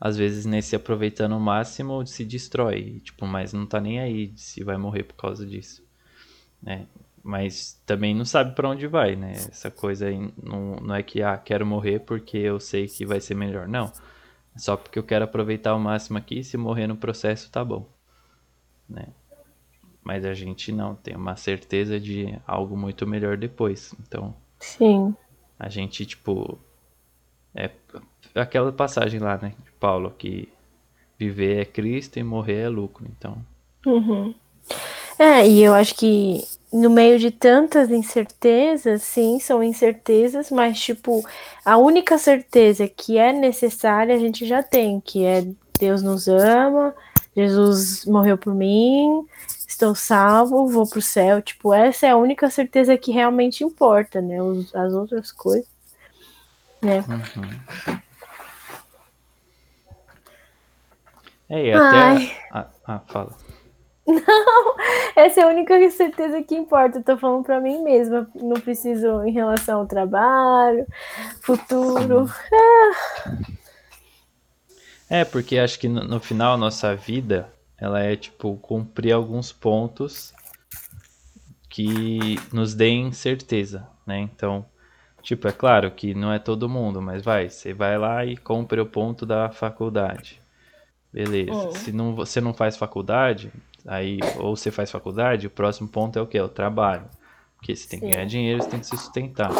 às 0.00 0.16
vezes 0.16 0.44
nesse 0.44 0.76
aproveitando 0.76 1.36
o 1.36 1.40
máximo 1.40 2.06
se 2.06 2.24
destrói, 2.24 3.00
tipo, 3.02 3.26
mas 3.26 3.52
não 3.52 3.66
tá 3.66 3.80
nem 3.80 4.00
aí 4.00 4.32
se 4.36 4.62
vai 4.62 4.76
morrer 4.76 5.04
por 5.04 5.14
causa 5.14 5.46
disso, 5.46 5.82
né? 6.62 6.86
Mas 7.22 7.80
também 7.86 8.14
não 8.14 8.24
sabe 8.24 8.54
pra 8.54 8.68
onde 8.68 8.86
vai, 8.86 9.16
né? 9.16 9.32
Essa 9.32 9.70
coisa 9.70 10.08
aí 10.08 10.30
não, 10.42 10.76
não 10.76 10.94
é 10.94 11.02
que, 11.02 11.22
ah, 11.22 11.38
quero 11.38 11.64
morrer 11.64 12.00
porque 12.00 12.36
eu 12.36 12.60
sei 12.60 12.86
que 12.86 13.06
vai 13.06 13.18
ser 13.18 13.34
melhor. 13.34 13.66
Não. 13.66 13.90
É 14.54 14.58
só 14.58 14.76
porque 14.76 14.98
eu 14.98 15.02
quero 15.02 15.24
aproveitar 15.24 15.70
ao 15.70 15.78
máximo 15.78 16.18
aqui 16.18 16.40
e 16.40 16.44
se 16.44 16.56
morrer 16.58 16.86
no 16.86 16.96
processo, 16.96 17.50
tá 17.50 17.64
bom. 17.64 17.88
Né? 18.86 19.06
Mas 20.04 20.24
a 20.24 20.34
gente 20.34 20.70
não, 20.70 20.94
tem 20.94 21.16
uma 21.16 21.34
certeza 21.34 21.98
de 21.98 22.38
algo 22.46 22.76
muito 22.76 23.06
melhor 23.06 23.36
depois. 23.36 23.94
Então, 24.06 24.34
Sim. 24.60 25.14
a 25.58 25.68
gente, 25.68 26.04
tipo. 26.06 26.58
É 27.54 27.70
aquela 28.34 28.72
passagem 28.72 29.20
lá, 29.20 29.38
né? 29.38 29.54
De 29.64 29.70
Paulo, 29.72 30.12
que 30.16 30.48
viver 31.18 31.62
é 31.62 31.64
Cristo 31.64 32.18
e 32.18 32.22
morrer 32.22 32.62
é 32.62 32.68
lucro. 32.68 33.06
Então, 33.16 33.42
Uhum. 33.86 34.34
É, 35.18 35.46
e 35.46 35.62
eu 35.62 35.74
acho 35.74 35.94
que 35.94 36.42
no 36.72 36.90
meio 36.90 37.18
de 37.18 37.30
tantas 37.30 37.90
incertezas, 37.90 39.02
sim, 39.02 39.38
são 39.38 39.62
incertezas, 39.62 40.50
mas 40.50 40.80
tipo, 40.80 41.24
a 41.64 41.76
única 41.76 42.18
certeza 42.18 42.88
que 42.88 43.16
é 43.16 43.32
necessária 43.32 44.14
a 44.14 44.18
gente 44.18 44.44
já 44.44 44.62
tem, 44.62 45.00
que 45.00 45.24
é 45.24 45.46
Deus 45.78 46.02
nos 46.02 46.26
ama, 46.26 46.94
Jesus 47.36 48.04
morreu 48.06 48.36
por 48.36 48.54
mim, 48.54 49.24
estou 49.74 49.94
salvo, 49.94 50.66
vou 50.68 50.88
pro 50.88 51.02
céu. 51.02 51.42
Tipo, 51.42 51.74
essa 51.74 52.06
é 52.06 52.10
a 52.10 52.16
única 52.16 52.48
certeza 52.50 52.96
que 52.96 53.12
realmente 53.12 53.62
importa, 53.64 54.20
né? 54.20 54.40
Os- 54.42 54.74
as 54.74 54.92
outras 54.94 55.30
coisas, 55.32 55.68
né? 56.80 57.04
é, 61.48 61.66
e 61.66 61.72
até. 61.72 61.96
Ai. 61.96 62.36
Ah, 62.50 62.66
ah, 62.86 63.00
fala. 63.08 63.36
Essa 65.16 65.40
é 65.40 65.44
a 65.44 65.48
única 65.48 65.90
certeza 65.90 66.42
que 66.42 66.54
importa. 66.54 66.98
Eu 66.98 67.02
tô 67.02 67.16
falando 67.16 67.42
pra 67.44 67.58
mim 67.60 67.82
mesma. 67.82 68.28
Não 68.34 68.60
preciso 68.60 69.24
em 69.24 69.32
relação 69.32 69.80
ao 69.80 69.86
trabalho, 69.86 70.86
futuro. 71.40 72.30
É, 75.08 75.24
porque 75.24 75.58
acho 75.58 75.78
que 75.78 75.88
no, 75.88 76.04
no 76.04 76.20
final 76.20 76.52
a 76.54 76.58
nossa 76.58 76.94
vida, 76.94 77.50
ela 77.78 78.00
é 78.00 78.16
tipo 78.16 78.56
cumprir 78.58 79.12
alguns 79.12 79.52
pontos 79.52 80.32
que 81.68 82.36
nos 82.52 82.74
deem 82.74 83.12
certeza, 83.12 83.88
né? 84.06 84.20
Então, 84.20 84.64
tipo, 85.22 85.48
é 85.48 85.52
claro 85.52 85.90
que 85.90 86.14
não 86.14 86.32
é 86.32 86.38
todo 86.38 86.68
mundo, 86.68 87.02
mas 87.02 87.22
vai, 87.22 87.48
você 87.48 87.74
vai 87.74 87.98
lá 87.98 88.24
e 88.24 88.36
cumpre 88.36 88.80
o 88.80 88.86
ponto 88.86 89.26
da 89.26 89.50
faculdade. 89.50 90.40
Beleza. 91.12 91.52
Hum. 91.52 91.70
Se 91.72 91.92
não, 91.92 92.14
você 92.14 92.40
não 92.40 92.54
faz 92.54 92.76
faculdade, 92.76 93.52
aí 93.86 94.18
ou 94.38 94.56
você 94.56 94.70
faz 94.70 94.90
faculdade, 94.90 95.46
o 95.46 95.50
próximo 95.50 95.88
ponto 95.88 96.18
é 96.18 96.22
o 96.22 96.26
quê? 96.26 96.40
O 96.40 96.48
trabalho. 96.48 97.08
Porque 97.56 97.74
você 97.74 97.88
tem 97.88 97.98
que 97.98 98.06
Sim. 98.06 98.12
ganhar 98.12 98.26
dinheiro, 98.26 98.62
você 98.62 98.68
tem 98.68 98.80
que 98.80 98.86
se 98.86 98.96
sustentar. 98.96 99.52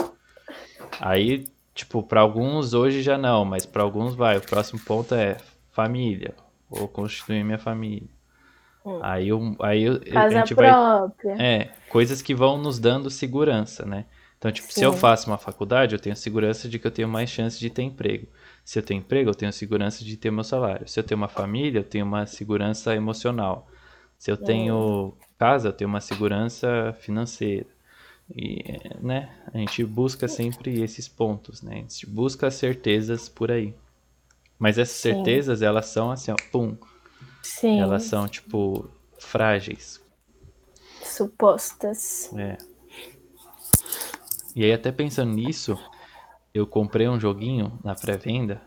Aí, 1.01 1.45
tipo, 1.75 2.03
para 2.03 2.21
alguns 2.21 2.75
hoje 2.75 3.03
já 3.03 3.19
não, 3.19 3.45
mas 3.45 3.67
para 3.67 3.83
alguns 3.83 4.15
vai. 4.15 4.37
O 4.37 4.41
próximo 4.41 4.79
ponto 4.81 5.15
é 5.15 5.37
família. 5.73 6.35
Vou 6.75 6.89
constituir 6.89 7.45
minha 7.45 7.59
família. 7.59 8.09
Hum. 8.85 8.99
Aí, 9.03 9.29
eu, 9.29 9.57
aí 9.61 9.83
eu, 9.85 9.95
a 9.95 9.97
Casa 10.13 10.31
gente 10.31 10.55
vai. 10.55 10.69
própria. 10.69 11.43
É, 11.43 11.71
coisas 11.89 12.21
que 12.21 12.35
vão 12.35 12.59
nos 12.59 12.79
dando 12.79 13.11
segurança, 13.11 13.85
né? 13.85 14.05
Então, 14.39 14.53
tipo, 14.53 14.71
se 14.73 14.85
eu 14.85 14.93
Sim. 14.93 14.99
faço 14.99 15.31
uma 15.31 15.39
faculdade, 15.39 15.95
eu 15.95 15.99
tenho 15.99 16.15
segurança 16.15 16.69
de 16.69 16.79
que 16.79 16.87
eu 16.87 16.91
tenho 16.91 17.09
mais 17.09 17.31
chance 17.31 17.59
de 17.59 17.71
ter 17.71 17.83
emprego. 17.83 18.27
Se 18.63 18.79
eu 18.79 18.83
tenho 18.83 18.99
emprego, 18.99 19.31
eu 19.31 19.35
tenho 19.35 19.51
segurança 19.53 20.05
de 20.05 20.17
ter 20.19 20.31
meu 20.31 20.45
salário. 20.45 20.87
Se 20.87 21.01
eu 21.01 21.05
tenho 21.05 21.19
uma 21.19 21.29
família, 21.29 21.79
eu 21.79 21.85
tenho 21.85 22.05
uma 22.05 22.27
segurança 22.27 22.95
emocional. 22.95 23.67
Se 24.19 24.31
eu 24.31 24.37
tenho 24.37 25.15
casa, 25.39 25.69
eu 25.69 25.73
tenho 25.73 25.89
uma 25.89 26.01
segurança 26.01 26.95
financeira. 27.01 27.67
E, 28.35 28.63
né, 29.01 29.31
a 29.53 29.59
gente 29.59 29.85
busca 29.85 30.29
sempre 30.29 30.83
esses 30.83 31.09
pontos, 31.09 31.63
né? 31.63 31.73
A 31.73 31.77
gente 31.77 32.07
busca 32.07 32.51
certezas 32.51 33.29
por 33.29 33.51
aí. 33.51 33.75
Mas 34.59 34.79
essas 34.79 34.97
Sim. 34.97 35.15
certezas, 35.15 35.63
elas 35.63 35.87
são 35.87 36.11
assim, 36.11 36.31
ó, 36.31 36.37
pum, 36.51 36.77
Sim. 37.43 37.81
elas 37.81 38.05
são, 38.05 38.27
tipo, 38.29 38.89
frágeis. 39.19 40.01
Supostas. 41.03 42.31
É. 42.37 42.57
E 44.55 44.65
aí, 44.65 44.73
até 44.73 44.93
pensando 44.93 45.33
nisso, 45.33 45.77
eu 46.53 46.67
comprei 46.67 47.09
um 47.09 47.19
joguinho 47.19 47.79
na 47.83 47.95
pré-venda. 47.95 48.63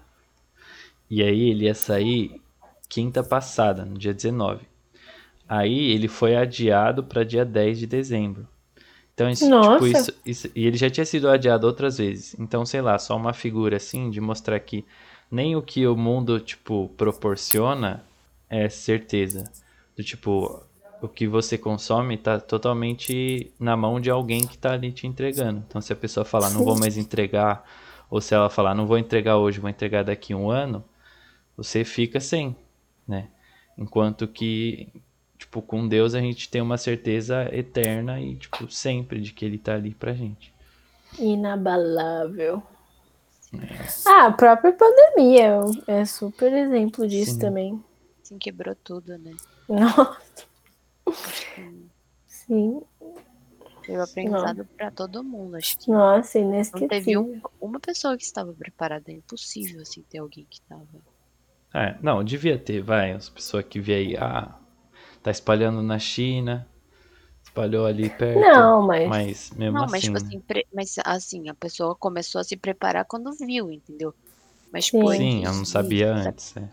E 1.10 1.24
aí, 1.24 1.50
ele 1.50 1.66
ia 1.66 1.74
sair 1.74 2.42
quinta 2.90 3.24
passada, 3.24 3.86
no 3.86 3.98
dia 3.98 4.14
19. 4.14 4.66
Aí, 5.48 5.92
ele 5.92 6.10
foi 6.10 6.36
adiado 6.36 7.04
para 7.06 7.24
dia 7.24 7.46
10 7.46 7.80
de 7.80 7.88
dezembro. 7.88 8.46
Então, 9.14 9.30
isso, 9.30 9.50
Nossa. 9.50 9.72
tipo, 9.72 9.88
isso, 9.88 10.14
isso- 10.26 10.52
E 10.54 10.68
ele 10.68 10.78
já 10.78 10.90
tinha 10.90 11.06
sido 11.06 11.30
adiado 11.30 11.66
outras 11.66 11.98
vezes. 11.98 12.36
Então, 12.38 12.66
sei 12.66 12.82
lá, 12.82 13.00
só 13.00 13.16
uma 13.16 13.34
figura 13.34 13.78
assim 13.78 14.10
de 14.12 14.20
mostrar 14.22 14.60
que 14.60 14.86
nem 15.30 15.55
o 15.55 15.61
que 15.61 15.86
o 15.86 15.95
mundo, 15.95 16.39
tipo, 16.39 16.89
proporciona 16.97 18.03
é 18.49 18.69
certeza. 18.69 19.51
Do 19.95 20.03
tipo, 20.03 20.63
o 21.01 21.07
que 21.07 21.28
você 21.28 21.57
consome 21.57 22.17
tá 22.17 22.39
totalmente 22.39 23.51
na 23.59 23.75
mão 23.75 23.99
de 23.99 24.09
alguém 24.09 24.45
que 24.45 24.57
tá 24.57 24.73
ali 24.73 24.91
te 24.91 25.05
entregando. 25.05 25.63
Então, 25.67 25.82
se 25.82 25.91
a 25.93 25.95
pessoa 25.95 26.25
falar, 26.25 26.49
não 26.51 26.63
vou 26.63 26.78
mais 26.78 26.97
entregar, 26.97 27.63
ou 28.09 28.21
se 28.21 28.34
ela 28.34 28.49
falar, 28.49 28.73
não 28.73 28.88
vou 28.88 28.97
entregar 28.97 29.38
hoje, 29.38 29.59
vou 29.59 29.69
entregar 29.69 30.03
daqui 30.03 30.34
um 30.34 30.49
ano, 30.49 30.84
você 31.55 31.84
fica 31.84 32.19
sem, 32.19 32.55
né? 33.07 33.28
Enquanto 33.78 34.28
que, 34.28 34.88
tipo, 35.38 35.61
com 35.61 35.88
Deus 35.88 36.15
a 36.15 36.19
gente 36.19 36.49
tem 36.49 36.61
uma 36.61 36.78
certeza 36.78 37.47
eterna 37.53 38.19
e, 38.19 38.36
tipo, 38.36 38.71
sempre 38.71 39.19
de 39.19 39.34
que 39.34 39.45
Ele 39.45 39.57
tá 39.57 39.75
ali 39.75 39.91
pra 39.91 40.13
gente. 40.13 40.53
Inabalável. 41.19 42.63
Ah, 44.06 44.28
a 44.28 44.32
própria 44.32 44.74
pandemia 44.74 45.60
é 45.88 46.06
super 46.06 46.52
exemplo 46.54 47.08
disso 47.08 47.34
Sim. 47.34 47.39
também. 47.39 47.84
Assim, 48.24 48.38
quebrou 48.38 48.76
tudo, 48.84 49.18
né? 49.18 49.32
Nossa. 49.70 50.45
Sim, 52.28 52.82
Foi 53.86 53.95
um 53.98 54.02
aprendizado 54.02 54.66
pra 54.78 54.91
todo 54.91 55.24
mundo. 55.24 55.56
Acho 55.56 55.78
que 55.78 55.89
nossa, 55.91 56.39
não 56.39 56.50
teve 56.88 57.12
inesquecível. 57.12 57.22
um- 57.22 57.68
uma 57.68 57.80
pessoa 57.80 58.18
que 58.18 58.24
estava 58.24 58.54
preparada. 58.54 59.12
É 59.12 59.16
impossível, 59.16 59.82
assim, 59.82 60.02
ter 60.04 60.20
alguém 60.20 60.45
que 60.50 60.62
tava. 60.62 60.86
É, 61.74 61.98
não, 62.02 62.24
devia 62.24 62.58
ter, 62.58 62.82
vai, 62.82 63.12
as 63.12 63.30
pessoas 63.30 63.66
que 63.66 63.80
vê 63.80 63.93
aí, 63.95 64.18
ah, 64.18 64.58
tá 65.22 65.32
espalhando 65.32 65.82
na 65.82 66.00
China, 66.00 66.68
espalhou 67.58 67.86
ali 67.86 68.10
perto. 68.10 68.39
Não, 68.39 68.82
mas- 68.86 69.08
Mas 69.10 69.51
mesmo 69.51 69.78
Não, 69.78 69.84
assim. 69.86 69.91
mas 69.91 70.03
tipo 70.03 70.18
assim, 70.18 70.39
pre- 70.41 70.68
mas 70.74 70.95
assim, 71.03 71.49
a 71.49 71.53
pessoa 71.55 71.95
começou 71.95 72.39
a 72.39 72.43
se 72.43 72.55
preparar 72.58 73.05
quando 73.05 73.32
viu, 73.34 73.72
entendeu? 73.72 74.14
Mas 74.72 74.86
tipo, 74.86 75.12
Sim. 75.12 75.18
Sim, 75.18 75.38
antes 75.39 75.45
eu 75.45 75.53
não 75.58 75.66
sabia 75.66 76.14
antes. 76.14 76.58
É. 76.58 76.70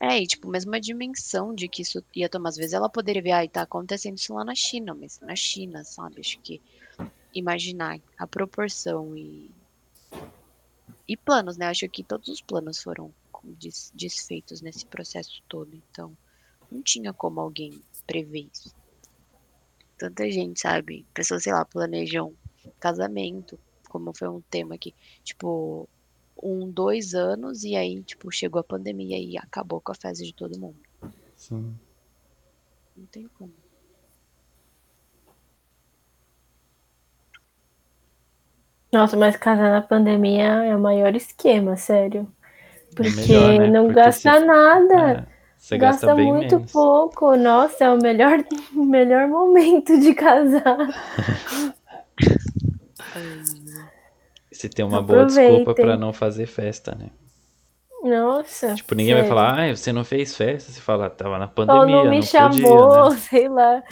É, 0.00 0.20
e 0.20 0.26
tipo, 0.26 0.48
mesmo 0.48 0.74
a 0.74 0.78
dimensão 0.78 1.54
de 1.54 1.68
que 1.68 1.82
isso 1.82 2.04
ia 2.14 2.28
tomar. 2.28 2.50
Às 2.50 2.56
vezes 2.56 2.72
ela 2.74 2.88
poderia 2.90 3.22
ver, 3.22 3.30
ai, 3.32 3.48
tá 3.48 3.62
acontecendo 3.62 4.18
isso 4.18 4.34
lá 4.34 4.44
na 4.44 4.54
China, 4.54 4.94
mas 4.94 5.18
na 5.20 5.34
China, 5.36 5.82
sabe? 5.84 6.20
Acho 6.20 6.38
que 6.40 6.60
imaginar 7.32 7.98
a 8.18 8.26
proporção 8.26 9.16
e. 9.16 9.50
E 11.06 11.16
planos, 11.16 11.56
né? 11.56 11.66
Acho 11.66 11.88
que 11.88 12.02
todos 12.02 12.28
os 12.28 12.40
planos 12.40 12.82
foram 12.82 13.12
des- 13.44 13.90
desfeitos 13.94 14.60
nesse 14.62 14.84
processo 14.86 15.42
todo. 15.48 15.70
Então, 15.90 16.16
não 16.70 16.82
tinha 16.82 17.12
como 17.12 17.40
alguém 17.40 17.80
prever 18.06 18.48
isso. 18.52 18.74
Tanta 19.98 20.30
gente, 20.30 20.60
sabe? 20.60 21.06
Pessoas, 21.14 21.42
sei 21.42 21.52
lá, 21.52 21.64
planejam 21.64 22.34
casamento, 22.80 23.58
como 23.88 24.12
foi 24.16 24.28
um 24.28 24.40
tema 24.50 24.74
aqui. 24.74 24.94
Tipo, 25.22 25.88
um, 26.42 26.68
dois 26.70 27.14
anos, 27.14 27.62
e 27.62 27.76
aí, 27.76 28.02
tipo, 28.02 28.30
chegou 28.30 28.60
a 28.60 28.64
pandemia 28.64 29.18
e 29.18 29.38
acabou 29.38 29.80
com 29.80 29.92
a 29.92 29.94
festa 29.94 30.24
de 30.24 30.34
todo 30.34 30.58
mundo. 30.58 30.78
Sim. 31.36 31.74
Não 32.96 33.06
tem 33.06 33.28
como. 33.38 33.52
Nossa, 38.92 39.16
mas 39.16 39.36
casar 39.36 39.70
na 39.70 39.82
pandemia 39.82 40.44
é 40.44 40.76
o 40.76 40.80
maior 40.80 41.14
esquema, 41.16 41.76
sério. 41.76 42.32
Porque 42.94 43.10
melhor, 43.10 43.58
né? 43.60 43.66
não 43.70 43.84
Porque 43.86 44.00
gasta 44.00 44.38
se- 44.40 44.46
nada. 44.46 45.26
É, 45.28 45.33
você 45.64 45.78
gasta, 45.78 46.06
gasta 46.06 46.14
bem 46.14 46.30
muito 46.30 46.56
menos. 46.56 46.70
pouco. 46.70 47.34
Nossa, 47.36 47.84
é 47.84 47.90
o 47.90 47.96
melhor, 47.96 48.44
melhor 48.70 49.26
momento 49.28 49.98
de 49.98 50.14
casar. 50.14 50.76
Você 54.52 54.68
tem 54.68 54.84
uma 54.84 55.02
boa 55.02 55.24
desculpa 55.24 55.72
Aproveitem. 55.72 55.74
pra 55.74 55.96
não 55.96 56.12
fazer 56.12 56.46
festa, 56.46 56.94
né? 56.94 57.10
Nossa. 58.02 58.74
Tipo, 58.74 58.94
ninguém 58.94 59.14
vai 59.14 59.24
sério. 59.24 59.28
falar, 59.36 59.58
ah, 59.70 59.76
você 59.76 59.92
não 59.92 60.04
fez 60.04 60.36
festa? 60.36 60.70
Você 60.70 60.80
fala, 60.80 61.08
tava 61.10 61.38
na 61.38 61.46
Ou 61.66 61.86
pandemia, 61.86 62.04
não 62.04 62.06
me 62.06 62.20
não 62.20 62.22
chamou, 62.22 62.50
podia, 62.52 63.04
né? 63.10 63.16
sei 63.18 63.48
lá. 63.48 63.82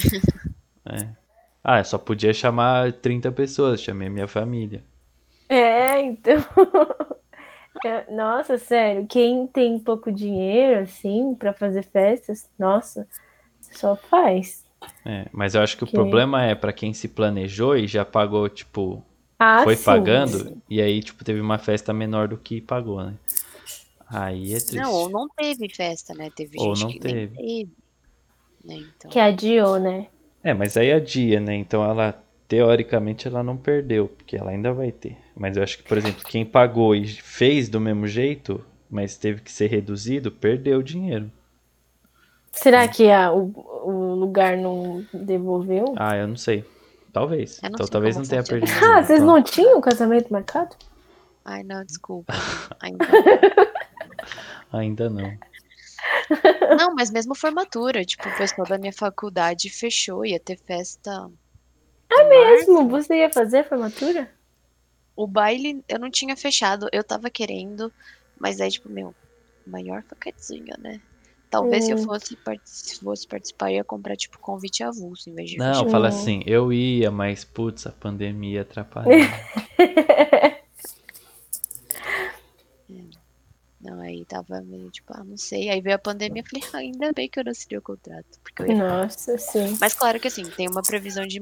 Ah, 1.65 1.79
eu 1.79 1.85
só 1.85 1.99
podia 1.99 2.33
chamar 2.35 2.93
30 2.95 3.33
pessoas, 3.33 3.81
chamei 3.81 4.09
minha 4.09 4.29
família. 4.29 4.85
É, 5.49 6.01
então. 6.03 6.45
É, 7.85 8.11
Nossa, 8.13 8.59
sério, 8.59 9.07
quem 9.09 9.47
tem 9.49 9.79
pouco 9.79 10.13
dinheiro, 10.13 10.81
assim, 10.83 11.35
pra 11.35 11.53
fazer 11.53 11.83
festas, 11.85 12.49
nossa, 12.59 13.09
só 13.73 13.97
faz. 13.97 14.67
É, 15.05 15.27
mas 15.33 15.55
eu 15.55 15.63
acho 15.63 15.77
que 15.77 15.85
o 15.85 15.87
Ok. 15.87 15.93
problema 15.93 16.45
é 16.45 16.55
pra 16.55 16.73
quem 16.73 16.93
se 16.95 17.09
planejou 17.09 17.77
e 17.77 17.87
já 17.89 18.05
pagou, 18.05 18.49
tipo, 18.49 19.05
Ah, 19.39 19.67
foi 19.67 19.77
sim, 19.77 19.77
pagando, 19.77 20.39
sim. 20.39 20.63
e 20.69 20.81
aí, 20.81 21.03
tipo, 21.03 21.25
teve 21.25 21.41
uma 21.41 21.59
festa 21.59 21.93
menor 21.93 22.29
do 22.29 22.37
que 22.39 22.61
pagou, 22.61 23.03
né? 23.05 23.15
Aí 24.09 24.55
é 24.55 24.61
triste. 24.61 24.77
Não, 24.77 24.93
ou 24.93 25.09
não 25.11 25.29
teve 25.37 25.69
festa, 25.69 26.15
né? 26.15 26.29
Teve 26.31 26.59
Ou 26.63 26.75
gente 26.75 26.85
não 26.85 26.93
que 26.93 26.99
teve. 27.05 27.13
nem 27.13 27.21
teve. 27.37 27.77
Né? 28.65 28.77
Então, 28.77 29.11
Que 29.11 29.21
adiou, 29.21 29.79
né? 29.79 30.09
É, 30.43 30.53
mas 30.55 30.77
aí 30.77 30.89
é 30.89 31.01
dia, 31.01 31.41
né? 31.41 31.55
Então 31.55 31.85
ela, 31.85 32.22
teoricamente, 32.53 33.27
ela 33.27 33.43
não 33.43 33.57
perdeu, 33.57 34.09
porque 34.09 34.37
ela 34.37 34.51
ainda 34.51 34.75
vai 34.75 34.93
ter. 34.93 35.17
Mas 35.35 35.57
eu 35.57 35.63
acho 35.63 35.79
que, 35.79 35.85
por 35.85 35.97
exemplo, 35.97 36.23
quem 36.23 36.45
pagou 36.45 36.95
e 36.95 37.09
fez 37.09 37.67
do 37.67 37.81
mesmo 37.81 38.07
jeito, 38.07 38.63
mas 38.91 39.17
teve 39.17 39.41
que 39.41 39.51
ser 39.51 39.69
reduzido, 39.69 40.31
perdeu 40.31 40.81
o 40.81 40.83
dinheiro. 40.83 41.33
Será 42.53 42.87
que 42.87 43.11
a, 43.11 43.33
o, 43.33 43.51
o 43.87 44.15
lugar 44.17 44.59
não 44.59 45.03
devolveu? 45.15 45.95
Ah, 45.97 46.15
eu 46.15 46.29
não 46.29 46.37
sei. 46.37 46.63
Talvez. 47.11 47.57
Eu 47.63 47.71
não 47.71 47.75
então 47.77 47.87
sei 47.87 47.93
talvez 47.93 48.17
não 48.19 48.23
tenha 48.25 48.45
perdido. 48.45 48.85
Ah, 48.85 49.03
vocês 49.03 49.23
Então, 49.23 49.35
não 49.35 49.43
tinham 49.43 49.81
casamento 49.81 50.31
marcado? 50.31 50.77
ai, 51.47 51.63
não, 51.63 51.83
desculpa. 51.83 52.35
Ainda 52.81 53.07
Ainda 54.71 55.09
não. 55.09 55.39
Não, 56.77 56.95
mas 56.95 57.11
mesmo 57.11 57.35
formatura, 57.35 58.05
tipo, 58.05 58.29
o 58.29 58.37
pessoal 58.37 58.69
da 58.69 58.77
minha 58.77 58.93
faculdade 58.93 59.71
fechou, 59.71 60.27
ia 60.27 60.39
ter 60.39 60.59
festa. 60.59 61.31
É 62.19 62.29
Mesmo? 62.29 62.89
Você 62.89 63.17
ia 63.19 63.31
fazer 63.33 63.59
a 63.59 63.65
formatura? 63.65 64.31
O 65.17 65.27
baile 65.27 65.83
eu 65.89 65.99
não 65.99 66.11
tinha 66.11 66.37
fechado, 66.37 66.87
eu 66.93 67.03
tava 67.05 67.31
querendo, 67.31 67.93
mas 68.39 68.61
aí, 68.61 68.71
tipo, 68.71 68.91
meu, 68.91 69.17
maior 69.67 70.03
facadinha, 70.09 70.77
né? 70.79 71.01
Talvez 71.51 71.85
se 71.85 71.93
eu 71.93 71.97
Hum. 71.99 72.05
fosse, 72.05 72.37
partic- 72.39 72.99
fosse 73.03 73.27
participar, 73.27 73.71
eu 73.71 73.77
ia 73.77 73.85
comprar, 73.85 74.17
tipo, 74.17 74.39
convite 74.41 74.83
avulso, 74.83 75.29
em 75.31 75.35
vez 75.35 75.51
de 75.51 75.59
Não, 75.59 75.85
fechar. 75.85 75.91
fala 75.91 76.09
assim, 76.09 76.43
eu 76.47 76.73
ia, 76.73 77.11
mas 77.11 77.45
putz, 77.45 77.87
a 77.87 77.93
pandemia 77.93 78.63
atrapalhou. 78.63 79.17
Não, 83.83 84.01
aí 84.01 84.25
tava 84.27 84.61
meio, 84.63 84.91
tipo, 84.91 85.13
ah, 85.13 85.25
não 85.25 85.37
sei. 85.37 85.69
Aí 85.69 85.81
veio 85.81 85.97
a 85.97 85.99
pandemia, 85.99 86.43
eu 86.43 86.47
falei, 86.49 86.65
ah, 86.73 86.79
ainda 86.79 87.13
bem 87.13 87.29
que 87.29 87.41
eu 87.41 87.45
não 87.45 87.51
assinei 87.51 87.79
o 87.79 87.83
contrato. 87.83 88.39
Porque 88.43 88.63
eu 88.63 88.67
ia 88.69 88.77
Nossa, 88.77 89.37
sim. 89.37 89.77
Mas 89.81 89.95
claro 89.95 90.21
que 90.21 90.29
assim, 90.29 90.45
tem 90.45 90.69
uma 90.69 90.83
previsão 90.83 91.27
de 91.27 91.41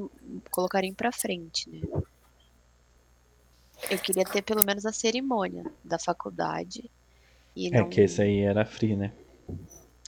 colocarem 0.51 0.95
pra 0.95 1.13
frente, 1.13 1.69
né? 1.69 1.81
Eu 3.91 3.99
queria 3.99 4.25
ter 4.25 4.43
pelo 4.43 4.65
menos 4.65 4.87
a 4.87 4.93
cerimônia 4.93 5.65
da 5.85 5.99
faculdade. 5.99 6.91
E 7.55 7.69
É 7.71 7.79
não, 7.79 7.89
que 7.91 8.01
esse 8.01 8.23
aí 8.23 8.41
era 8.41 8.65
free, 8.65 8.97
né? 8.97 9.13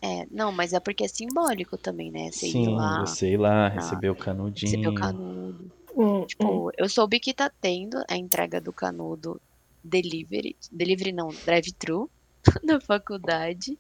é, 0.03 0.27
não, 0.31 0.51
mas 0.51 0.73
é 0.73 0.81
porque 0.81 1.05
é 1.05 1.09
simbólico 1.09 1.77
também, 1.77 2.11
né? 2.11 2.31
Você 2.31 2.47
ir 2.47 2.53
Sim, 2.53 2.75
lá, 2.75 3.07
você 3.07 3.33
ir 3.33 3.37
lá, 3.37 3.67
ah, 3.67 3.71
receber 3.71 4.11
o 4.11 4.17
canudinho. 4.17 4.73
receber 4.73 4.89
o 4.89 4.95
canudo. 4.95 5.73
Hum, 5.95 6.21
hum. 6.21 6.27
Tipo, 6.27 6.71
eu 6.79 6.89
soube 6.89 7.21
que 7.21 7.35
tá 7.35 7.51
tendo 7.61 8.03
a 8.09 8.17
entrega 8.17 8.61
do 8.61 8.73
canudo 8.73 9.41
delivery. 9.83 10.57
Delivery 10.71 11.13
não, 11.13 11.29
drive-thru 11.29 12.11
na 12.65 12.81
faculdade. 12.81 13.79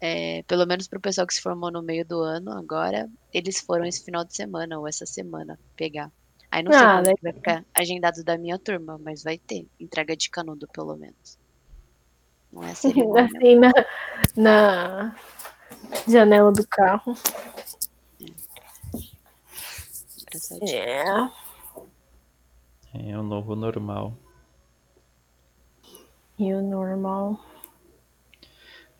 é, 0.00 0.42
pelo 0.44 0.66
menos 0.66 0.88
pro 0.88 1.00
pessoal 1.00 1.26
que 1.26 1.34
se 1.34 1.42
formou 1.42 1.70
no 1.70 1.82
meio 1.82 2.04
do 2.06 2.20
ano 2.20 2.52
agora, 2.52 3.08
eles 3.32 3.60
foram 3.60 3.84
esse 3.84 4.04
final 4.04 4.24
de 4.24 4.34
semana 4.34 4.78
ou 4.78 4.88
essa 4.88 5.04
semana 5.06 5.58
pegar. 5.76 6.10
Aí 6.50 6.62
não 6.62 6.72
sei 6.72 6.80
Ah, 6.80 7.02
quando 7.02 7.14
que 7.16 7.22
vai 7.22 7.32
ficar 7.32 7.64
agendado 7.74 8.24
da 8.24 8.36
minha 8.38 8.58
turma, 8.58 8.98
mas 8.98 9.22
vai 9.22 9.38
ter. 9.38 9.68
Entrega 9.78 10.16
de 10.16 10.28
canudo, 10.30 10.66
pelo 10.72 10.96
menos. 10.96 11.38
Não 12.52 12.64
é 12.64 12.74
cerimônia. 12.74 13.24
Assim, 13.36 13.54
na, 13.56 13.72
na 14.36 15.16
janela 16.08 16.50
do 16.50 16.66
carro. 16.66 17.14
engraçadinho. 20.22 20.68
É. 20.72 21.30
É 22.92 23.16
o 23.18 23.22
novo 23.22 23.54
normal. 23.54 24.16
E 26.38 26.52
o 26.52 26.60
normal. 26.62 27.38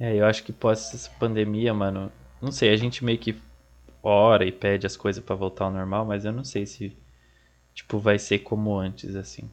É, 0.00 0.16
eu 0.16 0.24
acho 0.26 0.42
que 0.42 0.52
pós 0.52 0.94
essa 0.94 1.10
pandemia, 1.18 1.72
mano, 1.74 2.10
não 2.40 2.50
sei, 2.50 2.70
a 2.70 2.76
gente 2.76 3.04
meio 3.04 3.18
que 3.18 3.36
ora 4.02 4.46
e 4.46 4.50
pede 4.50 4.86
as 4.86 4.96
coisas 4.96 5.22
pra 5.22 5.36
voltar 5.36 5.66
ao 5.66 5.70
normal, 5.70 6.06
mas 6.06 6.24
eu 6.24 6.32
não 6.32 6.42
sei 6.42 6.64
se, 6.66 6.96
tipo, 7.74 7.98
vai 7.98 8.18
ser 8.18 8.38
como 8.40 8.74
antes, 8.76 9.14
assim. 9.14 9.48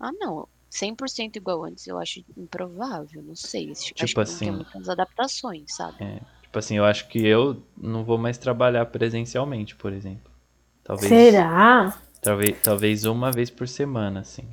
Ah, 0.00 0.12
não. 0.12 0.48
100% 0.70 1.36
igual 1.36 1.64
antes, 1.64 1.86
eu 1.86 1.98
acho 1.98 2.24
improvável. 2.36 3.22
Não 3.22 3.34
sei. 3.36 3.70
Acho 3.72 3.94
Tipo 3.94 4.06
que 4.08 4.14
não 4.16 4.22
assim- 4.22 4.44
tem 4.46 4.52
muitas 4.52 4.88
adaptações, 4.88 5.74
sabe? 5.74 5.98
Tipo 6.42 6.58
assim, 6.58 6.76
eu 6.76 6.84
acho 6.84 7.08
que 7.08 7.24
eu 7.26 7.62
não 7.76 8.04
vou 8.04 8.16
mais 8.16 8.38
trabalhar 8.38 8.86
presencialmente, 8.86 9.74
por 9.74 9.92
exemplo. 9.92 10.30
Talvez, 10.84 11.08
Será? 11.10 12.00
talvez, 12.20 12.60
talvez 12.62 13.04
uma 13.04 13.30
vez 13.32 13.50
por 13.50 13.66
semana, 13.68 14.20
assim. 14.20 14.46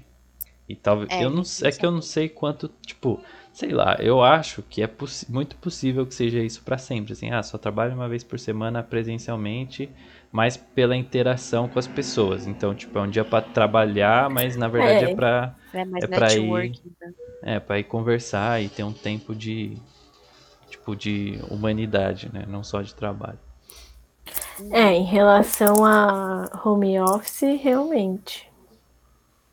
E 0.67 0.76
talvez, 0.76 1.11
É, 1.11 1.24
eu 1.24 1.30
não, 1.30 1.43
é 1.63 1.72
que 1.72 1.86
eu 1.86 1.91
não 1.91 2.01
sei 2.01 2.30
quanto, 2.30 2.69
tipo, 2.86 3.19
sei 3.54 3.70
lá, 3.72 3.97
eu 3.99 4.24
acho 4.24 4.62
que 4.64 4.82
é 4.82 4.89
muito 5.30 5.56
possível 5.58 6.06
que 6.06 6.16
seja 6.16 6.39
isso 6.39 6.62
pra 6.64 6.78
sempre, 6.78 7.14
assim, 7.14 7.32
ah, 7.32 7.43
só 7.43 7.58
trabalho 7.58 7.93
uma 7.93 8.08
vez 8.10 8.24
por 8.24 8.39
semana 8.39 8.82
presencialmente, 8.84 9.89
mas 10.32 10.56
pela 10.58 10.95
interação 10.95 11.68
com 11.68 11.78
as 11.80 11.88
pessoas. 11.88 12.47
Então, 12.47 12.74
tipo, 12.74 12.97
é 12.97 13.02
um 13.02 13.10
dia 13.10 13.26
pra 13.26 13.41
trabalhar, 13.41 14.30
mas 14.30 14.56
na 14.56 14.68
verdade 14.68 15.06
é, 15.06 15.12
É. 15.12 15.16
pra 15.16 15.56
É 15.74 15.82
É 16.04 16.08
pra 16.08 16.34
ir- 16.34 16.72
né? 17.02 17.14
é 17.43 17.60
para 17.60 17.80
ir 17.80 17.84
conversar 17.86 18.62
e 18.62 18.70
ter 18.70 18.84
um 18.84 18.93
tempo 18.93 19.34
de 19.36 19.78
tipo 20.70 20.95
de 20.95 21.39
humanidade, 21.49 22.30
né, 22.34 22.45
não 22.47 22.64
só 22.64 22.82
de 22.82 22.93
trabalho. 22.95 23.39
É, 24.72 24.93
em 24.93 25.04
relação 25.04 25.84
a 25.86 26.49
home 26.64 26.99
office, 26.99 27.41
realmente. 27.62 28.51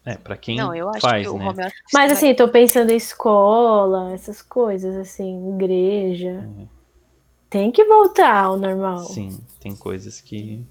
É, 0.08 0.16
pra 0.16 0.38
quem 0.38 0.56
Não, 0.56 0.74
eu 0.74 0.88
acho 0.88 1.00
faz, 1.00 1.22
que 1.26 1.28
o 1.28 1.36
né? 1.38 1.48
home 1.48 1.60
office 1.60 1.72
Mas 1.92 2.10
vai- 2.10 2.12
assim, 2.12 2.34
tô 2.34 2.48
pensando 2.48 2.90
em 2.90 2.96
escola, 2.96 4.14
essas 4.14 4.40
coisas, 4.40 4.96
assim, 4.96 5.54
igreja. 5.54 6.46
Uhum. 6.48 6.66
Tem 7.50 7.70
que 7.70 7.84
voltar 7.84 8.44
ao 8.44 8.56
normal. 8.58 9.04
Sim, 9.04 9.38
tem 9.60 9.76
coisas 9.76 10.20
que 10.22 10.64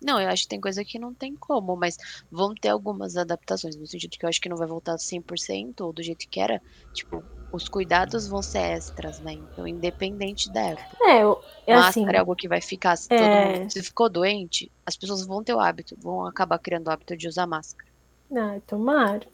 Não, 0.00 0.20
eu 0.20 0.28
acho 0.28 0.44
que 0.44 0.48
tem 0.50 0.60
coisa 0.60 0.84
que 0.84 0.98
não 1.00 1.12
tem 1.12 1.34
como, 1.36 1.76
mas 1.76 1.96
vão 2.30 2.54
ter 2.54 2.68
algumas 2.68 3.16
adaptações, 3.16 3.74
no 3.76 3.86
sentido 3.88 4.16
que 4.16 4.24
eu 4.24 4.28
acho 4.28 4.40
que 4.40 4.48
não 4.48 4.56
vai 4.56 4.68
voltar 4.68 4.96
100% 4.98 5.80
ou 5.80 5.92
do 5.92 6.02
jeito 6.02 6.26
que 6.30 6.38
era. 6.40 6.62
Tipo, 6.92 7.24
os 7.52 7.68
cuidados 7.68 8.28
vão 8.28 8.40
ser 8.40 8.60
extras, 8.60 9.18
né? 9.18 9.32
Então, 9.34 9.66
independente 9.66 10.50
da 10.52 10.60
época. 10.62 10.96
É, 11.02 11.22
eu- 11.24 11.42
é 11.66 11.74
assim, 11.74 12.00
Máscara 12.02 12.16
é 12.18 12.20
algo 12.20 12.36
que 12.36 12.46
vai 12.48 12.60
ficar. 12.60 12.96
Se, 12.96 13.08
todo 13.08 13.20
É. 13.20 13.58
mundo, 13.58 13.70
se 13.72 13.82
ficou 13.82 14.08
doente, 14.08 14.70
as 14.86 14.96
pessoas 14.96 15.26
vão 15.26 15.42
ter 15.42 15.54
o 15.54 15.60
hábito, 15.60 15.96
vão 16.00 16.24
acabar 16.24 16.58
criando 16.60 16.86
o 16.86 16.90
hábito 16.90 17.16
de 17.16 17.26
usar 17.28 17.46
máscara. 17.48 17.89
Ah, 18.36 18.60
tomara. 18.66 19.26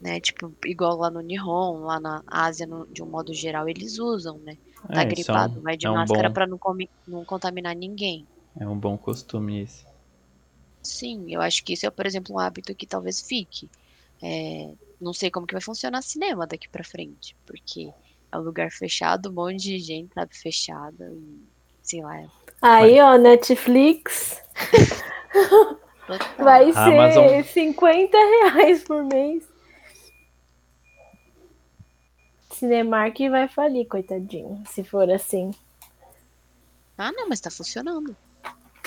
Né? 0.00 0.20
Tipo, 0.20 0.52
igual 0.66 0.96
lá 0.96 1.10
no 1.10 1.20
Nihon, 1.20 1.84
lá 1.84 2.00
na 2.00 2.22
Ásia, 2.26 2.66
no- 2.66 2.86
de 2.86 3.02
um 3.02 3.06
modo 3.06 3.32
geral, 3.32 3.68
eles 3.68 3.98
usam, 3.98 4.38
né? 4.38 4.56
Tá 4.88 4.88
é, 4.88 4.88
isso 4.88 5.00
é 5.00 5.04
um- 5.04 5.08
gripado, 5.14 5.60
vai 5.60 5.76
de 5.76 5.86
é 5.86 5.90
um 5.90 5.94
máscara 5.94 6.28
bom, 6.28 6.34
pra 6.34 6.46
não, 6.46 6.58
comi- 6.58 6.90
não 7.06 7.24
contaminar 7.24 7.74
ninguém. 7.76 8.26
é 8.58 8.66
um 8.66 8.76
bom 8.76 8.98
costume 8.98 9.62
esse. 9.62 9.84
Sim, 10.82 11.32
eu 11.32 11.40
acho 11.40 11.62
que 11.64 11.74
isso 11.74 11.86
é, 11.86 11.90
por 11.90 12.04
exemplo, 12.06 12.34
um 12.34 12.38
hábito 12.40 12.74
que 12.74 12.86
talvez 12.86 13.20
fique. 13.20 13.70
É, 14.20 14.72
não 15.00 15.12
sei 15.12 15.30
como 15.30 15.46
que 15.46 15.54
vai 15.54 15.62
funcionar 15.62 16.02
cinema 16.02 16.46
daqui 16.46 16.68
pra 16.68 16.82
frente, 16.84 17.36
porque 17.46 17.88
é 18.32 18.36
um 18.38 18.42
lugar 18.42 18.70
fechado, 18.72 19.30
um 19.30 19.32
monte 19.32 19.58
de 19.62 19.78
gente, 19.78 20.12
sabe, 20.14 20.34
fechada, 20.36 21.12
e, 21.14 21.38
sei 21.82 22.02
lá, 22.02 22.20
é 22.20 22.26
Aí, 22.60 23.00
ó, 23.00 23.16
Netflix 23.16 24.40
total. 26.18 26.44
vai 26.44 26.70
A 26.70 26.72
ser 26.72 26.80
Amazon- 26.80 27.42
50 27.44 28.16
reais 28.18 28.82
por 28.84 29.04
mês. 29.04 29.44
Cinemark 32.50 33.18
vai 33.30 33.48
falir, 33.48 33.86
coitadinho, 33.86 34.62
se 34.68 34.84
for 34.84 35.10
assim. 35.10 35.50
Ah, 36.96 37.10
não, 37.12 37.28
mas 37.28 37.40
tá 37.40 37.50
funcionando. 37.50 38.14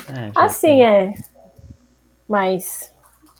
É, 0.07 0.32
Assim 0.36 0.67
tem- 0.67 0.86
é. 0.86 1.13
Mas, 2.28 2.93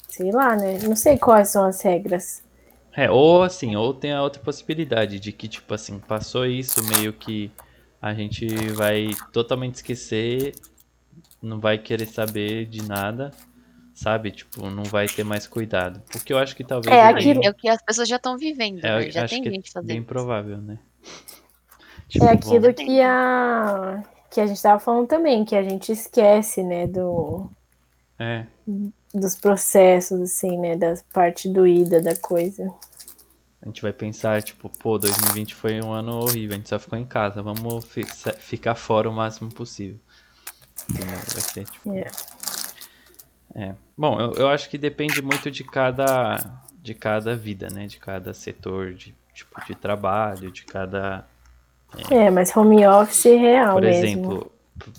sei 0.10 0.32
lá, 0.32 0.56
né? 0.56 0.80
Não 0.80 0.96
sei 0.96 1.18
quais 1.18 1.50
são 1.50 1.64
as 1.66 1.82
regras. 1.82 2.44
É, 2.92 3.10
ou 3.10 3.44
assim, 3.44 3.76
ou 3.76 3.94
tem 3.94 4.12
a 4.14 4.22
outra 4.22 4.42
possibilidade 4.42 5.20
de 5.20 5.32
que, 5.32 5.48
tipo 5.48 5.74
assim, 5.74 6.00
passou 6.00 6.46
isso, 6.46 6.84
meio 6.86 7.12
que 7.14 7.52
a 8.02 8.14
gente 8.14 8.48
vai 8.74 9.10
totalmente 9.34 9.76
esquecer, 9.76 10.56
não 11.42 11.60
vai 11.60 11.78
querer 11.78 12.06
saber 12.08 12.66
de 12.66 12.82
nada, 12.88 13.32
sabe? 13.96 14.30
Tipo, 14.30 14.70
não 14.70 14.84
vai 14.84 15.08
ter 15.08 15.24
mais 15.24 15.48
cuidado. 15.48 16.04
O 16.16 16.20
que 16.20 16.32
eu 16.32 16.38
acho 16.38 16.56
que 16.56 16.64
talvez 16.64 16.94
É, 16.96 17.00
é 17.00 17.06
aquilo- 17.08 17.44
É 17.44 17.50
o 17.50 17.54
que 17.56 17.68
as 17.68 17.82
pessoas 17.82 18.08
já 18.08 18.18
estão 18.18 18.38
vivendo, 18.38 18.86
é, 18.86 19.00
né? 19.06 19.10
Já 19.10 19.24
acho 19.24 19.34
tem 19.34 19.42
que 19.44 19.50
gente 19.50 19.70
é 19.70 19.72
fazendo 19.72 19.88
bem 19.88 19.98
isso. 19.98 20.06
provável, 20.06 20.58
né? 20.60 20.78
É 21.04 22.08
Tipo, 22.10 22.26
aquilo 22.26 22.62
vamos- 22.62 22.76
que 22.76 23.02
a 23.02 24.04
que 24.30 24.42
a 24.42 24.46
gente 24.48 24.62
tava 24.62 24.80
falando 24.80 25.08
também, 25.08 25.46
que 25.46 25.56
a 25.56 25.64
gente 25.64 25.92
esquece, 25.94 26.62
né, 26.62 26.86
do 26.88 27.50
É, 28.20 28.46
dos 29.14 29.34
processos 29.36 30.20
assim, 30.22 30.58
né, 30.60 30.76
da 30.76 30.94
parte 31.14 31.48
doída 31.48 32.02
da 32.02 32.16
coisa. 32.18 32.70
a 33.62 33.66
gente 33.68 33.82
vai 33.82 33.94
pensar, 33.94 34.44
tipo, 34.44 34.70
pô, 34.78 34.98
2020 35.00 35.56
foi 35.56 35.82
um 35.82 35.92
ano 35.94 36.18
horrível, 36.20 36.54
a 36.56 36.58
gente 36.58 36.68
só 36.70 36.78
ficou 36.78 37.00
em 37.00 37.06
casa, 37.06 37.42
vamos 37.42 37.86
fi- 37.86 38.04
ficar 38.38 38.76
fora 38.76 39.10
o 39.10 39.14
máximo 39.14 39.50
possível. 39.52 40.00
Entendeu? 40.90 41.16
Vai 41.16 41.42
ser, 41.42 41.64
tipo... 41.66 41.94
É. 41.96 42.06
É. 43.56 43.74
Bom, 43.98 44.20
eu, 44.20 44.34
eu 44.36 44.48
acho 44.50 44.70
que 44.70 44.78
depende 44.78 45.22
muito 45.22 45.50
de 45.50 45.64
cada, 45.64 46.62
de 46.82 46.94
cada 46.94 47.36
vida, 47.36 47.70
né? 47.70 47.88
De 47.88 47.98
cada 47.98 48.34
setor 48.34 48.94
de, 48.94 49.16
tipo, 49.34 49.62
de 49.66 49.76
trabalho, 49.76 50.52
de 50.52 50.64
cada... 50.66 51.26
É, 52.12 52.30
mas 52.30 52.56
home 52.56 52.86
office 52.86 53.26
real 53.26 53.76
Por 53.76 53.84
mesmo. 53.84 54.08
exemplo, 54.08 54.52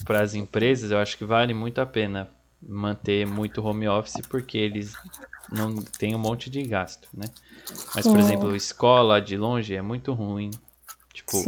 para 0.05 0.21
as 0.21 0.35
empresas, 0.35 0.91
eu 0.91 0.99
acho 0.99 1.19
que 1.19 1.25
vale 1.25 1.53
muito 1.53 1.81
a 1.81 1.87
pena 1.87 2.29
manter 2.63 3.27
muito 3.27 3.63
home 3.63 3.87
office 3.87 4.21
porque 4.23 4.57
eles 4.57 4.99
não 5.53 5.83
têm 5.99 6.15
um 6.15 6.19
monte 6.19 6.49
de 6.51 6.63
gasto, 6.65 7.09
né? 7.15 7.31
Mas, 7.95 8.07
por 8.07 8.17
Hum. 8.17 8.21
exemplo, 8.21 8.57
escola 8.57 9.21
de 9.21 9.37
longe 9.37 9.75
é 9.75 9.83
muito 9.83 10.13
ruim. 10.13 10.59
Tipo, 11.13 11.43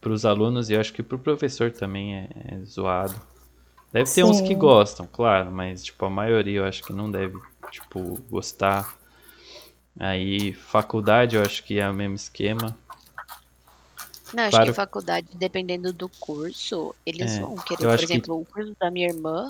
para 0.00 0.12
os 0.12 0.24
alunos 0.24 0.70
e 0.70 0.74
eu 0.74 0.80
acho 0.80 0.92
que 0.92 1.02
para 1.02 1.16
o 1.16 1.20
professor 1.20 1.70
também 1.70 2.16
é, 2.16 2.28
é 2.48 2.58
zoado. 2.64 3.20
Deve 3.92 4.10
ter 4.10 4.24
uns 4.24 4.40
que 4.40 4.54
gostam, 4.54 5.06
claro, 5.06 5.50
mas 5.52 5.84
tipo 5.84 6.04
a 6.04 6.10
maioria 6.10 6.60
eu 6.60 6.64
acho 6.64 6.82
que 6.82 6.92
não 6.92 7.10
deve 7.10 7.38
tipo 7.70 8.16
gostar. 8.30 8.96
Aí 9.98 10.52
faculdade 10.54 11.36
eu 11.36 11.42
acho 11.42 11.62
que 11.64 11.78
é 11.78 11.88
o 11.88 11.92
mesmo 11.94 12.14
esquema. 12.14 12.76
Não, 14.32 14.44
acho 14.44 14.50
Claro. 14.52 14.66
que 14.70 14.72
faculdade, 14.76 15.28
dependendo 15.34 15.92
do 15.92 16.08
curso, 16.08 16.94
eles 17.04 17.32
É, 17.32 17.40
vão 17.40 17.54
querer. 17.56 17.82
Por 17.82 17.88
acho 17.90 17.98
que- 18.06 18.12
exemplo, 18.14 18.40
o 18.40 18.46
curso 18.46 18.74
da 18.80 18.90
minha 18.90 19.08
irmã, 19.08 19.46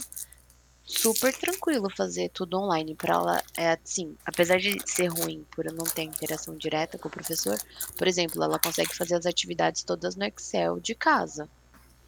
super 0.84 1.32
tranquilo 1.32 1.88
fazer 1.96 2.28
tudo 2.30 2.58
online. 2.58 2.96
Pra 2.96 3.14
ela, 3.14 3.42
é 3.56 3.70
assim, 3.80 4.16
apesar 4.26 4.58
de 4.58 4.76
ser 4.90 5.06
ruim 5.06 5.46
por 5.54 5.66
eu 5.66 5.72
não 5.72 5.84
ter 5.84 6.02
interação 6.02 6.56
direta 6.56 6.98
com 6.98 7.06
o 7.06 7.10
professor, 7.12 7.56
por 7.96 8.08
exemplo, 8.08 8.42
ela 8.42 8.58
consegue 8.58 8.92
fazer 8.92 9.14
as 9.14 9.24
atividades 9.24 9.84
todas 9.84 10.16
no 10.16 10.24
Excel 10.24 10.80
de 10.80 10.96
casa. 10.96 11.48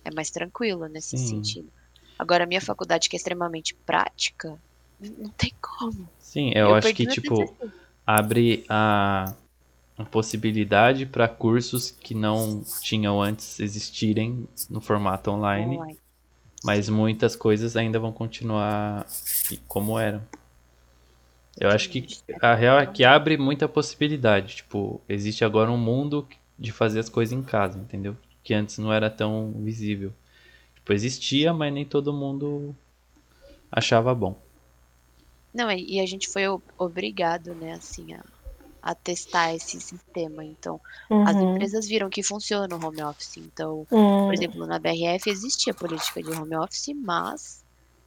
É 0.05 0.13
mais 0.13 0.31
tranquilo 0.33 0.89
nesse 0.89 1.17
Sim. 1.17 1.29
sentido. 1.29 1.73
Agora, 2.25 2.45
a 2.45 2.47
minha 2.47 2.61
faculdade, 2.61 3.07
que 3.11 3.17
é 3.17 3.19
extremamente 3.19 3.75
prática, 3.85 4.59
não 4.99 5.29
tem 5.29 5.53
como. 5.61 6.09
Sim, 6.19 6.53
eu, 6.55 6.75
acho 6.75 6.89
perdi 6.89 7.07
que 7.07 7.21
tipo 7.21 7.55
abre 8.07 8.65
a, 8.67 9.35
a 9.99 10.05
possibilidade 10.07 11.05
para 11.05 11.29
cursos 11.29 11.91
que 11.91 12.15
não 12.15 12.65
tinham 12.81 13.21
antes 13.21 13.61
existirem 13.61 14.49
no 14.71 14.81
formato 14.81 15.31
online, 15.33 15.77
online. 15.77 15.99
mas 16.65 16.89
muitas 16.89 17.37
coisas 17.37 17.77
ainda 17.77 17.99
vão 17.99 18.11
continuar 18.11 19.07
como 19.69 19.99
eram. 19.99 20.23
Eu 21.61 21.69
acho 21.69 21.91
que 21.91 22.07
a 22.41 22.55
real 22.55 22.79
é 22.79 22.87
que 22.87 23.05
abre 23.05 23.37
muita 23.37 23.69
possibilidade. 23.69 24.57
Tipo, 24.57 24.99
existe 25.07 25.45
agora 25.45 25.71
um 25.71 25.77
mundo 25.77 26.27
de 26.59 26.73
fazer 26.73 27.01
as 27.01 27.11
coisas 27.11 27.39
em 27.39 27.43
casa, 27.43 27.79
entendeu? 27.79 28.17
Que 28.43 28.55
antes 28.55 28.79
não 28.79 28.91
era 28.91 29.11
tão 29.11 29.53
visível. 29.59 30.11
Tipo, 30.85 30.93
existia, 30.93 31.55
mas 31.55 31.73
nem 31.73 31.87
todo 31.87 32.13
mundo 32.13 32.77
achava 33.73 34.15
bom. 34.15 34.37
Não, 35.53 35.71
e 35.73 35.99
a 35.99 36.05
gente 36.05 36.29
foi 36.29 36.43
obrigado, 36.77 37.55
né, 37.55 37.73
assim, 37.73 38.13
a, 38.13 38.23
a 38.83 38.95
testar 38.95 39.55
esse 39.55 39.81
sistema. 39.81 40.45
Então, 40.45 40.79
uhum. 41.09 41.27
as 41.27 41.37
empresas 41.37 41.89
viram 41.89 42.11
que 42.11 42.23
funciona 42.23 42.77
o 42.77 42.87
home 42.87 43.03
office. 43.03 43.39
Então, 43.39 43.87
Uhum. 43.91 44.27
por 44.27 44.35
exemplo, 44.35 44.67
na 44.67 44.79
BRF 44.79 45.31
existia 45.31 45.73
política 45.73 46.23
de 46.23 46.31
home 46.31 46.55
office, 46.55 46.95
mas 47.03 47.65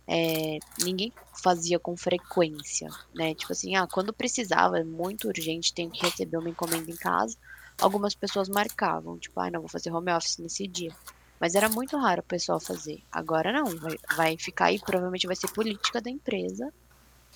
é, 0.08 0.60
ninguém 0.84 1.12
fazia 1.42 1.80
com 1.80 1.98
frequência, 1.98 2.90
né? 3.16 3.34
Tipo 3.34 3.54
assim, 3.54 3.76
ah, 3.76 3.88
quando 3.92 4.14
precisava, 4.14 4.78
é 4.78 4.84
muito 4.84 5.28
urgente, 5.28 5.74
tenho 5.74 5.90
que 5.90 6.06
receber 6.06 6.38
uma 6.38 6.50
encomenda 6.50 6.92
em 6.92 6.96
casa, 6.96 7.36
algumas 7.82 8.14
pessoas 8.14 8.48
marcavam, 8.48 9.18
tipo, 9.18 9.40
ah, 9.40 9.50
não 9.50 9.62
vou 9.62 9.70
fazer 9.70 9.92
home 9.92 10.12
office 10.12 10.38
nesse 10.38 10.68
dia. 10.68 10.96
Mas 11.40 11.56
era 11.56 11.70
muito 11.70 11.98
raro 11.98 12.22
o 12.22 12.24
pessoal 12.24 12.60
fazer. 12.60 13.04
Agora 13.12 13.52
não, 13.52 13.66
vai, 13.78 13.98
vai 14.16 14.38
ficar 14.38 14.66
aí, 14.66 14.80
provavelmente 14.80 15.28
vai 15.28 15.36
ser 15.36 15.50
política 15.50 16.02
da 16.02 16.10
empresa. 16.10 16.74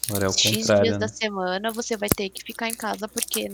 Agora 0.10 0.26
é 0.26 0.30
o 0.30 0.34
X 0.34 0.58
contrário, 0.58 0.84
dias 0.84 0.94
né? 0.96 1.00
da 1.00 1.08
semana 1.08 1.72
você 1.72 1.96
vai 1.96 2.10
ter 2.10 2.30
que 2.30 2.44
ficar 2.44 2.68
em 2.68 2.76
casa 2.76 3.08
porque 3.08 3.50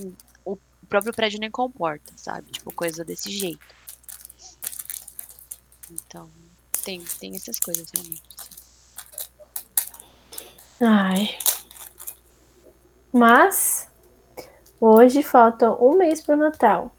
o 0.45 0.57
próprio 0.87 1.13
prédio 1.13 1.39
nem 1.39 1.51
comporta, 1.51 2.13
sabe? 2.15 2.51
Tipo, 2.51 2.71
coisa 2.71 3.03
desse 3.03 3.29
jeito. 3.29 3.65
Então, 5.91 6.29
tem, 6.83 7.03
tem 7.19 7.35
essas 7.35 7.59
coisas 7.59 7.89
realmente. 7.91 8.23
Ai. 10.79 11.37
Mas 13.11 13.89
hoje 14.79 15.23
falta 15.23 15.71
um 15.71 15.97
mês 15.97 16.21
pro 16.21 16.37
Natal. 16.37 16.91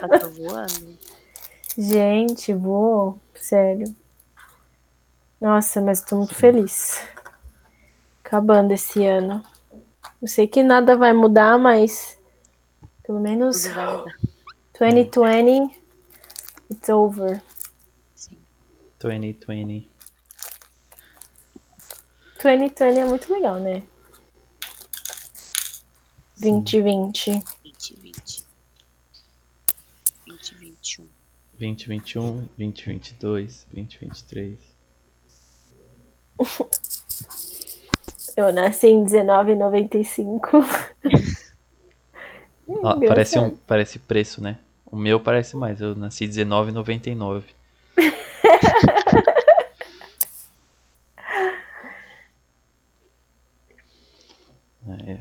Tá 0.00 0.28
voando. 0.28 0.98
Gente, 1.76 2.52
vou, 2.52 3.18
sério. 3.34 3.94
Nossa, 5.40 5.80
mas 5.80 6.00
tô 6.02 6.16
muito 6.16 6.34
feliz. 6.34 7.00
Acabando 8.24 8.72
esse 8.72 9.04
ano. 9.06 9.42
Eu 10.20 10.26
sei 10.26 10.48
que 10.48 10.62
nada 10.62 10.96
vai 10.96 11.12
mudar, 11.12 11.58
mas 11.58 12.18
pelo 13.04 13.20
menos 13.20 13.62
Tudo 13.62 13.74
vai 13.74 13.96
mudar. 13.96 14.18
2020 14.78 15.78
it's 16.70 16.88
over. 16.88 17.42
Sim. 18.14 18.38
2020. 19.00 19.88
2020 22.42 22.98
é 22.98 23.04
muito 23.04 23.32
legal, 23.32 23.58
né? 23.58 23.82
2020. 26.40 27.42
2020. 27.62 28.44
2021. 30.26 31.08
2021, 31.58 32.48
2022, 32.56 33.66
2023. 33.72 34.58
Eu 38.36 38.52
nasci 38.52 38.86
em 38.86 39.04
1995. 39.04 40.58
Ó, 42.68 42.94
Deu 42.94 43.08
parece, 43.08 43.38
um, 43.38 43.56
parece 43.66 43.98
preço, 43.98 44.40
né? 44.42 44.58
O 44.86 44.96
meu 44.96 45.18
parece 45.18 45.56
mais. 45.56 45.80
Eu 45.80 45.96
nasci 45.96 46.26
R$19,99. 46.26 47.42
É, 55.06 55.18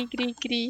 Cri, 0.00 0.08
cri, 0.08 0.34
cri. 0.40 0.62